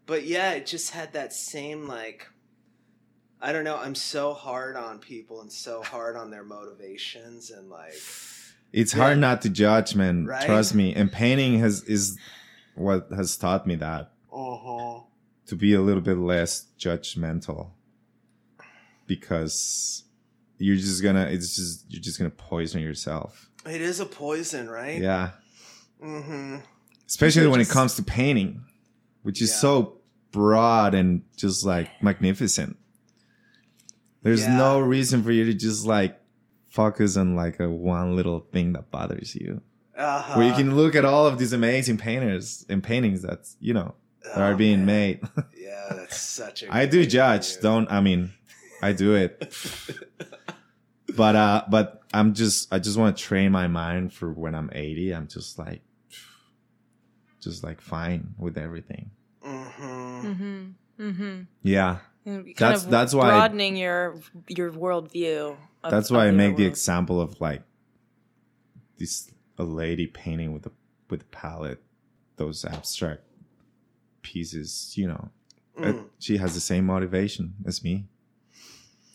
but 0.06 0.24
yeah, 0.24 0.52
it 0.52 0.66
just 0.66 0.90
had 0.90 1.12
that 1.14 1.32
same 1.32 1.86
like. 1.86 2.26
I 3.40 3.52
don't 3.52 3.62
know. 3.64 3.76
I'm 3.76 3.94
so 3.94 4.34
hard 4.34 4.74
on 4.76 4.98
people 4.98 5.40
and 5.42 5.52
so 5.52 5.80
hard 5.82 6.16
on 6.16 6.30
their 6.30 6.42
motivations 6.44 7.50
and 7.50 7.68
like. 7.70 7.92
It's 8.72 8.94
Yeah. 8.94 9.02
hard 9.02 9.18
not 9.18 9.42
to 9.42 9.48
judge, 9.50 9.94
man. 9.94 10.26
Right? 10.26 10.44
Trust 10.44 10.74
me. 10.74 10.94
And 10.94 11.10
painting 11.12 11.58
has 11.60 11.82
is 11.84 12.18
what 12.78 13.08
has 13.14 13.36
taught 13.36 13.66
me 13.66 13.74
that 13.76 14.12
Uh-huh. 14.32 15.00
to 15.46 15.56
be 15.56 15.74
a 15.74 15.80
little 15.80 16.02
bit 16.02 16.16
less 16.18 16.66
judgmental 16.78 17.70
because 19.06 20.04
you're 20.58 20.76
just 20.76 21.02
gonna 21.02 21.24
it's 21.26 21.54
just 21.56 21.84
you're 21.88 22.02
just 22.02 22.18
gonna 22.18 22.30
poison 22.30 22.80
yourself. 22.80 23.50
It 23.66 23.80
is 23.80 24.00
a 24.00 24.06
poison, 24.06 24.68
right? 24.68 25.00
Yeah. 25.00 25.30
Mm-hmm. 26.02 26.56
Especially 27.06 27.46
when 27.46 27.60
it 27.60 27.68
comes 27.68 27.94
to 27.96 28.02
painting, 28.02 28.62
which 29.22 29.40
is 29.42 29.50
Yeah. 29.50 29.56
so 29.56 30.00
broad 30.30 30.94
and 30.94 31.22
just 31.36 31.64
like 31.64 31.90
magnificent. 32.02 32.76
There's 34.22 34.42
Yeah. 34.42 34.56
no 34.56 34.80
reason 34.80 35.22
for 35.22 35.32
you 35.32 35.44
to 35.46 35.54
just 35.54 35.86
like 35.86 36.20
focus 36.68 37.16
on 37.16 37.34
like 37.34 37.60
a 37.60 37.68
one 37.70 38.14
little 38.14 38.40
thing 38.52 38.72
that 38.74 38.90
bothers 38.90 39.34
you. 39.34 39.62
Uh-huh. 39.98 40.38
Where 40.38 40.46
you 40.48 40.54
can 40.54 40.76
look 40.76 40.94
at 40.94 41.04
all 41.04 41.26
of 41.26 41.38
these 41.38 41.52
amazing 41.52 41.98
painters 41.98 42.64
and 42.68 42.82
paintings 42.82 43.22
that 43.22 43.48
you 43.60 43.74
know 43.74 43.94
that 44.22 44.38
are 44.38 44.52
Oh, 44.52 44.56
being 44.56 44.86
man. 44.86 44.86
made. 44.86 45.20
Yeah, 45.56 45.88
that's 45.92 46.20
such 46.20 46.62
a. 46.62 46.72
I 46.74 46.84
good 46.86 46.90
do 46.92 47.06
judge. 47.06 47.56
do. 47.56 47.60
Don't 47.62 47.90
I 47.90 48.00
mean 48.00 48.32
I 48.80 48.92
do 48.92 49.14
it. 49.16 49.52
but 51.16 51.34
uh 51.36 51.64
but 51.68 52.02
I'm 52.14 52.34
just 52.34 52.72
I 52.72 52.78
just 52.78 52.96
want 52.96 53.16
to 53.16 53.22
train 53.22 53.50
my 53.52 53.66
mind 53.66 54.12
for 54.12 54.32
when 54.32 54.54
I'm 54.54 54.70
80. 54.72 55.12
I'm 55.12 55.26
just 55.26 55.58
like 55.58 55.82
just 57.40 57.64
like 57.64 57.80
fine 57.80 58.34
with 58.38 58.56
everything. 58.56 59.10
Mm-hmm. 59.44 60.26
Mm-hmm. 60.26 61.02
Mm-hmm. 61.02 61.40
Yeah, 61.62 61.98
kind 62.24 62.54
That's- 62.56 62.84
of 62.84 62.90
that's 62.90 63.14
why- 63.14 63.30
broadening 63.30 63.76
your 63.76 64.16
your 64.48 64.70
worldview. 64.72 65.56
Of, 65.84 65.90
that's 65.92 66.10
why 66.10 66.26
I 66.26 66.30
make 66.32 66.56
the 66.56 66.64
world. 66.64 66.72
example 66.72 67.20
of 67.20 67.40
like 67.40 67.62
this 68.98 69.30
a 69.58 69.64
lady 69.64 70.06
painting 70.06 70.52
with 70.52 70.66
a 70.66 70.72
with 71.10 71.22
a 71.22 71.26
palette, 71.26 71.82
those 72.36 72.64
abstract 72.64 73.22
pieces. 74.22 74.94
You 74.96 75.08
know, 75.08 75.30
Uh, 75.76 75.92
Mm. 75.92 76.08
she 76.18 76.36
has 76.38 76.54
the 76.54 76.60
same 76.60 76.84
motivation 76.86 77.54
as 77.64 77.84
me. 77.84 78.06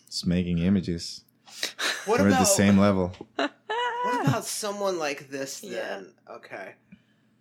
It's 0.08 0.26
making 0.26 0.60
images. 0.60 1.24
What 2.06 2.20
We're 2.20 2.28
about 2.28 2.34
at 2.34 2.40
the 2.40 2.46
same 2.46 2.78
level. 2.78 3.14
What 3.38 4.28
about 4.28 4.46
someone 4.46 5.00
like 5.00 5.30
this 5.30 5.64
Yeah. 5.64 5.72
then? 5.72 6.14
Okay. 6.30 6.76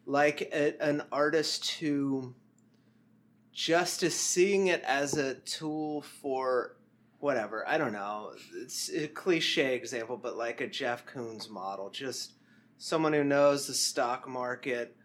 Like 0.07 0.43
a, 0.53 0.81
an 0.81 1.03
artist 1.11 1.69
who 1.81 2.35
just 3.53 4.03
is 4.03 4.15
seeing 4.15 4.69
it 4.69 4.83
as 4.83 5.17
a 5.17 5.35
tool 5.35 6.03
for 6.03 6.77
whatever. 7.19 7.67
I 7.69 7.79
don't 7.79 7.93
know. 7.93 8.33
It's 8.57 8.91
a 8.91 9.09
cliche 9.09 9.75
example, 9.75 10.17
but 10.17 10.37
like 10.37 10.61
a 10.61 10.67
Jeff 10.69 11.05
Koons 11.07 11.49
model. 11.51 11.91
Just 11.91 12.33
someone 12.83 13.13
who 13.13 13.23
knows 13.23 13.69
the 13.69 13.75
stock 13.75 14.29
market, 14.29 14.97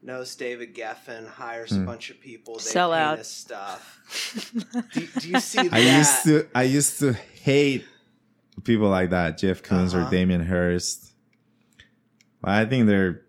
knows 0.00 0.36
David 0.36 0.76
Geffen, 0.76 1.26
hires 1.26 1.72
a 1.72 1.76
Hmm. 1.76 1.84
bunch 1.86 2.10
of 2.10 2.20
people, 2.20 2.54
they 2.58 2.62
Sell 2.62 2.92
out. 2.92 3.18
his 3.18 3.26
stuff. 3.26 4.00
Do, 4.94 5.06
do 5.18 5.28
you 5.28 5.40
see 5.40 5.66
that? 5.68 5.72
I 5.72 5.78
used 5.98 6.24
to 6.24 6.46
I 6.54 6.62
used 6.62 6.98
to 7.00 7.12
hate 7.14 7.84
people 8.62 8.88
like 8.88 9.10
that, 9.10 9.38
Jeff 9.38 9.62
Koons 9.62 9.92
Uh-huh. 9.94 10.06
or 10.06 10.10
Damien 10.10 10.42
Hirst. 10.42 11.12
I 12.44 12.64
think 12.64 12.86
they're 12.86 13.22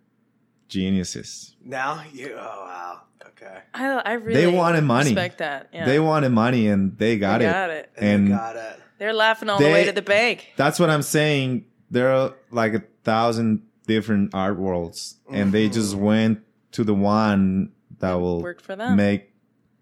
geniuses. 0.69 1.55
now 1.63 2.03
you. 2.13 2.35
Oh 2.37 2.63
wow. 2.65 3.01
Okay. 3.29 3.59
I, 3.73 3.85
I 4.05 4.13
really 4.13 4.41
They 4.41 4.47
wanted 4.47 4.83
money. 4.83 5.09
Respect 5.09 5.39
that. 5.39 5.69
Yeah. 5.73 5.85
They 5.85 5.99
wanted 5.99 6.29
money 6.29 6.67
and 6.67 6.97
they 6.97 7.15
They 7.15 7.19
got 7.19 7.41
it. 7.41 7.45
got 7.45 7.69
it. 7.71 7.89
And, 7.97 8.05
And- 8.05 8.27
they 8.27 8.31
got 8.31 8.55
it. 8.55 8.79
They're 8.99 9.13
laughing 9.13 9.47
all 9.49 9.59
the 9.59 9.65
way 9.65 9.85
to 9.85 9.91
the 9.91 10.01
bank. 10.01 10.53
That's 10.55 10.79
what 10.79 10.89
I'm 10.89 11.03
saying. 11.03 11.65
There 11.91 12.11
are 12.11 12.33
like 12.51 12.73
a 12.73 12.83
thousand 13.03 13.61
different 13.87 14.35
art 14.35 14.57
worlds, 14.59 15.15
and 15.31 15.51
they 15.51 15.69
just 15.69 15.95
Mhm. 15.95 15.99
went 15.99 16.39
to 16.73 16.83
the 16.83 16.93
one 16.93 17.71
that 17.99 18.13
will 18.15 18.41
Worked 18.43 18.61
for 18.61 18.75
them. 18.75 18.95
make, 18.95 19.33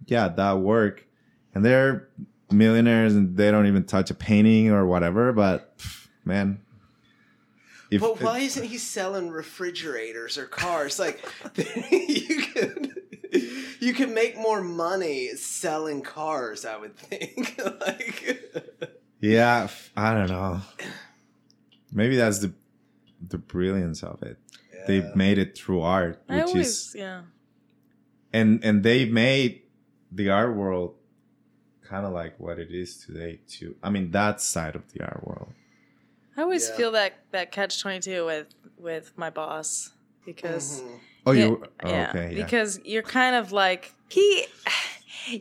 yeah, 0.06 0.30
that 0.30 0.60
work. 0.60 1.06
And 1.54 1.66
they're 1.66 2.08
millionaires, 2.52 3.14
and 3.16 3.36
they 3.36 3.52
don't 3.52 3.66
even 3.68 3.84
touch 3.84 4.10
a 4.12 4.14
painting 4.14 4.70
or 4.70 4.86
whatever. 4.86 5.34
But 5.34 5.78
pff, 5.78 6.08
man, 6.24 6.60
if 7.92 8.02
But 8.02 8.22
why 8.22 8.40
isn't 8.40 8.64
he 8.66 8.78
selling 8.78 9.30
refrigerators 9.30 10.38
or 10.38 10.46
cars? 10.46 11.00
Like 11.00 11.24
you 11.92 12.42
could 12.54 13.02
you 13.80 13.94
could 13.94 14.10
make 14.12 14.38
more 14.38 14.62
money 14.62 15.30
selling 15.36 16.02
cars, 16.02 16.66
I 16.66 16.78
would 16.78 16.96
think. 16.96 17.58
like 17.82 18.80
yeah, 19.20 19.68
I 19.98 20.14
don't 20.14 20.30
know. 20.30 20.62
Maybe 21.92 22.16
that's 22.18 22.40
the 22.40 22.54
the 23.30 23.38
brilliance 23.38 24.04
of 24.04 24.22
it. 24.24 24.38
They 24.88 25.00
Yeah. 25.00 25.12
made 25.16 25.38
it 25.38 25.58
through 25.58 25.82
art, 25.82 26.22
which 26.28 26.44
always, 26.44 26.68
is 26.68 26.96
yeah. 26.96 27.22
and 28.34 28.64
and 28.64 28.84
they 28.84 29.06
made 29.06 29.64
the 30.12 30.30
art 30.30 30.56
world 30.56 30.96
kind 31.90 32.06
of 32.06 32.14
like 32.14 32.40
what 32.40 32.60
it 32.60 32.72
is 32.72 32.98
today 33.06 33.40
too. 33.48 33.76
I 33.84 33.90
mean 33.90 34.12
that 34.12 34.42
side 34.42 34.76
of 34.76 34.92
the 34.94 35.02
art 35.04 35.24
world. 35.26 35.54
I 36.38 36.42
always 36.42 36.70
Yeah. 36.70 36.76
feel 36.78 36.92
that 36.92 37.14
that 37.32 37.52
catch 37.52 37.82
twenty 37.82 38.00
two 38.00 38.26
with 38.26 38.48
with 38.78 39.12
my 39.18 39.30
boss 39.30 39.92
because 40.26 40.82
Mhm. 40.82 41.00
Oh, 41.28 41.32
Yeah, 41.32 41.46
you 41.46 41.64
oh, 41.84 41.90
yeah, 41.90 42.10
okay? 42.10 42.36
Yeah. 42.36 42.44
because 42.44 42.80
you're 42.86 43.02
kind 43.22 43.36
of 43.36 43.52
like 43.52 43.94
he. 44.10 44.46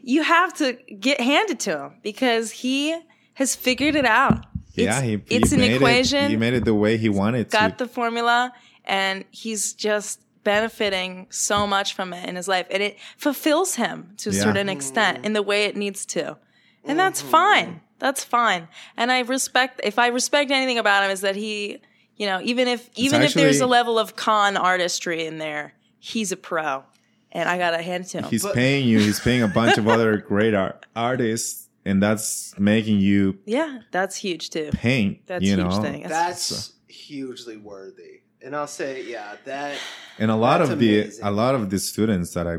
You 0.03 0.23
have 0.23 0.55
to 0.55 0.79
get 0.99 1.21
handed 1.21 1.61
to 1.61 1.73
him 1.79 1.91
because 2.03 2.51
he 2.63 2.99
has 3.35 3.55
figured 3.55 3.95
it 3.97 4.07
out. 4.07 4.47
Yeah, 4.75 4.99
It's- 4.99 5.03
he, 5.03 5.11
he 5.11 5.37
it's 5.43 5.53
an 5.53 5.61
made 5.61 5.73
it- 5.73 5.77
equation. 5.77 6.31
he 6.31 6.37
made 6.37 6.55
it 6.55 6.65
the 6.65 6.75
way 6.75 6.97
he 6.97 7.09
wanted 7.09 7.51
to 7.51 7.57
got 7.57 7.79
to. 7.79 7.85
the 7.85 7.91
formula 7.91 8.53
and 8.85 9.25
he's 9.31 9.73
just 9.73 10.21
benefiting 10.45 11.27
so 11.31 11.67
much 11.67 11.95
from 11.95 12.13
it 12.13 12.29
in 12.29 12.37
his 12.37 12.47
life 12.49 12.67
and 12.71 12.83
it 12.83 12.99
fulfills 13.17 13.77
him 13.77 14.13
to 14.19 14.31
a 14.31 14.33
Yeah. 14.33 14.43
certain 14.43 14.69
extent 14.69 15.25
in 15.25 15.33
the 15.33 15.43
way 15.43 15.65
it 15.65 15.77
needs 15.77 16.05
to 16.07 16.37
and 16.85 16.99
that's 16.99 17.21
mm-hmm. 17.23 17.31
fine 17.31 17.81
that's 17.99 18.23
fine 18.23 18.69
and 18.97 19.11
i 19.11 19.21
respect 19.21 19.81
if 19.83 19.99
i 19.99 20.09
respect 20.09 20.51
anything 20.51 20.79
about 20.79 21.03
him 21.05 21.11
is 21.11 21.23
that 21.23 21.35
he 21.35 21.79
you 22.17 22.27
know 22.27 22.41
even 22.43 22.69
if 22.69 22.91
even 22.95 23.23
if 23.23 23.33
there's 23.35 23.61
a 23.61 23.67
level 23.67 23.99
of 23.99 24.17
con 24.17 24.57
artistry 24.59 25.25
in 25.27 25.39
there 25.39 25.73
he's 25.99 26.31
a 26.31 26.37
pro 26.37 26.85
and 27.33 27.49
i 27.49 27.57
gotta 27.57 27.81
hand 27.83 28.05
to 28.07 28.19
him 28.19 28.25
He's 28.25 28.43
But- 28.43 28.55
paying 28.55 28.87
you. 28.87 28.99
He's 28.99 29.21
paying 29.21 29.43
a 29.43 29.49
bunch 29.49 29.79
of 29.79 29.89
other 29.89 30.19
great 30.19 30.55
art, 30.55 30.85
artists, 30.95 31.64
and 31.85 32.03
that's 32.03 32.55
making 32.59 32.99
you 32.99 33.39
yeah 33.47 33.81
that's 33.91 34.17
huge 34.17 34.51
too 34.51 34.71
paint. 34.73 35.27
that's 35.27 35.45
you 35.45 35.57
huge 35.57 35.67
know, 35.67 35.83
thing 35.83 36.03
That's 36.09 36.73
hugely 36.89 37.57
worthy. 37.57 38.21
And 38.41 38.55
I'll 38.55 38.67
say, 38.67 39.05
yeah, 39.05 39.37
that 39.47 39.79
and 40.19 40.31
a 40.31 40.37
lot 40.37 40.59
That's 40.59 40.71
of 40.71 40.79
the 40.79 41.01
amazing. 41.01 41.25
a 41.25 41.31
lot 41.31 41.55
of 41.55 41.71
the 41.71 41.79
students 41.79 42.35
that 42.35 42.47
I 42.47 42.57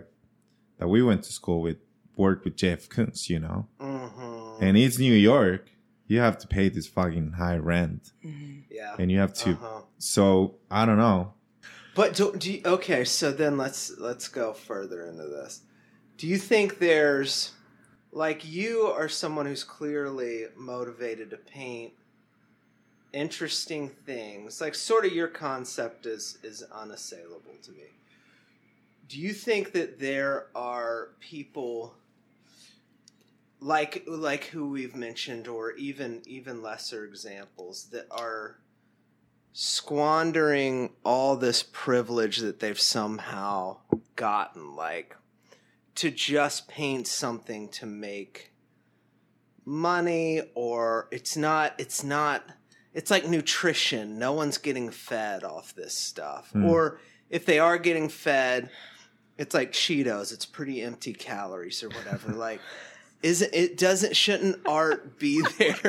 that 0.80 0.88
we 0.88 1.04
went 1.04 1.24
to 1.24 1.32
school 1.32 1.62
with 1.62 1.78
worked 2.18 2.44
with 2.44 2.56
Jeff 2.58 2.90
Koons. 2.90 3.30
You 3.30 3.40
know, 3.40 3.68
mhm, 3.80 4.62
and 4.62 4.78
it's 4.78 4.98
New 4.98 5.14
York. 5.14 5.70
You 6.08 6.20
have 6.20 6.38
to 6.40 6.48
pay 6.48 6.70
this 6.70 6.88
fucking 6.88 7.34
high 7.34 7.58
rent, 7.58 8.12
yeah. 8.70 8.96
and 9.00 9.12
you 9.12 9.20
have 9.20 9.34
to. 9.36 9.52
Uh-huh. 9.52 9.82
So 10.00 10.56
I 10.72 10.86
don't 10.86 10.98
know. 10.98 11.34
But 11.96 12.14
do, 12.16 12.36
do 12.36 12.52
you, 12.54 12.62
okay, 12.66 13.06
so 13.06 13.32
then 13.32 13.58
let's 13.58 13.98
let's 14.00 14.28
go 14.28 14.54
further 14.54 15.08
into 15.08 15.24
this. 15.28 15.62
Do 16.18 16.28
you 16.28 16.38
think 16.38 16.80
there's 16.80 17.52
like 18.16 18.50
you 18.50 18.84
are 18.84 19.10
someone 19.10 19.46
who's 19.46 19.66
clearly 19.66 20.46
motivated 20.56 21.30
to 21.30 21.38
paint 21.38 21.92
interesting 23.12 23.90
things, 23.90 24.62
like 24.62 24.74
sort 24.74 25.06
of 25.06 25.12
your 25.12 25.28
concept 25.28 26.06
is 26.06 26.38
is 26.42 26.64
unassailable 26.72 27.56
to 27.62 27.72
me. 27.74 27.84
Do 29.10 29.20
you 29.20 29.34
think 29.34 29.74
that 29.74 30.00
there 30.00 30.48
are 30.56 31.10
people 31.20 31.94
like 33.60 34.06
like 34.08 34.46
who 34.46 34.70
we've 34.70 34.96
mentioned 34.96 35.50
or 35.50 35.74
even 35.74 36.22
even 36.26 36.62
lesser 36.62 37.04
examples 37.04 37.90
that 37.92 38.08
are 38.12 38.56
squandering 39.52 40.92
all 41.04 41.36
this 41.36 41.64
privilege 41.64 42.38
that 42.38 42.62
they've 42.62 42.80
somehow 42.80 43.78
gotten 44.16 44.74
like 44.74 45.18
to 45.96 46.12
just 46.12 46.68
paint 46.68 47.08
something 47.08 47.70
to 47.70 47.86
make 47.86 48.52
money 49.66 50.42
or 50.54 51.08
it's 51.12 51.36
not 51.36 51.74
it's 51.80 52.04
not 52.04 52.44
it's 52.94 53.12
like 53.12 53.28
nutrition. 53.28 54.18
No 54.20 54.32
one's 54.34 54.58
getting 54.58 54.90
fed 54.90 55.44
off 55.44 55.74
this 55.76 55.98
stuff. 55.98 56.52
Hmm. 56.52 56.66
or 56.66 57.00
if 57.30 57.46
they 57.46 57.60
are 57.60 57.78
getting 57.78 58.10
fed 58.10 58.70
it's 59.38 59.54
like 59.54 59.74
cheetos. 59.74 60.32
It's 60.32 60.46
pretty 60.46 60.82
empty 60.82 61.14
calories 61.14 61.84
or 61.84 61.90
whatever. 61.90 62.34
Like 62.38 62.62
isn't 63.24 63.54
it 63.54 63.78
doesn't 63.78 64.16
shouldn't 64.16 64.62
art 64.68 65.18
be 65.18 65.42
there 65.58 65.74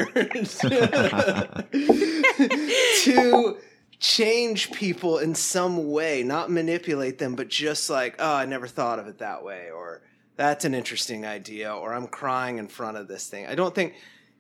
to 3.05 3.59
change 3.99 4.71
people 4.73 5.19
in 5.19 5.35
some 5.35 5.91
way 5.91 6.23
not 6.23 6.51
manipulate 6.51 7.19
them 7.19 7.35
but 7.35 7.49
just 7.49 7.89
like 7.89 8.15
oh 8.19 8.35
i 8.35 8.45
never 8.45 8.67
thought 8.67 8.99
of 8.99 9.07
it 9.07 9.19
that 9.19 9.43
way 9.45 9.71
or 9.71 10.03
that's 10.37 10.65
an 10.67 10.75
interesting 10.75 11.25
idea 11.25 11.73
or 11.73 11.95
i'm 11.95 12.07
crying 12.07 12.59
in 12.59 12.69
front 12.69 12.97
of 12.97 13.09
this 13.09 13.27
thing 13.29 13.47
i 13.47 13.55
don't 13.55 13.75
think 13.75 13.95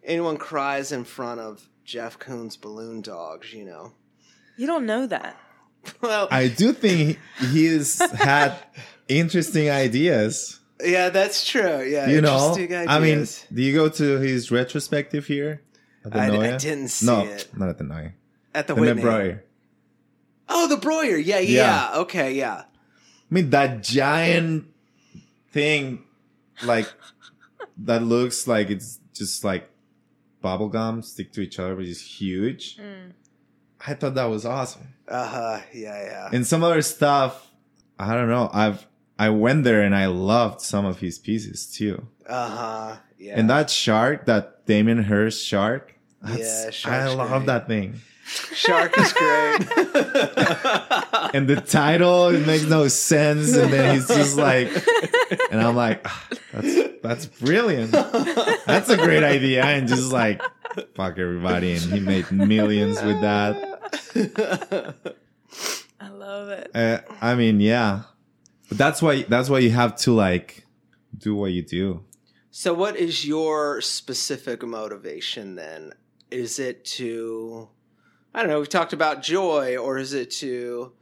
anyone 0.04 0.36
cries 0.36 0.92
in 0.92 1.04
front 1.04 1.40
of 1.40 1.68
jeff 1.84 2.18
koons 2.18 2.60
balloon 2.60 3.00
dogs 3.00 3.52
you 3.52 3.64
know 3.64 3.92
you 4.58 4.66
don't 4.66 4.84
know 4.86 5.06
that 5.06 5.36
well 6.00 6.26
I 6.30 6.48
do 6.48 6.72
think 6.72 7.18
he's 7.52 7.98
had 8.16 8.54
interesting 9.08 9.70
ideas. 9.70 10.58
yeah 10.84 11.10
that's 11.10 11.46
true 11.46 11.82
yeah 11.84 12.08
You 12.08 12.20
know, 12.20 12.54
interesting 12.56 12.88
I 12.88 12.98
mean, 12.98 13.26
do 13.54 13.62
you 13.62 13.72
go 13.72 13.88
to 13.88 14.18
his 14.18 14.50
retrospective 14.50 15.26
here? 15.26 15.62
At 16.04 16.12
the 16.12 16.18
I, 16.18 16.54
I 16.54 16.56
didn't 16.56 16.88
see 16.88 17.06
no, 17.06 17.24
it 17.24 17.48
not 17.56 17.68
at 17.68 17.78
the 17.78 17.84
Noya. 17.84 18.12
at 18.54 18.66
the 18.66 18.74
The 18.74 18.80
Whitney. 18.80 19.02
Breuer. 19.02 19.44
Oh, 20.48 20.68
the 20.68 20.76
Breuer. 20.76 21.16
Yeah, 21.16 21.38
yeah, 21.40 21.90
Yeah. 21.92 21.98
Okay, 22.00 22.34
yeah. 22.34 22.62
I 22.64 23.34
mean, 23.34 23.50
that 23.50 23.82
giant 23.82 24.66
thing, 25.50 26.04
like 26.64 26.86
that 27.78 28.02
looks 28.02 28.46
like 28.46 28.70
it's 28.70 29.00
just 29.12 29.42
like 29.44 29.68
bubble 30.40 30.68
gum 30.68 31.02
stick 31.02 31.32
to 31.32 31.40
each 31.40 31.58
other, 31.58 31.74
but 31.74 31.84
it's 31.84 32.00
huge. 32.00 32.76
Mm. 32.76 33.12
I 33.86 33.94
thought 33.94 34.14
that 34.14 34.26
was 34.26 34.44
awesome. 34.46 34.94
Uh 35.08 35.26
huh. 35.26 35.60
Yeah, 35.72 36.02
yeah. 36.02 36.28
And 36.32 36.46
some 36.46 36.62
other 36.62 36.82
stuff, 36.82 37.50
I 37.98 38.14
don't 38.14 38.28
know. 38.28 38.48
I've 38.52 38.86
I 39.18 39.30
went 39.30 39.64
there 39.64 39.82
and 39.82 39.94
I 39.94 40.06
loved 40.06 40.60
some 40.60 40.84
of 40.84 41.00
his 41.00 41.18
pieces 41.18 41.66
too. 41.66 42.06
Uh 42.28 42.48
huh. 42.48 42.96
Yeah. 43.18 43.38
And 43.38 43.48
that 43.50 43.70
shark, 43.70 44.26
that 44.26 44.66
Damien 44.66 45.02
Hirst 45.04 45.44
shark, 45.44 45.94
that's- 46.22 46.62
Yeah, 46.62 46.68
I 46.68 46.70
shark's 46.70 47.14
love 47.14 47.28
great. 47.30 47.46
that 47.46 47.66
thing. 47.66 48.00
Shark 48.26 48.98
is 48.98 49.12
great. 49.12 49.60
and 51.34 51.48
the 51.48 51.62
title 51.64 52.28
it 52.28 52.46
makes 52.46 52.64
no 52.64 52.88
sense 52.88 53.54
and 53.54 53.72
then 53.72 53.94
he's 53.94 54.08
just 54.08 54.36
like 54.36 54.68
and 55.50 55.60
i'm 55.60 55.76
like 55.76 56.00
"Ah, 56.04 56.26
that's 56.52 56.98
that's 57.02 57.26
brilliant 57.26 57.92
that's 57.92 58.88
a 58.90 58.96
great 58.96 59.22
idea 59.22 59.64
and 59.64 59.86
just 59.88 60.12
like 60.12 60.42
fuck 60.94 61.18
everybody 61.18 61.74
and 61.74 61.82
he 61.82 62.00
made 62.00 62.30
millions 62.32 63.00
with 63.02 63.20
that 63.20 63.54
I 66.00 66.08
love 66.08 66.48
it. 66.48 66.70
uh, 66.74 66.98
i 67.20 67.34
mean 67.34 67.60
yeah 67.60 68.02
but 68.68 68.78
that's 68.78 69.00
why 69.00 69.22
that's 69.22 69.48
why 69.48 69.60
you 69.60 69.70
have 69.70 69.96
to 69.98 70.12
like 70.12 70.66
do 71.16 71.34
what 71.34 71.52
you 71.52 71.62
do 71.62 72.02
so, 72.58 72.72
what 72.72 72.96
is 72.96 73.26
your 73.26 73.82
specific 73.82 74.62
motivation 74.62 75.56
then? 75.56 75.92
Is 76.30 76.58
it 76.58 76.86
to, 76.96 77.68
I 78.36 78.40
don't 78.40 78.50
know, 78.50 78.58
we've 78.58 78.68
talked 78.68 78.92
about 78.92 79.22
joy, 79.22 79.76
or 79.78 79.96
is 79.96 80.12
it 80.12 80.30
to 80.42 80.92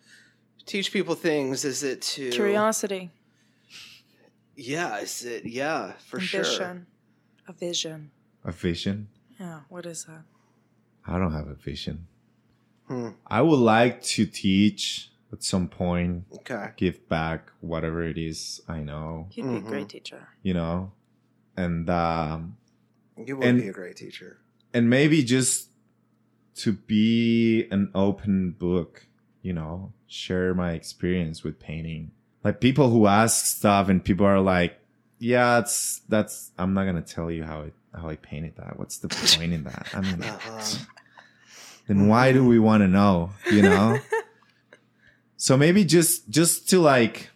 teach 0.66 0.93
people 0.93 1.16
things? 1.16 1.64
Is 1.64 1.82
it 1.82 2.01
to 2.14 2.30
Curiosity, 2.30 3.11
Yeah, 4.55 4.99
is 5.01 5.24
it? 5.24 5.45
Yeah, 5.45 5.95
for 6.07 6.20
sure. 6.20 6.43
a 7.49 7.53
vision. 7.53 8.11
a 8.45 8.53
vision 8.53 9.09
Yeah, 9.39 9.61
what 9.68 9.85
is 9.87 10.05
that? 10.05 10.22
i 11.07 11.18
don't 11.18 11.32
have 11.32 11.49
a 11.49 11.55
vision 11.55 12.07
Hmm. 12.89 13.11
i 13.26 13.43
would 13.43 13.59
like 13.59 14.01
to 14.16 14.24
teach 14.26 15.11
at 15.32 15.43
some 15.43 15.68
point 15.68 16.24
Okay. 16.39 16.70
give 16.76 17.07
back 17.09 17.51
whatever 17.61 18.03
it 18.03 18.16
is 18.16 18.62
i 18.68 18.78
know 18.80 19.28
You'd 19.32 19.49
be 19.51 19.57
a 19.57 19.61
great 19.61 19.89
teacher. 19.91 20.28
you 20.43 20.55
know 20.55 20.93
and 21.57 21.91
um 21.91 22.57
You 23.26 23.37
would 23.37 23.47
And- 23.47 23.61
be 23.61 23.68
a 23.68 23.72
great 23.72 23.97
teacher. 23.97 24.39
and 24.72 24.89
maybe 24.89 25.22
just 25.22 25.68
to 26.57 26.72
be 26.72 27.66
an 27.70 27.90
open 27.94 28.52
book 28.52 29.07
you 29.42 29.52
know 29.52 29.92
share 30.07 30.55
my 30.55 30.72
experience 30.72 31.42
with 31.42 31.59
painting. 31.59 32.11
Like 32.42 32.61
people 32.61 32.90
who 32.90 33.07
ask 33.07 33.46
stuff 33.46 33.88
and 33.88 34.05
people 34.05 34.26
are 34.26 34.40
like 34.40 34.78
yeah 35.18 35.59
it's 35.61 36.00
that's 36.09 36.50
i'm 36.59 36.74
not 36.74 36.84
gonna 36.84 37.00
tell 37.00 37.30
you 37.30 37.44
how 37.44 37.62
it 37.62 37.74
how 37.94 38.09
i 38.09 38.16
painted 38.16 38.57
that. 38.57 38.78
What's 38.78 38.98
the 38.98 39.09
point 39.09 39.52
in 39.52 39.64
that? 39.64 39.88
I 39.94 40.00
mean 40.00 40.22
Uh-huh. 40.22 40.78
then 41.86 42.09
why 42.09 42.32
do 42.32 42.44
we 42.46 42.59
want 42.59 42.82
to 42.82 42.88
know 42.88 43.30
you 43.50 43.62
know? 43.62 43.98
So 45.36 45.59
maybe 45.59 45.84
just 45.84 46.30
just 46.30 46.70
to 46.70 46.80
like 46.80 47.28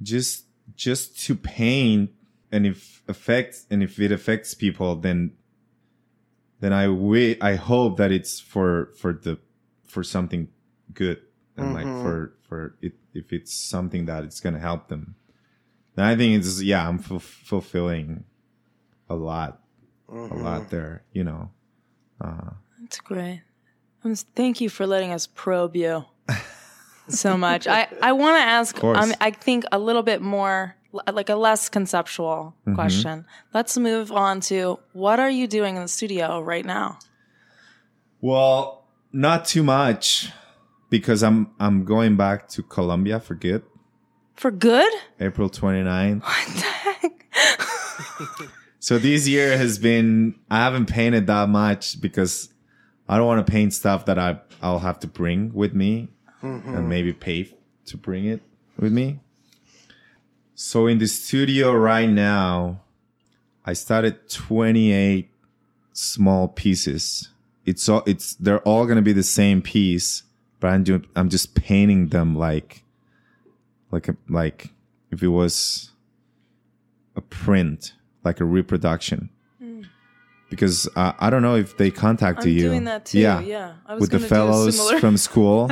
just 0.00 0.44
just 0.74 1.20
to 1.26 1.34
paint 1.34 2.10
and 2.50 2.66
if 2.66 3.02
affects 3.08 3.66
and 3.70 3.82
if 3.82 4.00
it 4.00 4.10
affects 4.10 4.54
people 4.54 4.96
then 4.96 5.32
then 6.60 6.72
i 6.72 6.84
wi- 6.86 7.36
i 7.40 7.54
hope 7.54 7.96
that 7.96 8.10
it's 8.12 8.40
for 8.40 8.92
for 8.98 9.12
the 9.12 9.38
for 9.86 10.02
something 10.02 10.48
good 10.94 11.20
and 11.56 11.72
like 11.74 11.86
Mhm. 11.86 12.02
for 12.02 12.34
for 12.48 12.76
it 12.82 12.92
if 13.14 13.32
it's 13.32 13.52
something 13.54 14.06
that 14.06 14.24
it's 14.24 14.40
gonna 14.40 14.58
help 14.60 14.88
them 14.88 15.14
then 15.94 16.04
i 16.04 16.14
think 16.16 16.38
it's 16.38 16.62
yeah 16.62 16.86
i'm 16.88 16.98
ful- 16.98 17.18
fulfilling 17.18 18.24
a 19.08 19.14
lot 19.14 19.62
a 20.08 20.12
Mhm. 20.12 20.42
lot 20.42 20.70
there 20.70 21.02
you 21.12 21.24
know 21.24 21.50
uh 22.20 22.50
That's 22.80 23.00
great. 23.00 23.42
Um, 24.04 24.14
thank 24.14 24.60
you 24.60 24.68
for 24.70 24.86
letting 24.86 25.10
us 25.12 25.26
probe 25.26 25.74
you 25.74 26.04
so 27.08 27.36
much. 27.36 27.66
I, 27.66 27.88
I 28.00 28.12
want 28.12 28.36
to 28.36 28.40
ask, 28.42 28.76
course. 28.76 28.98
um, 29.02 29.12
I 29.20 29.32
think, 29.32 29.64
a 29.72 29.78
little 29.80 30.02
bit 30.04 30.22
more, 30.22 30.75
l- 30.75 30.75
like 30.92 31.28
a 31.28 31.36
less 31.36 31.68
conceptual 31.68 32.54
Mm-hmm. 32.66 32.74
question. 32.74 33.24
Let's 33.54 33.76
move 33.78 34.10
on 34.12 34.40
to 34.42 34.78
what 34.92 35.20
are 35.20 35.30
you 35.30 35.46
doing 35.46 35.76
in 35.76 35.82
the 35.82 35.88
studio 35.88 36.40
right 36.40 36.64
now? 36.64 36.98
Well, 38.20 38.84
not 39.12 39.44
too 39.44 39.62
much 39.62 40.30
because 40.90 41.22
I'm 41.22 41.50
I'm 41.60 41.84
going 41.84 42.16
back 42.16 42.48
to 42.50 42.62
Colombia 42.62 43.20
for 43.20 43.34
good. 43.34 43.62
For 44.34 44.50
good? 44.50 44.92
April 45.20 45.48
29th. 45.48 46.22
What 46.22 46.46
the 46.54 46.60
heck? 46.62 47.26
So 48.78 48.98
this 48.98 49.26
year 49.26 49.56
has 49.58 49.78
been 49.80 50.36
I 50.48 50.58
haven't 50.58 50.86
painted 50.86 51.26
that 51.26 51.48
much 51.48 52.00
because 52.00 52.50
I 53.08 53.16
don't 53.16 53.26
want 53.26 53.44
to 53.44 53.50
paint 53.50 53.74
stuff 53.74 54.04
that 54.06 54.16
I 54.16 54.38
I'll 54.62 54.78
have 54.78 55.00
to 55.00 55.08
bring 55.08 55.52
with 55.52 55.74
me 55.74 56.08
and 56.40 56.88
maybe 56.88 57.12
pay 57.12 57.52
to 57.86 57.96
bring 57.96 58.26
it 58.26 58.42
with 58.78 58.92
me. 58.92 59.18
So 60.58 60.86
in 60.86 60.96
the 60.98 61.06
studio 61.06 61.74
right 61.74 62.08
now, 62.08 62.80
I 63.66 63.74
started 63.74 64.28
28 64.30 65.28
small 65.92 66.48
pieces. 66.48 67.28
It's 67.66 67.86
all 67.90 68.02
it's 68.06 68.34
they're 68.36 68.60
all 68.62 68.86
going 68.86 68.96
to 68.96 69.02
be 69.02 69.12
the 69.12 69.22
same 69.22 69.60
piece, 69.60 70.22
but 70.60 70.68
I'm 70.68 70.84
ju- 70.84 71.02
I'm 71.14 71.28
just 71.28 71.54
painting 71.54 72.08
them 72.08 72.34
like 72.38 72.84
like 73.90 74.08
a, 74.08 74.16
like 74.30 74.70
if 75.10 75.22
it 75.22 75.28
was 75.28 75.90
a 77.16 77.20
print, 77.20 77.92
like 78.24 78.40
a 78.40 78.44
reproduction. 78.44 79.28
Because 80.48 80.88
uh, 80.94 81.12
I 81.18 81.28
don't 81.28 81.42
know 81.42 81.56
if 81.56 81.76
they 81.76 81.90
contacted 81.90 82.44
Hmm. 82.44 82.50
I'm 82.50 82.56
you. 82.56 82.62
doing 82.62 82.84
that 82.84 83.04
too. 83.04 83.18
Yeah. 83.18 83.74
I 83.84 83.94
was 83.94 84.00
with 84.00 84.10
the 84.12 84.20
fellows 84.20 84.80
from 85.00 85.16
school. 85.16 85.68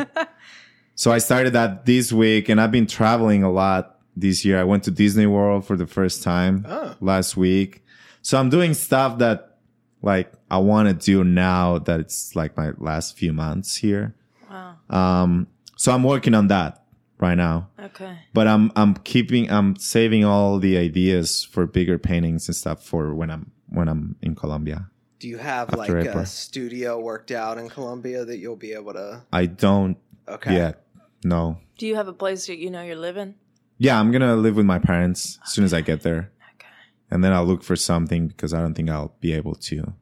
so 0.97 1.12
I 1.12 1.18
started 1.18 1.53
that 1.53 1.87
this 1.87 2.12
week, 2.12 2.49
and 2.51 2.61
I've 2.61 2.72
been 2.72 2.89
traveling 2.89 3.45
a 3.45 3.51
lot 3.53 3.93
this 4.17 4.45
year. 4.45 4.59
I 4.61 4.65
went 4.65 4.85
to 4.85 4.91
Disney 4.91 5.27
World 5.27 5.67
for 5.67 5.77
the 5.77 5.87
first 5.87 6.23
time 6.23 6.65
Oh. 6.69 6.95
last 7.01 7.37
week. 7.37 7.85
So 8.23 8.39
I'm 8.39 8.49
doing 8.51 8.75
stuff 8.75 9.19
that 9.19 9.59
like 10.03 10.33
I 10.51 10.59
want 10.59 10.89
to 10.89 10.95
do 10.95 11.25
now 11.25 11.79
that 11.79 12.01
it's 12.01 12.35
like 12.37 12.57
my 12.57 12.73
last 12.79 13.17
few 13.17 13.33
months 13.33 13.77
here. 13.77 14.15
Wow. 14.51 14.77
Um, 14.91 15.47
so 15.77 15.93
I'm 15.93 16.03
working 16.05 16.35
on 16.35 16.49
that 16.49 16.85
right 17.19 17.35
now. 17.37 17.69
Okay. 17.79 18.19
But 18.33 18.47
I'm 18.47 18.71
I'm 18.77 18.95
keeping 18.95 19.51
I'm 19.51 19.77
saving 19.77 20.25
all 20.25 20.59
the 20.59 20.77
ideas 20.79 21.43
for 21.45 21.67
bigger 21.67 21.99
paintings 21.99 22.49
and 22.49 22.55
stuff 22.57 22.85
for 22.85 23.15
when 23.15 23.31
I'm 23.31 23.51
when 23.69 23.89
I'm 23.89 24.17
in 24.23 24.35
Colombia. 24.35 24.91
Do 25.19 25.29
you 25.29 25.39
have 25.39 25.73
like 25.75 25.89
April. 25.91 26.19
a 26.19 26.27
studio 26.27 27.01
worked 27.01 27.31
out 27.31 27.57
in 27.59 27.69
Colombia 27.71 28.25
that 28.27 28.39
you'll 28.39 28.57
be 28.57 28.73
able 28.75 28.93
to? 28.93 29.23
I 29.33 29.47
don't 29.47 29.97
Okay. 30.29 30.55
yet. 30.55 30.85
No. 31.25 31.59
Do 31.79 31.87
you 31.87 31.97
have 31.97 32.09
a 32.09 32.12
place 32.12 32.47
that 32.47 32.59
you 32.59 32.71
know 32.71 32.83
you're 32.83 32.97
living? 32.97 33.35
Yeah, 33.79 33.99
I'm 33.99 34.11
gonna 34.12 34.37
live 34.37 34.57
with 34.57 34.66
my 34.66 34.79
parents 34.79 35.39
as 35.45 35.53
soon 35.53 35.64
as 35.64 35.75
I 35.75 35.81
get 35.81 36.03
there, 36.03 36.31
Okay. 36.57 36.68
and 37.11 37.22
then 37.25 37.33
I'll 37.33 37.45
look 37.45 37.62
for 37.62 37.77
something 37.77 38.29
because 38.29 38.55
I 38.55 38.61
don't 38.61 38.75
think 38.75 38.89
I'll 38.91 39.14
be 39.20 39.33
able 39.33 39.55
to 39.57 39.93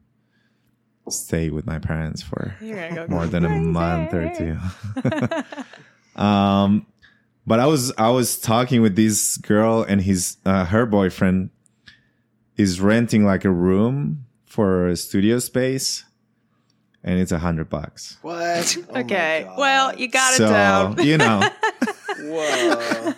stay 1.09 1.49
with 1.49 1.65
my 1.65 1.79
parents 1.79 2.21
for 2.21 2.55
You're 2.61 2.89
gonna 2.89 3.07
go 3.07 3.13
more 3.13 3.25
than 3.27 3.43
a 3.45 3.49
crazy. 3.49 3.65
month 3.65 4.13
or 4.13 4.31
two. 4.35 4.57
um, 6.21 6.85
but 7.45 7.59
I 7.59 7.65
was 7.65 7.91
I 7.97 8.09
was 8.09 8.39
talking 8.39 8.81
with 8.81 8.95
this 8.95 9.37
girl 9.37 9.83
and 9.83 10.01
his 10.01 10.37
uh, 10.45 10.65
her 10.65 10.85
boyfriend 10.85 11.49
is 12.55 12.79
renting 12.79 13.25
like 13.25 13.43
a 13.45 13.51
room 13.51 14.25
for 14.45 14.87
a 14.87 14.95
studio 14.95 15.39
space, 15.39 16.05
and 17.03 17.19
it's 17.19 17.31
a 17.31 17.39
hundred 17.39 17.69
bucks. 17.69 18.17
What? 18.21 18.77
Oh 18.89 18.93
my 18.93 18.99
Okay. 19.01 19.43
God. 19.45 19.57
well, 19.57 19.95
you 19.99 20.07
got 20.07 20.33
it 20.33 20.37
so 20.37 20.49
down. 20.49 21.03
you 21.03 21.17
know. 21.17 21.41
Whoa. 22.19 23.13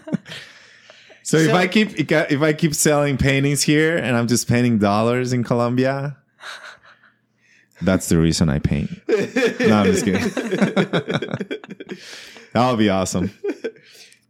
So, 1.26 1.38
if 1.38 1.56
I 1.56 1.66
keep 1.66 2.00
if 2.00 2.42
I 2.44 2.54
keep 2.54 2.76
selling 2.76 3.18
paintings 3.18 3.64
here 3.64 3.98
and 3.98 4.16
I'm 4.16 4.28
just 4.28 4.48
painting 4.48 4.78
dollars 4.78 5.34
in 5.34 5.44
Colombia, 5.44 6.18
that's 7.82 8.10
the 8.10 8.20
reason 8.20 8.48
I 8.48 8.60
paint. 8.60 8.92
No, 9.10 9.76
I'm 9.76 9.86
just 9.88 10.06
kidding. 10.06 10.30
That'll 12.54 12.78
be 12.78 12.90
awesome. 12.90 13.32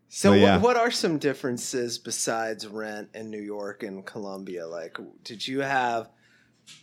So, 0.07 0.31
But 0.31 0.31
what, 0.31 0.39
yeah. 0.39 0.57
what 0.59 0.77
are 0.77 0.89
some 0.89 1.17
differences 1.17 1.97
besides 1.97 2.65
rent 2.65 3.09
in 3.13 3.29
New 3.29 3.41
York 3.41 3.83
and 3.83 4.05
Colombia? 4.05 4.65
Like, 4.65 4.97
did 5.21 5.45
you 5.45 5.59
have 5.59 6.07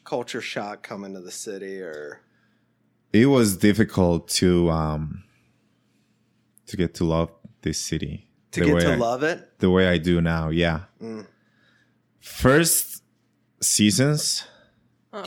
culture 0.05 0.43
shock 0.43 0.83
coming 0.83 1.15
to 1.15 1.21
the 1.21 1.31
city, 1.31 1.81
or 1.81 2.21
It 3.15 3.27
was 3.27 3.57
difficult 3.57 4.29
to 4.29 4.69
um 4.69 5.25
to 6.67 6.77
get 6.77 6.93
to 6.97 7.05
love 7.05 7.31
this 7.63 7.79
city 7.79 8.29
to 8.53 8.61
the 8.61 8.67
get 8.67 8.81
to 8.81 8.93
I, 8.93 8.97
love 8.97 9.23
it? 9.23 9.59
the 9.59 9.71
way 9.71 9.89
I 9.89 9.99
do 9.99 10.21
now. 10.21 10.49
Yeah. 10.51 10.81
Mm. 11.03 11.27
First 12.21 13.03
seasons, 13.61 14.45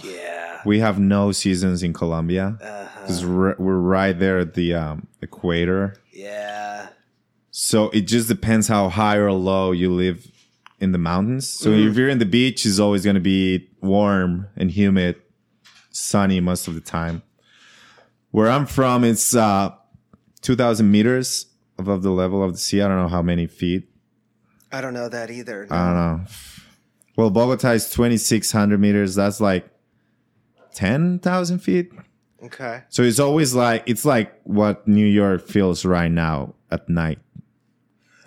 Yeah. 0.04 0.62
we 0.66 0.80
have 0.80 1.00
no 1.00 1.32
seasons 1.32 1.84
in 1.84 1.94
Colombia 1.94 2.58
Uh-huh. 2.62 3.02
because 3.02 3.26
we're 3.26 3.56
right 3.80 4.18
there 4.18 4.40
at 4.40 4.54
the 4.54 4.74
um, 4.74 5.08
equator. 5.22 5.96
Yeah. 6.14 6.88
So 7.52 7.90
it 7.92 8.02
just 8.02 8.28
depends 8.28 8.68
how 8.68 8.90
high 8.90 9.18
or 9.18 9.32
low 9.32 9.72
you 9.72 9.92
live 9.92 10.30
in 10.80 10.92
the 10.92 10.98
mountains. 10.98 11.48
So 11.48 11.72
if 11.72 11.96
you're 11.96 12.10
in 12.10 12.20
the 12.20 12.26
beach, 12.26 12.66
it's 12.66 12.80
always 12.80 13.04
going 13.04 13.14
to 13.16 13.22
be 13.22 13.70
warm 13.82 14.48
and 14.58 14.70
humid, 14.72 15.16
sunny 15.90 16.40
most 16.42 16.68
of 16.68 16.76
the 16.76 16.82
time. 16.82 17.22
Where 18.32 18.50
I'm 18.50 18.66
from, 18.66 19.06
it's 19.06 19.34
uh, 19.36 19.72
2,000 20.42 20.92
meters 20.92 21.46
above 21.78 22.04
the 22.04 22.12
level 22.12 22.44
of 22.44 22.54
the 22.54 22.58
sea. 22.58 22.82
I 22.82 22.88
don't 22.88 22.98
know 22.98 23.08
how 23.08 23.22
many 23.22 23.48
feet. 23.48 23.88
I 24.72 24.82
don't 24.82 24.94
know 24.94 25.10
that 25.10 25.30
either. 25.32 25.68
I 25.70 25.86
don't 25.86 25.96
know. 25.96 26.26
Well, 27.16 27.30
Bogota 27.30 27.72
is 27.72 27.90
2,600 27.90 28.80
meters. 28.80 29.16
That's 29.16 29.40
like 29.40 29.68
10,000 30.74 31.60
feet. 31.60 31.92
Okay. 32.44 32.84
So 32.90 33.02
it's 33.02 33.20
always 33.20 33.56
like 33.56 33.84
it's 33.88 34.06
like 34.06 34.40
what 34.44 34.88
New 34.88 35.06
York 35.06 35.48
feels 35.48 35.86
right 35.86 36.12
now 36.12 36.54
at 36.70 36.88
night. 36.90 37.20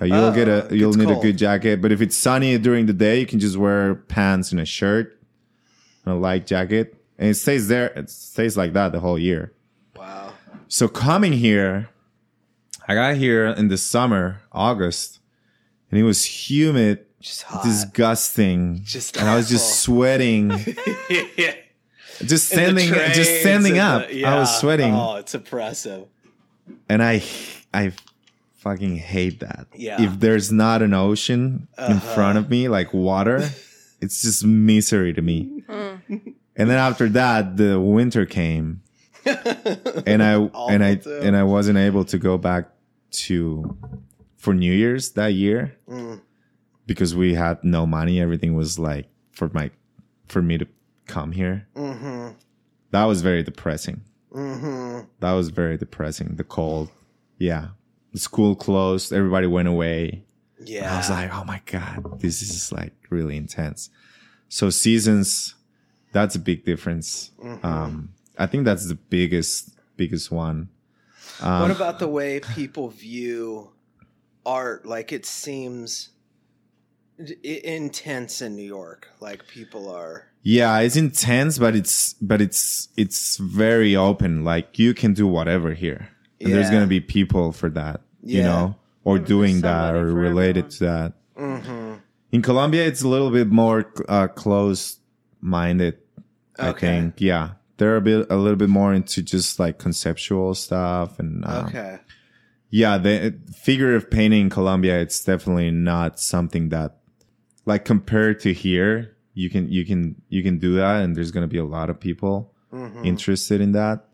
Uh, 0.01 0.07
you'll 0.07 0.17
Oh, 0.17 0.33
get 0.35 0.49
a 0.49 0.69
you'll 0.75 0.93
need 0.95 1.11
a 1.11 1.17
good 1.21 1.37
jacket, 1.39 1.81
but 1.83 1.93
if 1.93 2.01
it's 2.01 2.17
sunny 2.17 2.57
during 2.59 2.87
the 2.87 2.93
day, 2.93 3.21
you 3.21 3.27
can 3.27 3.39
just 3.39 3.57
wear 3.57 3.95
pants 3.95 4.51
and 4.53 4.61
a 4.61 4.65
shirt 4.65 5.21
and 6.05 6.15
a 6.15 6.17
light 6.17 6.47
jacket, 6.47 6.95
and 7.19 7.29
it 7.31 7.35
stays 7.35 7.69
there. 7.69 7.89
It 7.89 8.11
stays 8.11 8.57
like 8.57 8.73
that 8.73 8.93
the 8.93 9.01
whole 9.01 9.19
year. 9.19 9.53
Wow. 9.97 10.33
So 10.69 10.89
coming 10.89 11.33
here, 11.33 11.89
I 12.89 12.95
got 12.95 13.17
here 13.17 13.47
in 13.47 13.69
the 13.69 13.77
summer, 13.77 14.41
August, 14.51 15.21
and 15.91 16.01
it 16.01 16.05
was 16.05 16.25
humid, 16.25 17.05
Just 17.21 17.43
hot. 17.43 17.63
disgusting, 17.63 18.81
Just 18.83 19.17
and 19.19 19.29
I 19.29 19.37
was 19.37 19.49
just 19.49 19.81
sweating, 19.83 20.51
yeah. 21.37 21.55
just 22.25 22.49
standing, 22.49 22.89
just 23.13 23.41
standing 23.43 23.79
up. 23.79 24.09
I 24.11 24.39
was 24.39 24.59
sweating, 24.59 24.95
Oh, 24.95 25.17
it's 25.17 25.35
oppressive. 25.35 26.07
and 26.89 27.03
I, 27.03 27.23
I 27.75 27.93
fucking 28.57 28.97
hate 28.97 29.41
that. 29.41 29.67
Yeah. 29.75 30.01
If 30.03 30.19
there's 30.21 30.51
not 30.51 30.81
an 30.83 30.95
ocean 30.95 31.69
in 31.77 31.85
Uh-huh. 31.85 32.15
front 32.15 32.39
of 32.39 32.49
me, 32.49 32.69
like 32.69 32.95
water, 32.95 33.51
it's 34.01 34.23
just 34.23 34.45
misery 34.45 35.13
to 35.13 35.21
me. 35.23 35.63
And 36.09 36.69
then 36.71 36.79
after 36.79 37.09
that, 37.11 37.57
the 37.59 37.79
winter 37.79 38.25
came, 38.27 38.81
and 40.07 40.23
I 40.23 40.35
Awful 40.37 40.69
and 40.71 40.83
I 40.83 40.95
too. 40.97 41.21
and 41.23 41.37
I 41.37 41.43
wasn't 41.45 41.79
able 41.79 42.05
to 42.07 42.19
go 42.19 42.37
back 42.39 42.65
to 43.11 43.77
for 44.37 44.55
New 44.55 44.73
Year's 44.73 45.13
that 45.13 45.35
year 45.35 45.77
Mm. 45.89 46.21
because 46.87 47.15
we 47.15 47.35
had 47.35 47.63
no 47.65 47.87
money. 47.87 48.21
Everything 48.21 48.55
was 48.55 48.79
like 48.79 49.09
for 49.33 49.51
my 49.53 49.71
for 50.29 50.43
me 50.43 50.59
to 50.59 50.67
come 51.07 51.33
here. 51.33 51.67
Mm-hmm. 51.75 52.35
That 52.91 53.05
was 53.05 53.23
very 53.23 53.43
depressing. 53.43 54.03
Mm-hmm. 54.33 55.07
That 55.21 55.33
was 55.33 55.49
very 55.51 55.77
depressing. 55.79 56.37
The 56.37 56.45
cold, 56.45 56.91
yeah. 57.39 57.69
The 58.13 58.19
school 58.19 58.55
closed. 58.55 59.13
Everybody 59.13 59.47
went 59.47 59.69
away. 59.69 60.25
Yeah. 60.65 60.93
I 60.95 60.97
was 60.99 61.11
like, 61.11 61.33
oh 61.33 61.45
my 61.45 61.61
god, 61.67 62.21
this 62.21 62.43
is 62.43 62.73
like 62.73 62.93
really 63.11 63.37
intense. 63.37 63.91
So 64.49 64.71
seasons, 64.71 65.55
that's 66.13 66.35
a 66.35 66.39
big 66.39 66.65
difference. 66.65 67.31
Mm-hmm. 67.43 67.65
Um, 67.67 68.11
I 68.39 68.47
think 68.47 68.65
that's 68.65 68.87
the 68.89 68.95
biggest 68.95 69.77
biggest 69.97 70.31
one. 70.31 70.69
Um, 71.41 71.63
what 71.63 71.71
about 71.71 71.99
the 71.99 72.09
way 72.09 72.41
people 72.41 72.89
view 72.89 73.71
art? 74.45 74.87
Like 74.87 75.13
it 75.13 75.25
seems 75.27 76.11
intense 77.43 78.43
in 78.43 78.57
New 78.57 78.63
York. 78.67 79.09
Like 79.21 79.47
people 79.47 79.91
are. 79.91 80.27
Yeah, 80.43 80.79
it's 80.79 80.97
intense, 80.97 81.59
but 81.59 81.75
it's 81.75 82.15
but 82.15 82.41
it's 82.41 82.89
it's 82.97 83.37
very 83.37 83.97
open. 83.97 84.45
Like 84.45 84.79
you 84.79 84.95
can 84.95 85.13
do 85.15 85.27
whatever 85.27 85.75
here, 85.75 86.09
and 86.41 86.53
there's 86.53 86.71
gonna 86.71 86.87
be 86.87 87.01
people 87.01 87.53
for 87.53 87.69
that, 87.71 88.01
you 88.23 88.43
know, 88.43 88.77
or 89.05 89.19
doing 89.19 89.61
that 89.63 89.95
or 89.95 90.07
related 90.07 90.67
everyone. 90.67 90.71
to 90.71 90.85
that. 90.85 91.13
Mm-hmm. 91.37 91.95
In 92.33 92.43
Colombia, 92.43 92.87
it's 92.87 93.03
a 93.03 93.09
little 93.09 93.31
bit 93.31 93.49
more 93.49 93.93
uh, 94.09 94.29
closed 94.29 95.01
minded. 95.41 95.99
I 96.59 96.69
Okay. 96.71 96.87
think, 96.89 97.21
yeah, 97.21 97.51
they're 97.79 97.97
a 97.97 98.01
bit 98.01 98.27
a 98.31 98.37
little 98.37 98.57
bit 98.57 98.69
more 98.69 98.93
into 98.93 99.23
just 99.23 99.59
like 99.59 99.79
conceptual 99.79 100.55
stuff 100.55 101.19
and 101.19 101.45
um, 101.47 101.67
Okay. 101.67 101.99
yeah, 102.71 102.99
the 102.99 103.35
figurative 103.57 104.11
painting 104.11 104.43
in 104.43 104.51
Colombia, 104.51 105.01
it's 105.01 105.25
definitely 105.25 105.71
not 105.71 106.21
something 106.21 106.69
that, 106.69 106.99
like, 107.65 107.85
compared 107.85 108.41
to 108.41 108.53
here, 108.53 109.17
you 109.35 109.49
can 109.49 109.71
you 109.73 109.85
can 109.87 110.17
you 110.29 110.43
can 110.43 110.59
do 110.59 110.75
that, 110.77 111.03
and 111.03 111.17
there's 111.17 111.31
gonna 111.31 111.47
be 111.49 111.59
a 111.59 111.65
lot 111.65 111.89
of 111.91 111.99
people 111.99 112.53
Mm-hmm. 112.71 113.07
interested 113.07 113.63
in 113.63 113.73
that. 113.73 114.05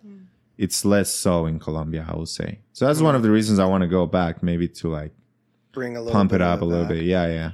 It's 0.57 0.85
less 0.85 1.13
so 1.13 1.47
in 1.47 1.59
Colombia, 1.59 2.07
I 2.09 2.15
would 2.17 2.29
say. 2.29 2.61
So 2.73 2.87
that's 2.87 3.01
one 3.01 3.17
of 3.17 3.23
the 3.25 3.31
reasons 3.33 3.59
I 3.59 3.65
want 3.65 3.83
to 3.83 3.89
go 3.89 4.07
back, 4.07 4.45
maybe 4.45 4.69
to 4.69 4.89
like 4.89 5.13
Bring 5.73 5.97
a 5.97 6.01
little. 6.01 6.13
pump 6.13 6.31
bit 6.31 6.37
it 6.41 6.43
up 6.47 6.61
a 6.63 6.65
little 6.65 6.85
back. 6.85 6.95
bit. 6.95 7.03
Yeah, 7.03 7.27
yeah. 7.27 7.51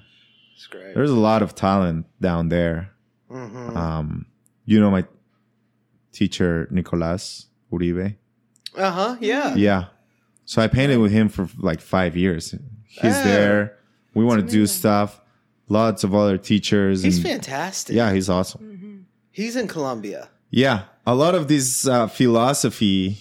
It's 0.54 0.66
great. 0.66 0.94
There's 0.94 1.08
a 1.10 1.14
lot 1.16 1.40
of 1.40 1.54
talent 1.54 2.04
down 2.20 2.50
there. 2.50 2.90
Mm-hmm. 3.30 3.74
Um, 3.74 4.26
you 4.66 4.78
know 4.78 4.90
my 4.90 5.06
teacher 6.12 6.66
Nicolas 6.70 7.46
Uribe. 7.72 8.16
Uh 8.76 8.90
huh. 8.90 9.16
Yeah. 9.20 9.54
Yeah. 9.54 9.84
So 10.44 10.60
I 10.62 10.66
painted 10.68 10.98
with 10.98 11.12
him 11.12 11.28
for 11.28 11.48
like 11.58 11.80
five 11.80 12.16
years. 12.16 12.54
He's 12.86 13.16
Oh. 13.16 13.24
there. 13.24 13.76
We 14.14 14.24
want 14.24 14.40
to 14.44 14.46
do 14.50 14.66
stuff. 14.66 15.20
Lots 15.68 16.02
of 16.02 16.14
other 16.14 16.36
teachers. 16.38 17.02
He's 17.04 17.18
and- 17.18 17.26
fantastic. 17.26 17.94
Yeah, 17.94 18.12
he's 18.12 18.28
awesome. 18.28 19.06
He's 19.30 19.54
in 19.54 19.68
Colombia. 19.68 20.28
Yeah. 20.50 20.82
A 21.06 21.14
lot 21.14 21.34
of 21.36 21.46
this 21.46 21.86
uh, 21.86 22.08
philosophy 22.08 23.18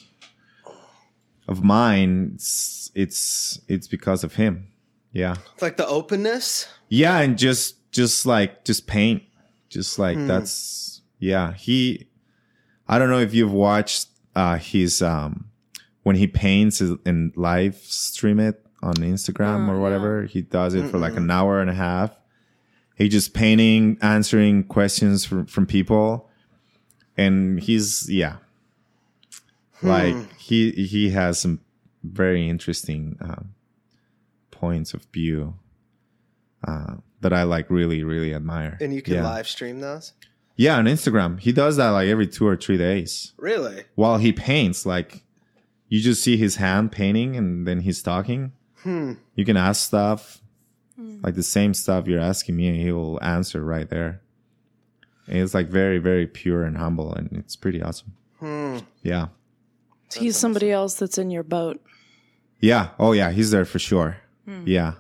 of 1.47 1.63
mine, 1.63 2.31
it's, 2.35 2.91
it's 2.95 3.59
it's 3.67 3.87
because 3.87 4.23
of 4.23 4.35
him. 4.35 4.67
Yeah. 5.13 5.35
It's 5.53 5.61
like 5.61 5.77
the 5.77 5.87
openness. 5.87 6.67
Yeah, 6.89 7.19
and 7.19 7.37
just 7.37 7.91
just 7.91 8.25
like 8.25 8.65
just 8.65 8.87
paint. 8.87 9.23
Just 9.69 9.97
like 9.99 10.17
Hmm. 10.17 10.27
that's 10.27 11.01
yeah. 11.19 11.53
He 11.53 12.07
I 12.89 12.99
don't 12.99 13.09
know 13.09 13.19
if 13.19 13.33
you've 13.33 13.53
watched 13.53 14.07
uh 14.35 14.57
his 14.57 15.01
um 15.01 15.45
when 16.03 16.15
he 16.15 16.27
paints 16.27 16.81
and 16.81 17.31
live 17.37 17.75
stream 17.75 18.39
it 18.39 18.65
on 18.81 18.93
Instagram 18.95 19.67
Oh, 19.67 19.73
or 19.73 19.79
whatever. 19.79 20.23
He 20.23 20.41
does 20.41 20.73
it 20.73 20.89
for 20.89 20.97
like 20.97 21.15
an 21.15 21.29
hour 21.29 21.59
and 21.59 21.69
a 21.69 21.73
half. 21.73 22.17
He 22.95 23.07
just 23.09 23.33
painting, 23.33 23.97
answering 24.01 24.63
questions 24.65 25.25
from 25.25 25.45
from 25.45 25.65
people. 25.65 26.29
And 27.17 27.59
he's 27.59 28.09
yeah. 28.09 28.37
Like 29.81 30.33
he 30.37 30.71
he 30.71 31.11
has 31.11 31.39
some 31.39 31.61
very 32.03 32.49
interesting 32.49 33.17
um, 33.21 33.53
points 34.51 34.93
of 34.93 35.05
view 35.13 35.55
uh, 36.67 36.95
that 37.21 37.33
I 37.33 37.43
like 37.43 37.69
really 37.69 38.03
really 38.03 38.33
admire. 38.33 38.77
And 38.81 38.93
you 38.93 39.01
can 39.01 39.15
yeah. 39.15 39.23
live 39.23 39.47
stream 39.47 39.79
those. 39.79 40.13
Yeah, 40.59 40.75
on 40.77 40.85
Instagram, 40.85 41.39
he 41.39 41.53
does 41.53 41.77
that 41.77 41.91
like 41.91 42.09
every 42.09 42.27
two 42.27 42.45
or 42.45 42.57
three 42.57 42.75
days 42.77 43.31
Really? 43.37 43.85
while 43.95 44.17
he 44.17 44.33
paints. 44.33 44.85
Like 44.85 45.23
you 45.87 46.01
just 46.01 46.21
see 46.21 46.35
his 46.35 46.57
hand 46.57 46.91
painting, 46.91 47.37
and 47.37 47.65
then 47.65 47.79
he's 47.79 48.01
talking. 48.03 48.51
Hmm. 48.83 49.13
You 49.35 49.45
can 49.45 49.55
ask 49.55 49.85
stuff 49.87 50.41
like 51.23 51.35
the 51.35 51.43
same 51.43 51.73
stuff 51.73 52.07
you're 52.07 52.19
asking 52.19 52.57
me, 52.57 52.67
and 52.67 52.75
he 52.77 52.91
will 52.91 53.23
answer 53.23 53.63
right 53.63 53.89
there. 53.89 54.21
And 55.27 55.37
it's 55.37 55.53
like 55.53 55.69
very 55.69 55.97
very 55.97 56.27
pure 56.27 56.63
and 56.65 56.75
humble, 56.77 57.13
and 57.13 57.29
it's 57.37 57.55
pretty 57.55 57.81
awesome. 57.81 58.13
Hmm. 58.39 58.79
Yeah, 59.01 59.27
He's 60.13 60.35
somebody 60.35 60.71
else 60.71 60.95
that's 60.95 61.17
in 61.17 61.31
your 61.31 61.43
boat. 61.43 61.79
yeah. 62.59 62.89
Oh 62.99 63.13
yeah, 63.13 63.31
he's 63.31 63.51
there 63.51 63.63
for 63.65 63.79
sure. 63.79 64.17
Yeah. 64.65 64.95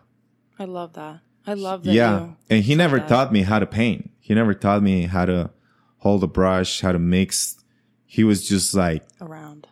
I 0.57 0.65
love 0.65 0.93
that. 0.93 1.19
I 1.47 1.53
love 1.55 1.83
that. 1.83 1.91
yeah 1.93 2.19
you- 2.19 2.35
and 2.49 2.63
he 2.63 2.75
never 2.75 2.99
that. 2.99 3.09
taught 3.09 3.33
me 3.33 3.41
how 3.41 3.59
to 3.59 3.65
paint 3.65 4.09
he 4.29 4.35
never 4.35 4.53
taught 4.53 4.81
me 4.83 5.07
how 5.07 5.25
to 5.25 5.49
hold 5.97 6.23
a 6.23 6.27
brush 6.27 6.79
how 6.81 6.91
to 6.93 6.99
mix 6.99 7.57
he 8.05 8.23
was 8.23 8.47
just 8.47 8.73
like 8.73 9.03
around. 9.19 9.67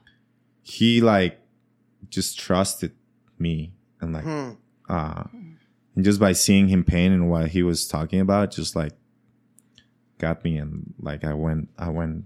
he 0.62 0.99
like 0.99 1.39
just 2.10 2.38
trusted 2.39 2.91
me 3.39 3.72
and 4.01 4.14
like 4.14 4.24
Hmm. 4.26 4.51
uh 4.89 5.24
and 5.95 6.03
just 6.03 6.20
by 6.20 6.34
seeing 6.34 6.68
him 6.68 6.84
paint 6.84 7.14
and 7.14 7.30
what 7.30 7.49
he 7.49 7.62
was 7.64 7.88
talking 7.88 8.20
about 8.20 8.51
just 8.51 8.76
like 8.76 8.93
got 10.18 10.43
me 10.43 10.58
and 10.58 10.93
like 10.99 11.24
i 11.24 11.34
went 11.34 11.70
i 11.78 11.89
went 11.89 12.26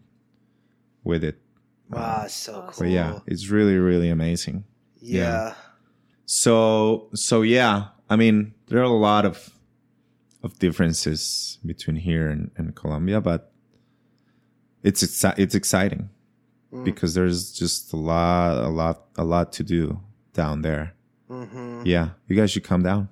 with 1.04 1.24
it 1.24 1.38
Wow, 1.90 2.26
so 2.28 2.62
cool. 2.62 2.74
but 2.80 2.88
yeah 2.90 3.20
it's 3.28 3.50
really 3.50 3.76
really 3.76 4.10
amazing 4.10 4.64
Yeah. 5.02 5.56
So 6.26 7.10
so 7.14 7.42
yeah, 7.42 7.88
I 8.10 8.16
mean 8.16 8.54
there 8.68 8.80
are 8.80 8.84
a 8.84 9.00
lot 9.10 9.26
of 9.26 9.50
of 10.44 10.58
differences 10.60 11.60
between 11.66 11.98
here 11.98 12.30
and, 12.30 12.52
and 12.58 12.76
Colombia, 12.76 13.22
but 13.22 13.52
it's 14.84 15.04
exci- 15.04 15.38
it's 15.38 15.56
exciting 15.56 16.10
Mm. 16.74 16.86
because 16.86 17.14
there's 17.16 17.52
just 17.52 17.92
a 17.92 17.98
lot 17.98 18.58
a 18.64 18.70
lot 18.70 19.04
a 19.18 19.26
lot 19.26 19.52
to 19.54 19.64
do 19.64 20.00
down 20.34 20.62
there. 20.62 20.94
Mm-hmm. 21.30 21.82
Yeah, 21.86 22.12
you 22.30 22.36
guys 22.38 22.50
should 22.52 22.64
come 22.64 22.82
down 22.82 23.10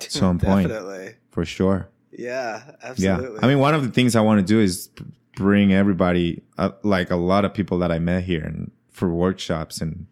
So 0.00 0.08
some 0.20 0.38
point. 0.40 0.66
Definitely. 0.68 1.14
for 1.30 1.44
sure. 1.44 1.88
Yeah. 2.10 2.62
absolutely. 2.82 3.34
Yeah, 3.36 3.40
I 3.40 3.46
mean 3.46 3.60
one 3.60 3.74
of 3.74 3.82
the 3.84 3.90
things 3.90 4.16
I 4.16 4.20
want 4.20 4.40
to 4.40 4.44
do 4.44 4.58
is 4.58 4.90
bring 5.36 5.72
everybody 5.72 6.42
uh, 6.58 6.70
like 6.82 7.12
a 7.12 7.16
lot 7.16 7.44
of 7.44 7.54
people 7.54 7.78
that 7.78 7.92
I 7.92 8.00
met 8.00 8.24
here 8.24 8.42
and 8.44 8.72
for 8.90 9.08
workshops 9.14 9.80
and 9.80 10.06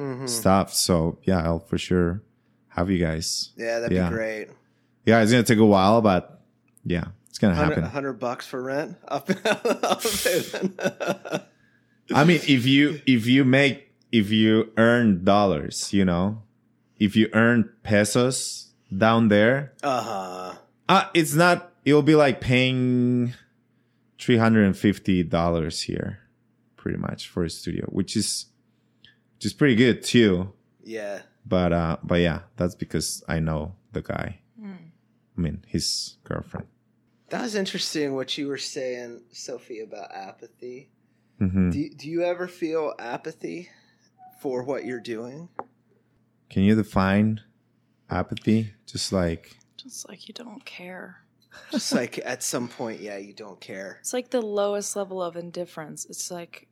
Mhm. 0.00 0.28
stuff. 0.28 0.74
So 0.74 1.20
yeah, 1.22 1.44
I'll 1.44 1.60
for 1.60 1.78
sure 1.78 2.22
have 2.70 2.90
you 2.90 2.98
guys. 2.98 3.52
Yeah, 3.56 3.78
that'd 3.78 3.96
Yeah. 3.96 4.08
be 4.08 4.14
great. 4.16 4.48
Yeah, 5.04 5.22
it's 5.22 5.32
gonna 5.32 5.42
take 5.42 5.58
a 5.58 5.64
while, 5.64 6.00
but 6.00 6.40
yeah, 6.84 7.06
it's 7.28 7.38
gonna 7.38 7.54
happen. 7.54 7.82
100 7.82 8.14
bucks 8.14 8.46
for 8.46 8.62
rent. 8.62 8.96
Up, 9.08 9.28
up 9.82 10.02
there. 10.02 11.46
I 12.14 12.24
mean, 12.24 12.40
if 12.46 12.66
you 12.66 13.00
if 13.06 13.26
you 13.26 13.44
make 13.44 13.92
if 14.10 14.30
you 14.30 14.70
earn 14.76 15.24
dollars, 15.24 15.92
you 15.92 16.04
know, 16.04 16.42
if 16.98 17.16
you 17.16 17.28
earn 17.32 17.70
pesos 17.82 18.72
down 18.96 19.28
there, 19.28 19.72
uh-huh. 19.82 20.54
uh 20.88 21.04
it's 21.14 21.34
not. 21.34 21.70
It'll 21.84 22.02
be 22.02 22.14
like 22.14 22.40
paying 22.40 23.34
three 24.20 24.36
hundred 24.36 24.66
and 24.66 24.76
fifty 24.76 25.22
dollars 25.22 25.82
here, 25.82 26.20
pretty 26.76 26.98
much 26.98 27.28
for 27.28 27.44
a 27.44 27.50
studio, 27.50 27.86
which 27.86 28.16
is 28.16 28.46
which 29.36 29.46
is 29.46 29.52
pretty 29.52 29.74
good 29.74 30.02
too. 30.02 30.52
Yeah. 30.84 31.22
But 31.44 31.72
uh, 31.72 31.96
but 32.02 32.20
yeah, 32.20 32.40
that's 32.56 32.74
because 32.74 33.24
I 33.26 33.40
know 33.40 33.74
the 33.92 34.02
guy. 34.02 34.41
I 35.36 35.40
mean, 35.40 35.64
his 35.66 36.16
girlfriend. 36.24 36.66
That 37.30 37.42
was 37.42 37.54
interesting 37.54 38.14
what 38.14 38.36
you 38.36 38.48
were 38.48 38.58
saying, 38.58 39.22
Sophie, 39.32 39.80
about 39.80 40.10
apathy. 40.14 40.90
hmm 41.38 41.70
Do, 41.70 41.88
do 41.90 42.08
you 42.10 42.22
ever 42.22 42.46
feel 42.46 42.92
apathy 42.98 43.70
for 44.40 44.62
what 44.62 44.84
you're 44.84 45.00
doing? 45.00 45.48
Can 46.50 46.62
you 46.64 46.74
define 46.74 47.40
apathy? 48.10 48.74
Just 48.86 49.12
like 49.12 49.56
Just 49.78 50.06
like 50.08 50.28
you 50.28 50.34
don't 50.34 50.62
care. 50.64 51.18
Just 51.70 51.92
like 51.92 52.18
at 52.24 52.42
some 52.42 52.68
point, 52.68 53.00
yeah, 53.00 53.16
you 53.18 53.32
don't 53.32 53.60
care. 53.60 53.98
It's 54.00 54.12
like 54.12 54.30
the 54.30 54.42
lowest 54.42 54.94
level 54.96 55.22
of 55.22 55.36
indifference. 55.36 56.04
It's 56.06 56.30
like 56.30 56.68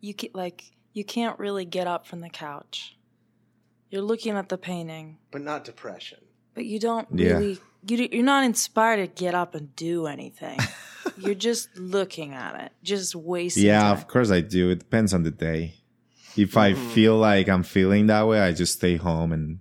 you 0.00 0.12
can, 0.14 0.30
like 0.34 0.64
you 0.92 1.04
can't 1.04 1.38
really 1.38 1.64
get 1.64 1.86
up 1.86 2.06
from 2.06 2.20
the 2.20 2.28
couch. 2.30 2.98
You're 3.90 4.02
looking 4.02 4.34
at 4.36 4.48
the 4.50 4.58
painting, 4.58 5.18
But 5.30 5.42
not 5.42 5.64
depression. 5.64 6.18
but 6.54 6.64
you 6.66 6.78
don't 6.78 7.08
Yeah. 7.12 7.32
really 7.38 7.60
you 7.86 7.96
d- 7.96 8.08
you're 8.12 8.24
not 8.24 8.44
inspired 8.44 8.96
to 8.98 9.06
get 9.24 9.34
up 9.34 9.54
and 9.54 9.74
do 9.76 10.06
anything. 10.06 10.58
you're 11.18 11.34
just 11.34 11.68
looking 11.76 12.32
at 12.34 12.60
it, 12.64 12.72
just 12.82 13.14
wasting 13.14 13.64
yeah, 13.64 13.80
time. 13.82 13.92
of 13.92 14.08
course 14.08 14.30
I 14.30 14.40
do. 14.40 14.70
It 14.70 14.78
depends 14.80 15.12
on 15.14 15.22
the 15.24 15.30
day. 15.30 15.74
If 16.36 16.56
I 16.56 16.72
feel 16.74 17.16
like 17.18 17.48
I'm 17.48 17.62
feeling 17.62 18.06
that 18.06 18.26
way, 18.26 18.40
I 18.40 18.52
just 18.52 18.74
stay 18.74 18.96
home 18.96 19.32
and 19.32 19.58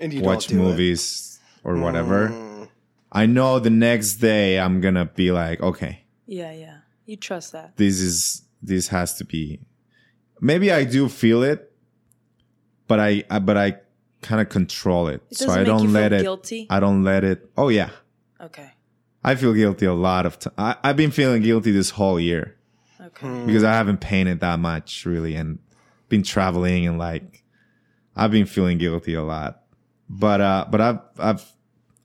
And 0.00 0.12
you 0.12 0.22
watch 0.22 0.48
don't 0.48 0.58
do 0.58 0.62
it. 0.64 0.66
movies 0.70 1.38
or 1.64 1.76
whatever. 1.76 2.28
Mm. 2.30 2.68
I 3.12 3.26
know 3.26 3.58
the 3.58 3.70
next 3.70 4.14
day 4.16 4.58
I'm 4.58 4.80
gonna 4.80 5.04
be 5.06 5.30
like, 5.30 5.60
okay, 5.62 6.04
Yeah, 6.26 6.52
yeah. 6.52 6.78
You 7.06 7.16
trust 7.16 7.52
that. 7.52 7.76
this 7.76 8.00
is 8.00 8.42
this 8.62 8.88
has 8.88 9.14
to 9.18 9.24
be. 9.24 9.60
Maybe 10.40 10.70
I 10.72 10.84
do 10.84 11.08
feel 11.08 11.42
it, 11.42 11.72
but 12.86 12.98
I, 13.00 13.24
I 13.30 13.38
but 13.38 13.56
I 13.56 13.76
kind 14.22 14.40
of 14.40 14.48
control 14.48 15.08
it, 15.08 15.22
It 15.30 15.38
so 15.38 15.50
I 15.50 15.64
don't 15.64 15.84
you 15.84 15.88
let 15.90 16.10
feel 16.12 16.20
it. 16.20 16.22
guilty? 16.22 16.66
I 16.70 16.80
don't 16.80 17.04
let 17.04 17.24
it. 17.24 17.50
Oh 17.56 17.68
yeah, 17.68 17.90
Okay. 18.40 18.72
I 19.24 19.34
feel 19.34 19.52
guilty 19.52 19.84
a 19.86 19.92
lot 19.94 20.26
of 20.26 20.38
time. 20.38 20.76
I've 20.82 20.96
been 20.96 21.10
feeling 21.10 21.42
guilty 21.42 21.70
this 21.72 21.90
whole 21.90 22.18
year 22.20 22.56
Okay. 23.00 23.44
because 23.46 23.64
I 23.64 23.72
haven't 23.72 24.00
painted 24.00 24.40
that 24.40 24.58
much 24.58 25.04
really, 25.06 25.34
and 25.34 25.58
been 26.08 26.22
traveling 26.22 26.86
and 26.86 26.98
like 26.98 27.42
I've 28.16 28.30
been 28.30 28.46
feeling 28.46 28.78
guilty 28.78 29.14
a 29.14 29.22
lot. 29.22 29.62
But 30.08 30.40
uh, 30.40 30.66
but 30.70 30.80
I've 30.80 31.00
I've 31.18 31.52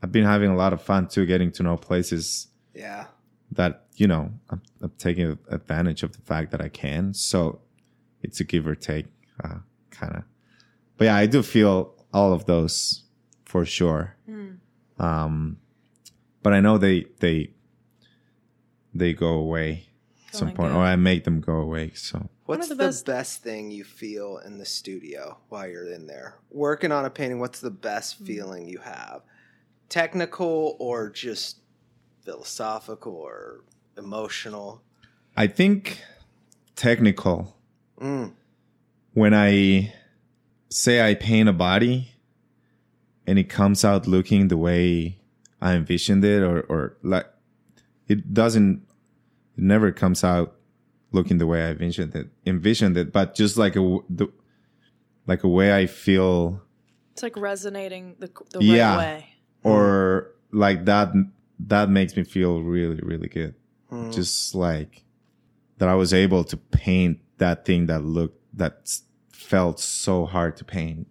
I've 0.02 0.12
been 0.12 0.26
having 0.26 0.50
a 0.50 0.56
lot 0.56 0.74
of 0.74 0.82
fun 0.82 1.08
too, 1.08 1.26
getting 1.26 1.52
to 1.54 1.64
know 1.64 1.78
places 1.78 2.48
Yeah. 2.76 3.06
that 3.52 3.86
you 3.96 4.08
know 4.08 4.32
I'm, 4.50 4.62
I'm 4.82 4.92
taking 4.98 5.38
advantage 5.50 6.04
of 6.04 6.12
the 6.14 6.22
fact 6.22 6.52
that 6.52 6.62
I 6.62 6.70
can. 6.70 7.14
So 7.14 7.62
it's 8.22 8.40
a 8.40 8.44
give 8.44 8.68
or 8.68 8.76
take 8.76 9.06
uh, 9.44 9.60
kind 9.92 10.16
of. 10.18 10.24
But 10.98 11.06
yeah, 11.06 11.16
I 11.16 11.26
do 11.28 11.42
feel 11.44 11.96
all 12.14 12.34
of 12.34 12.46
those 12.46 13.04
for 13.46 13.66
sure. 13.66 14.16
Um, 15.00 15.58
but 16.42 16.54
I 16.54 16.60
know 16.60 16.78
they 16.78 17.08
they 17.20 17.52
they 18.94 19.14
go 19.14 19.30
away 19.30 19.88
at 20.30 20.36
some 20.36 20.52
point, 20.54 20.74
go. 20.74 20.80
or 20.80 20.84
I 20.84 20.96
make 20.96 21.24
them 21.24 21.42
go 21.42 21.56
away. 21.58 21.92
So 21.96 22.30
What's 22.46 22.68
the 22.70 22.76
the 22.76 22.84
best- 22.84 23.06
best... 23.06 23.44
thing 23.44 23.72
you 23.72 23.84
feel 23.84 24.38
in 24.46 24.58
the 24.58 24.66
studio 24.66 25.38
while 25.50 25.68
you're 25.68 25.88
in 25.92 26.08
there 26.08 26.36
working 26.52 26.92
on 26.92 27.06
a 27.06 27.10
painting? 27.10 27.40
What's 27.40 27.60
the 27.62 27.72
best 27.72 28.18
Hmm. 28.18 28.26
feeling 28.26 28.68
you 28.70 28.80
have? 28.80 29.22
Technical 29.90 30.76
or 30.80 31.10
just 31.10 31.60
philosophical 32.24 33.14
or 33.14 33.64
emotional? 33.98 34.82
I 35.36 35.48
think 35.48 36.02
technical 36.76 37.56
Mm. 38.00 38.34
when 39.14 39.34
I 39.34 39.94
say 40.74 41.08
I 41.08 41.14
paint 41.16 41.50
a 41.50 41.54
body 41.54 42.12
and 43.28 43.38
it 43.40 43.46
comes 43.50 43.84
out 43.86 44.08
looking 44.08 44.48
the 44.48 44.58
way 44.58 45.20
I 45.62 45.74
envisioned 45.74 46.24
it 46.26 46.42
or, 46.44 46.62
or 46.62 46.98
like 47.04 47.26
it 48.08 48.34
doesn't 48.34 48.82
it 49.58 49.64
never 49.64 49.92
comes 49.92 50.24
out 50.24 50.56
looking 51.12 51.38
the 51.38 51.48
way 51.48 51.64
I 51.64 51.70
envisioned 51.72 52.16
it 52.16 52.28
envisioned 52.46 52.98
it 52.98 53.12
but 53.14 53.36
just 53.36 53.56
like 53.58 53.74
a 53.74 53.80
w- 53.80 54.04
the, 54.10 54.28
like 55.28 55.44
a 55.44 55.48
way 55.48 55.76
I 55.76 55.86
feel 55.86 56.62
It's 57.14 57.24
like 57.24 57.38
resonating 57.38 58.16
the 58.20 58.30
the 58.52 58.64
Yeah. 58.66 58.96
right 58.96 58.98
way. 58.98 59.26
or 59.64 60.32
like 60.52 60.86
that 60.86 61.14
that 61.68 61.90
makes 61.90 62.16
me 62.18 62.24
feel 62.24 62.62
really 62.62 63.00
really 63.02 63.28
good 63.30 63.56
Mm. 63.92 64.12
just 64.12 64.56
like 64.56 65.04
that 65.78 65.88
I 65.88 65.94
was 65.94 66.14
able 66.16 66.44
to 66.46 66.58
paint 66.58 67.20
that 67.38 67.64
thing 67.64 67.86
that 67.88 68.04
looked 68.04 68.40
that 68.58 68.80
s- 68.82 69.04
felt 69.44 69.80
so 69.80 70.26
hard 70.26 70.56
to 70.58 70.66
paint 70.66 71.08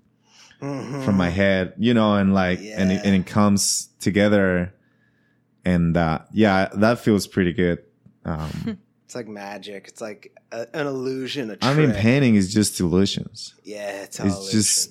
Mhm. 0.60 1.04
from 1.04 1.16
my 1.16 1.28
head, 1.30 1.74
you 1.78 1.92
know, 1.94 2.14
and 2.16 2.32
like 2.34 2.58
and 2.60 2.92
it, 2.92 3.00
and 3.04 3.14
it 3.16 3.26
comes 3.26 3.88
together, 4.00 4.72
and 5.64 5.96
uh, 5.96 6.20
yeah, 6.32 6.68
that 6.74 6.98
feels 7.00 7.26
pretty 7.26 7.52
good. 7.52 7.78
Um, 8.24 8.78
It's 9.04 9.14
like 9.16 9.28
magic. 9.28 9.88
It's 9.88 10.00
like 10.00 10.32
a, 10.52 10.66
an 10.74 10.86
illusion. 10.86 11.54
I 11.60 11.74
mean, 11.74 11.92
painting 11.92 12.34
is 12.34 12.50
just 12.54 12.80
illusions. 12.80 13.54
Yeah, 13.62 14.04
it's, 14.04 14.18
all 14.18 14.26
it's 14.26 14.36
illusion. 14.36 14.58
just- 14.58 14.90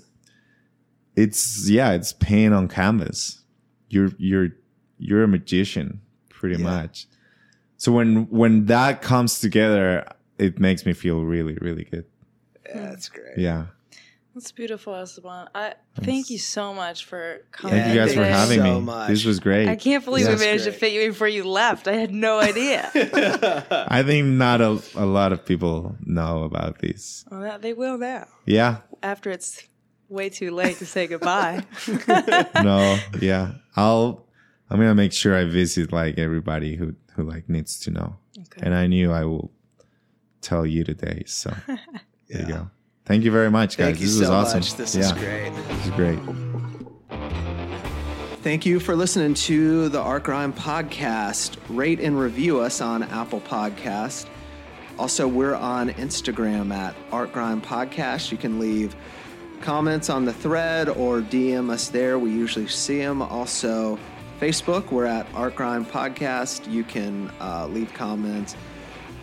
It's 1.15 1.69
yeah, 1.69 1.91
it's 1.93 2.13
paint 2.13 2.53
on 2.53 2.67
canvas. 2.67 3.41
You're 3.89 4.11
you're 4.17 4.49
you're 4.99 5.23
a 5.23 5.27
magician, 5.27 6.01
pretty 6.29 6.57
Yeah. 6.57 6.63
much. 6.69 7.07
So 7.77 7.91
when 7.91 8.27
when 8.29 8.65
that 8.67 9.01
comes 9.01 9.39
together, 9.39 10.05
it 10.37 10.59
makes 10.59 10.85
me 10.85 10.93
feel 10.93 11.23
really 11.23 11.55
really 11.59 11.85
good. 11.85 12.05
Yeah, 12.65 12.73
hmm. 12.73 12.85
that's 12.85 13.09
great. 13.09 13.37
Yeah. 13.37 13.65
That's 14.33 14.53
beautiful, 14.53 14.95
Esteban. 14.95 15.49
I 15.53 15.73
thank 15.95 16.29
you 16.29 16.37
so 16.37 16.73
much 16.73 17.03
for 17.03 17.41
coming. 17.51 17.77
Thank 17.77 17.93
you 17.93 17.99
guys 17.99 18.13
for 18.13 18.23
having 18.23 18.59
so 18.59 18.79
me. 18.79 18.85
much. 18.85 19.09
This 19.09 19.25
was 19.25 19.41
great. 19.41 19.67
I 19.67 19.75
can't 19.75 20.05
believe 20.05 20.25
Yeah. 20.25 20.35
we 20.35 20.39
managed 20.39 20.63
to 20.63 20.71
fit 20.71 20.93
you 20.93 21.01
in 21.01 21.09
before 21.11 21.27
you 21.27 21.43
left. 21.43 21.85
I 21.89 21.95
had 21.95 22.11
no 22.13 22.39
idea. 22.39 22.89
I 23.89 24.03
think 24.03 24.27
not 24.27 24.61
a, 24.61 24.81
a 24.95 25.05
lot 25.05 25.33
of 25.33 25.45
people 25.45 25.97
know 26.05 26.43
about 26.43 26.79
these. 26.79 27.25
well, 27.29 27.41
that, 27.41 27.61
they 27.61 27.73
will 27.73 27.97
now. 27.97 28.25
Yeah. 28.45 28.77
After 29.03 29.31
it's 29.31 29.67
way 30.07 30.29
too 30.29 30.51
late 30.51 30.77
to 30.77 30.85
say 30.85 31.07
goodbye. 31.07 31.65
No. 32.63 32.97
Yeah. 33.19 33.55
I'll. 33.75 34.27
I'm 34.69 34.77
gonna 34.77 34.95
make 34.95 35.11
sure 35.11 35.35
I 35.35 35.43
visit 35.43 35.91
like 35.91 36.17
everybody 36.17 36.77
who 36.77 36.95
who 37.15 37.23
like 37.23 37.49
needs 37.49 37.77
to 37.81 37.91
know. 37.91 38.15
Okay. 38.39 38.61
And 38.63 38.73
I 38.73 38.87
knew 38.87 39.11
I 39.11 39.25
will 39.25 39.51
tell 40.39 40.65
you 40.65 40.85
today. 40.85 41.23
So 41.25 41.53
there 42.31 42.41
you 42.41 42.53
go. 42.53 42.69
Thank 43.05 43.23
you 43.23 43.31
very 43.31 43.51
much, 43.51 43.77
guys. 43.77 43.87
Thank 43.87 43.99
you 43.99 44.07
this 44.07 44.15
so 44.15 44.21
was 44.21 44.29
awesome. 44.29 44.59
much. 44.59 44.75
This 44.75 44.95
yeah, 44.95 45.01
is 45.01 45.11
great. 45.13 45.49
This 45.67 45.85
is 45.85 45.91
great. 45.91 46.19
Thank 48.41 48.65
you 48.65 48.79
for 48.79 48.95
listening 48.95 49.33
to 49.35 49.89
the 49.89 49.99
Art 49.99 50.23
Grind 50.23 50.55
podcast. 50.55 51.57
Rate 51.69 51.99
and 51.99 52.19
review 52.19 52.59
us 52.59 52.81
on 52.81 53.03
Apple 53.03 53.41
Podcast. 53.41 54.25
Also, 54.97 55.27
we're 55.27 55.55
on 55.55 55.89
Instagram 55.91 56.73
at 56.73 56.95
Art 57.11 57.33
Grind 57.33 57.63
Podcast. 57.63 58.31
You 58.31 58.37
can 58.37 58.59
leave 58.59 58.95
comments 59.61 60.09
on 60.09 60.25
the 60.25 60.33
thread 60.33 60.89
or 60.89 61.21
DM 61.21 61.69
us 61.69 61.89
there. 61.89 62.17
We 62.17 62.31
usually 62.31 62.67
see 62.67 62.97
them. 62.97 63.21
Also, 63.21 63.99
Facebook, 64.39 64.91
we're 64.91 65.05
at 65.05 65.27
Art 65.35 65.55
Grind 65.55 65.87
Podcast. 65.87 66.71
You 66.71 66.83
can 66.83 67.31
uh, 67.39 67.67
leave 67.67 67.93
comments, 67.93 68.55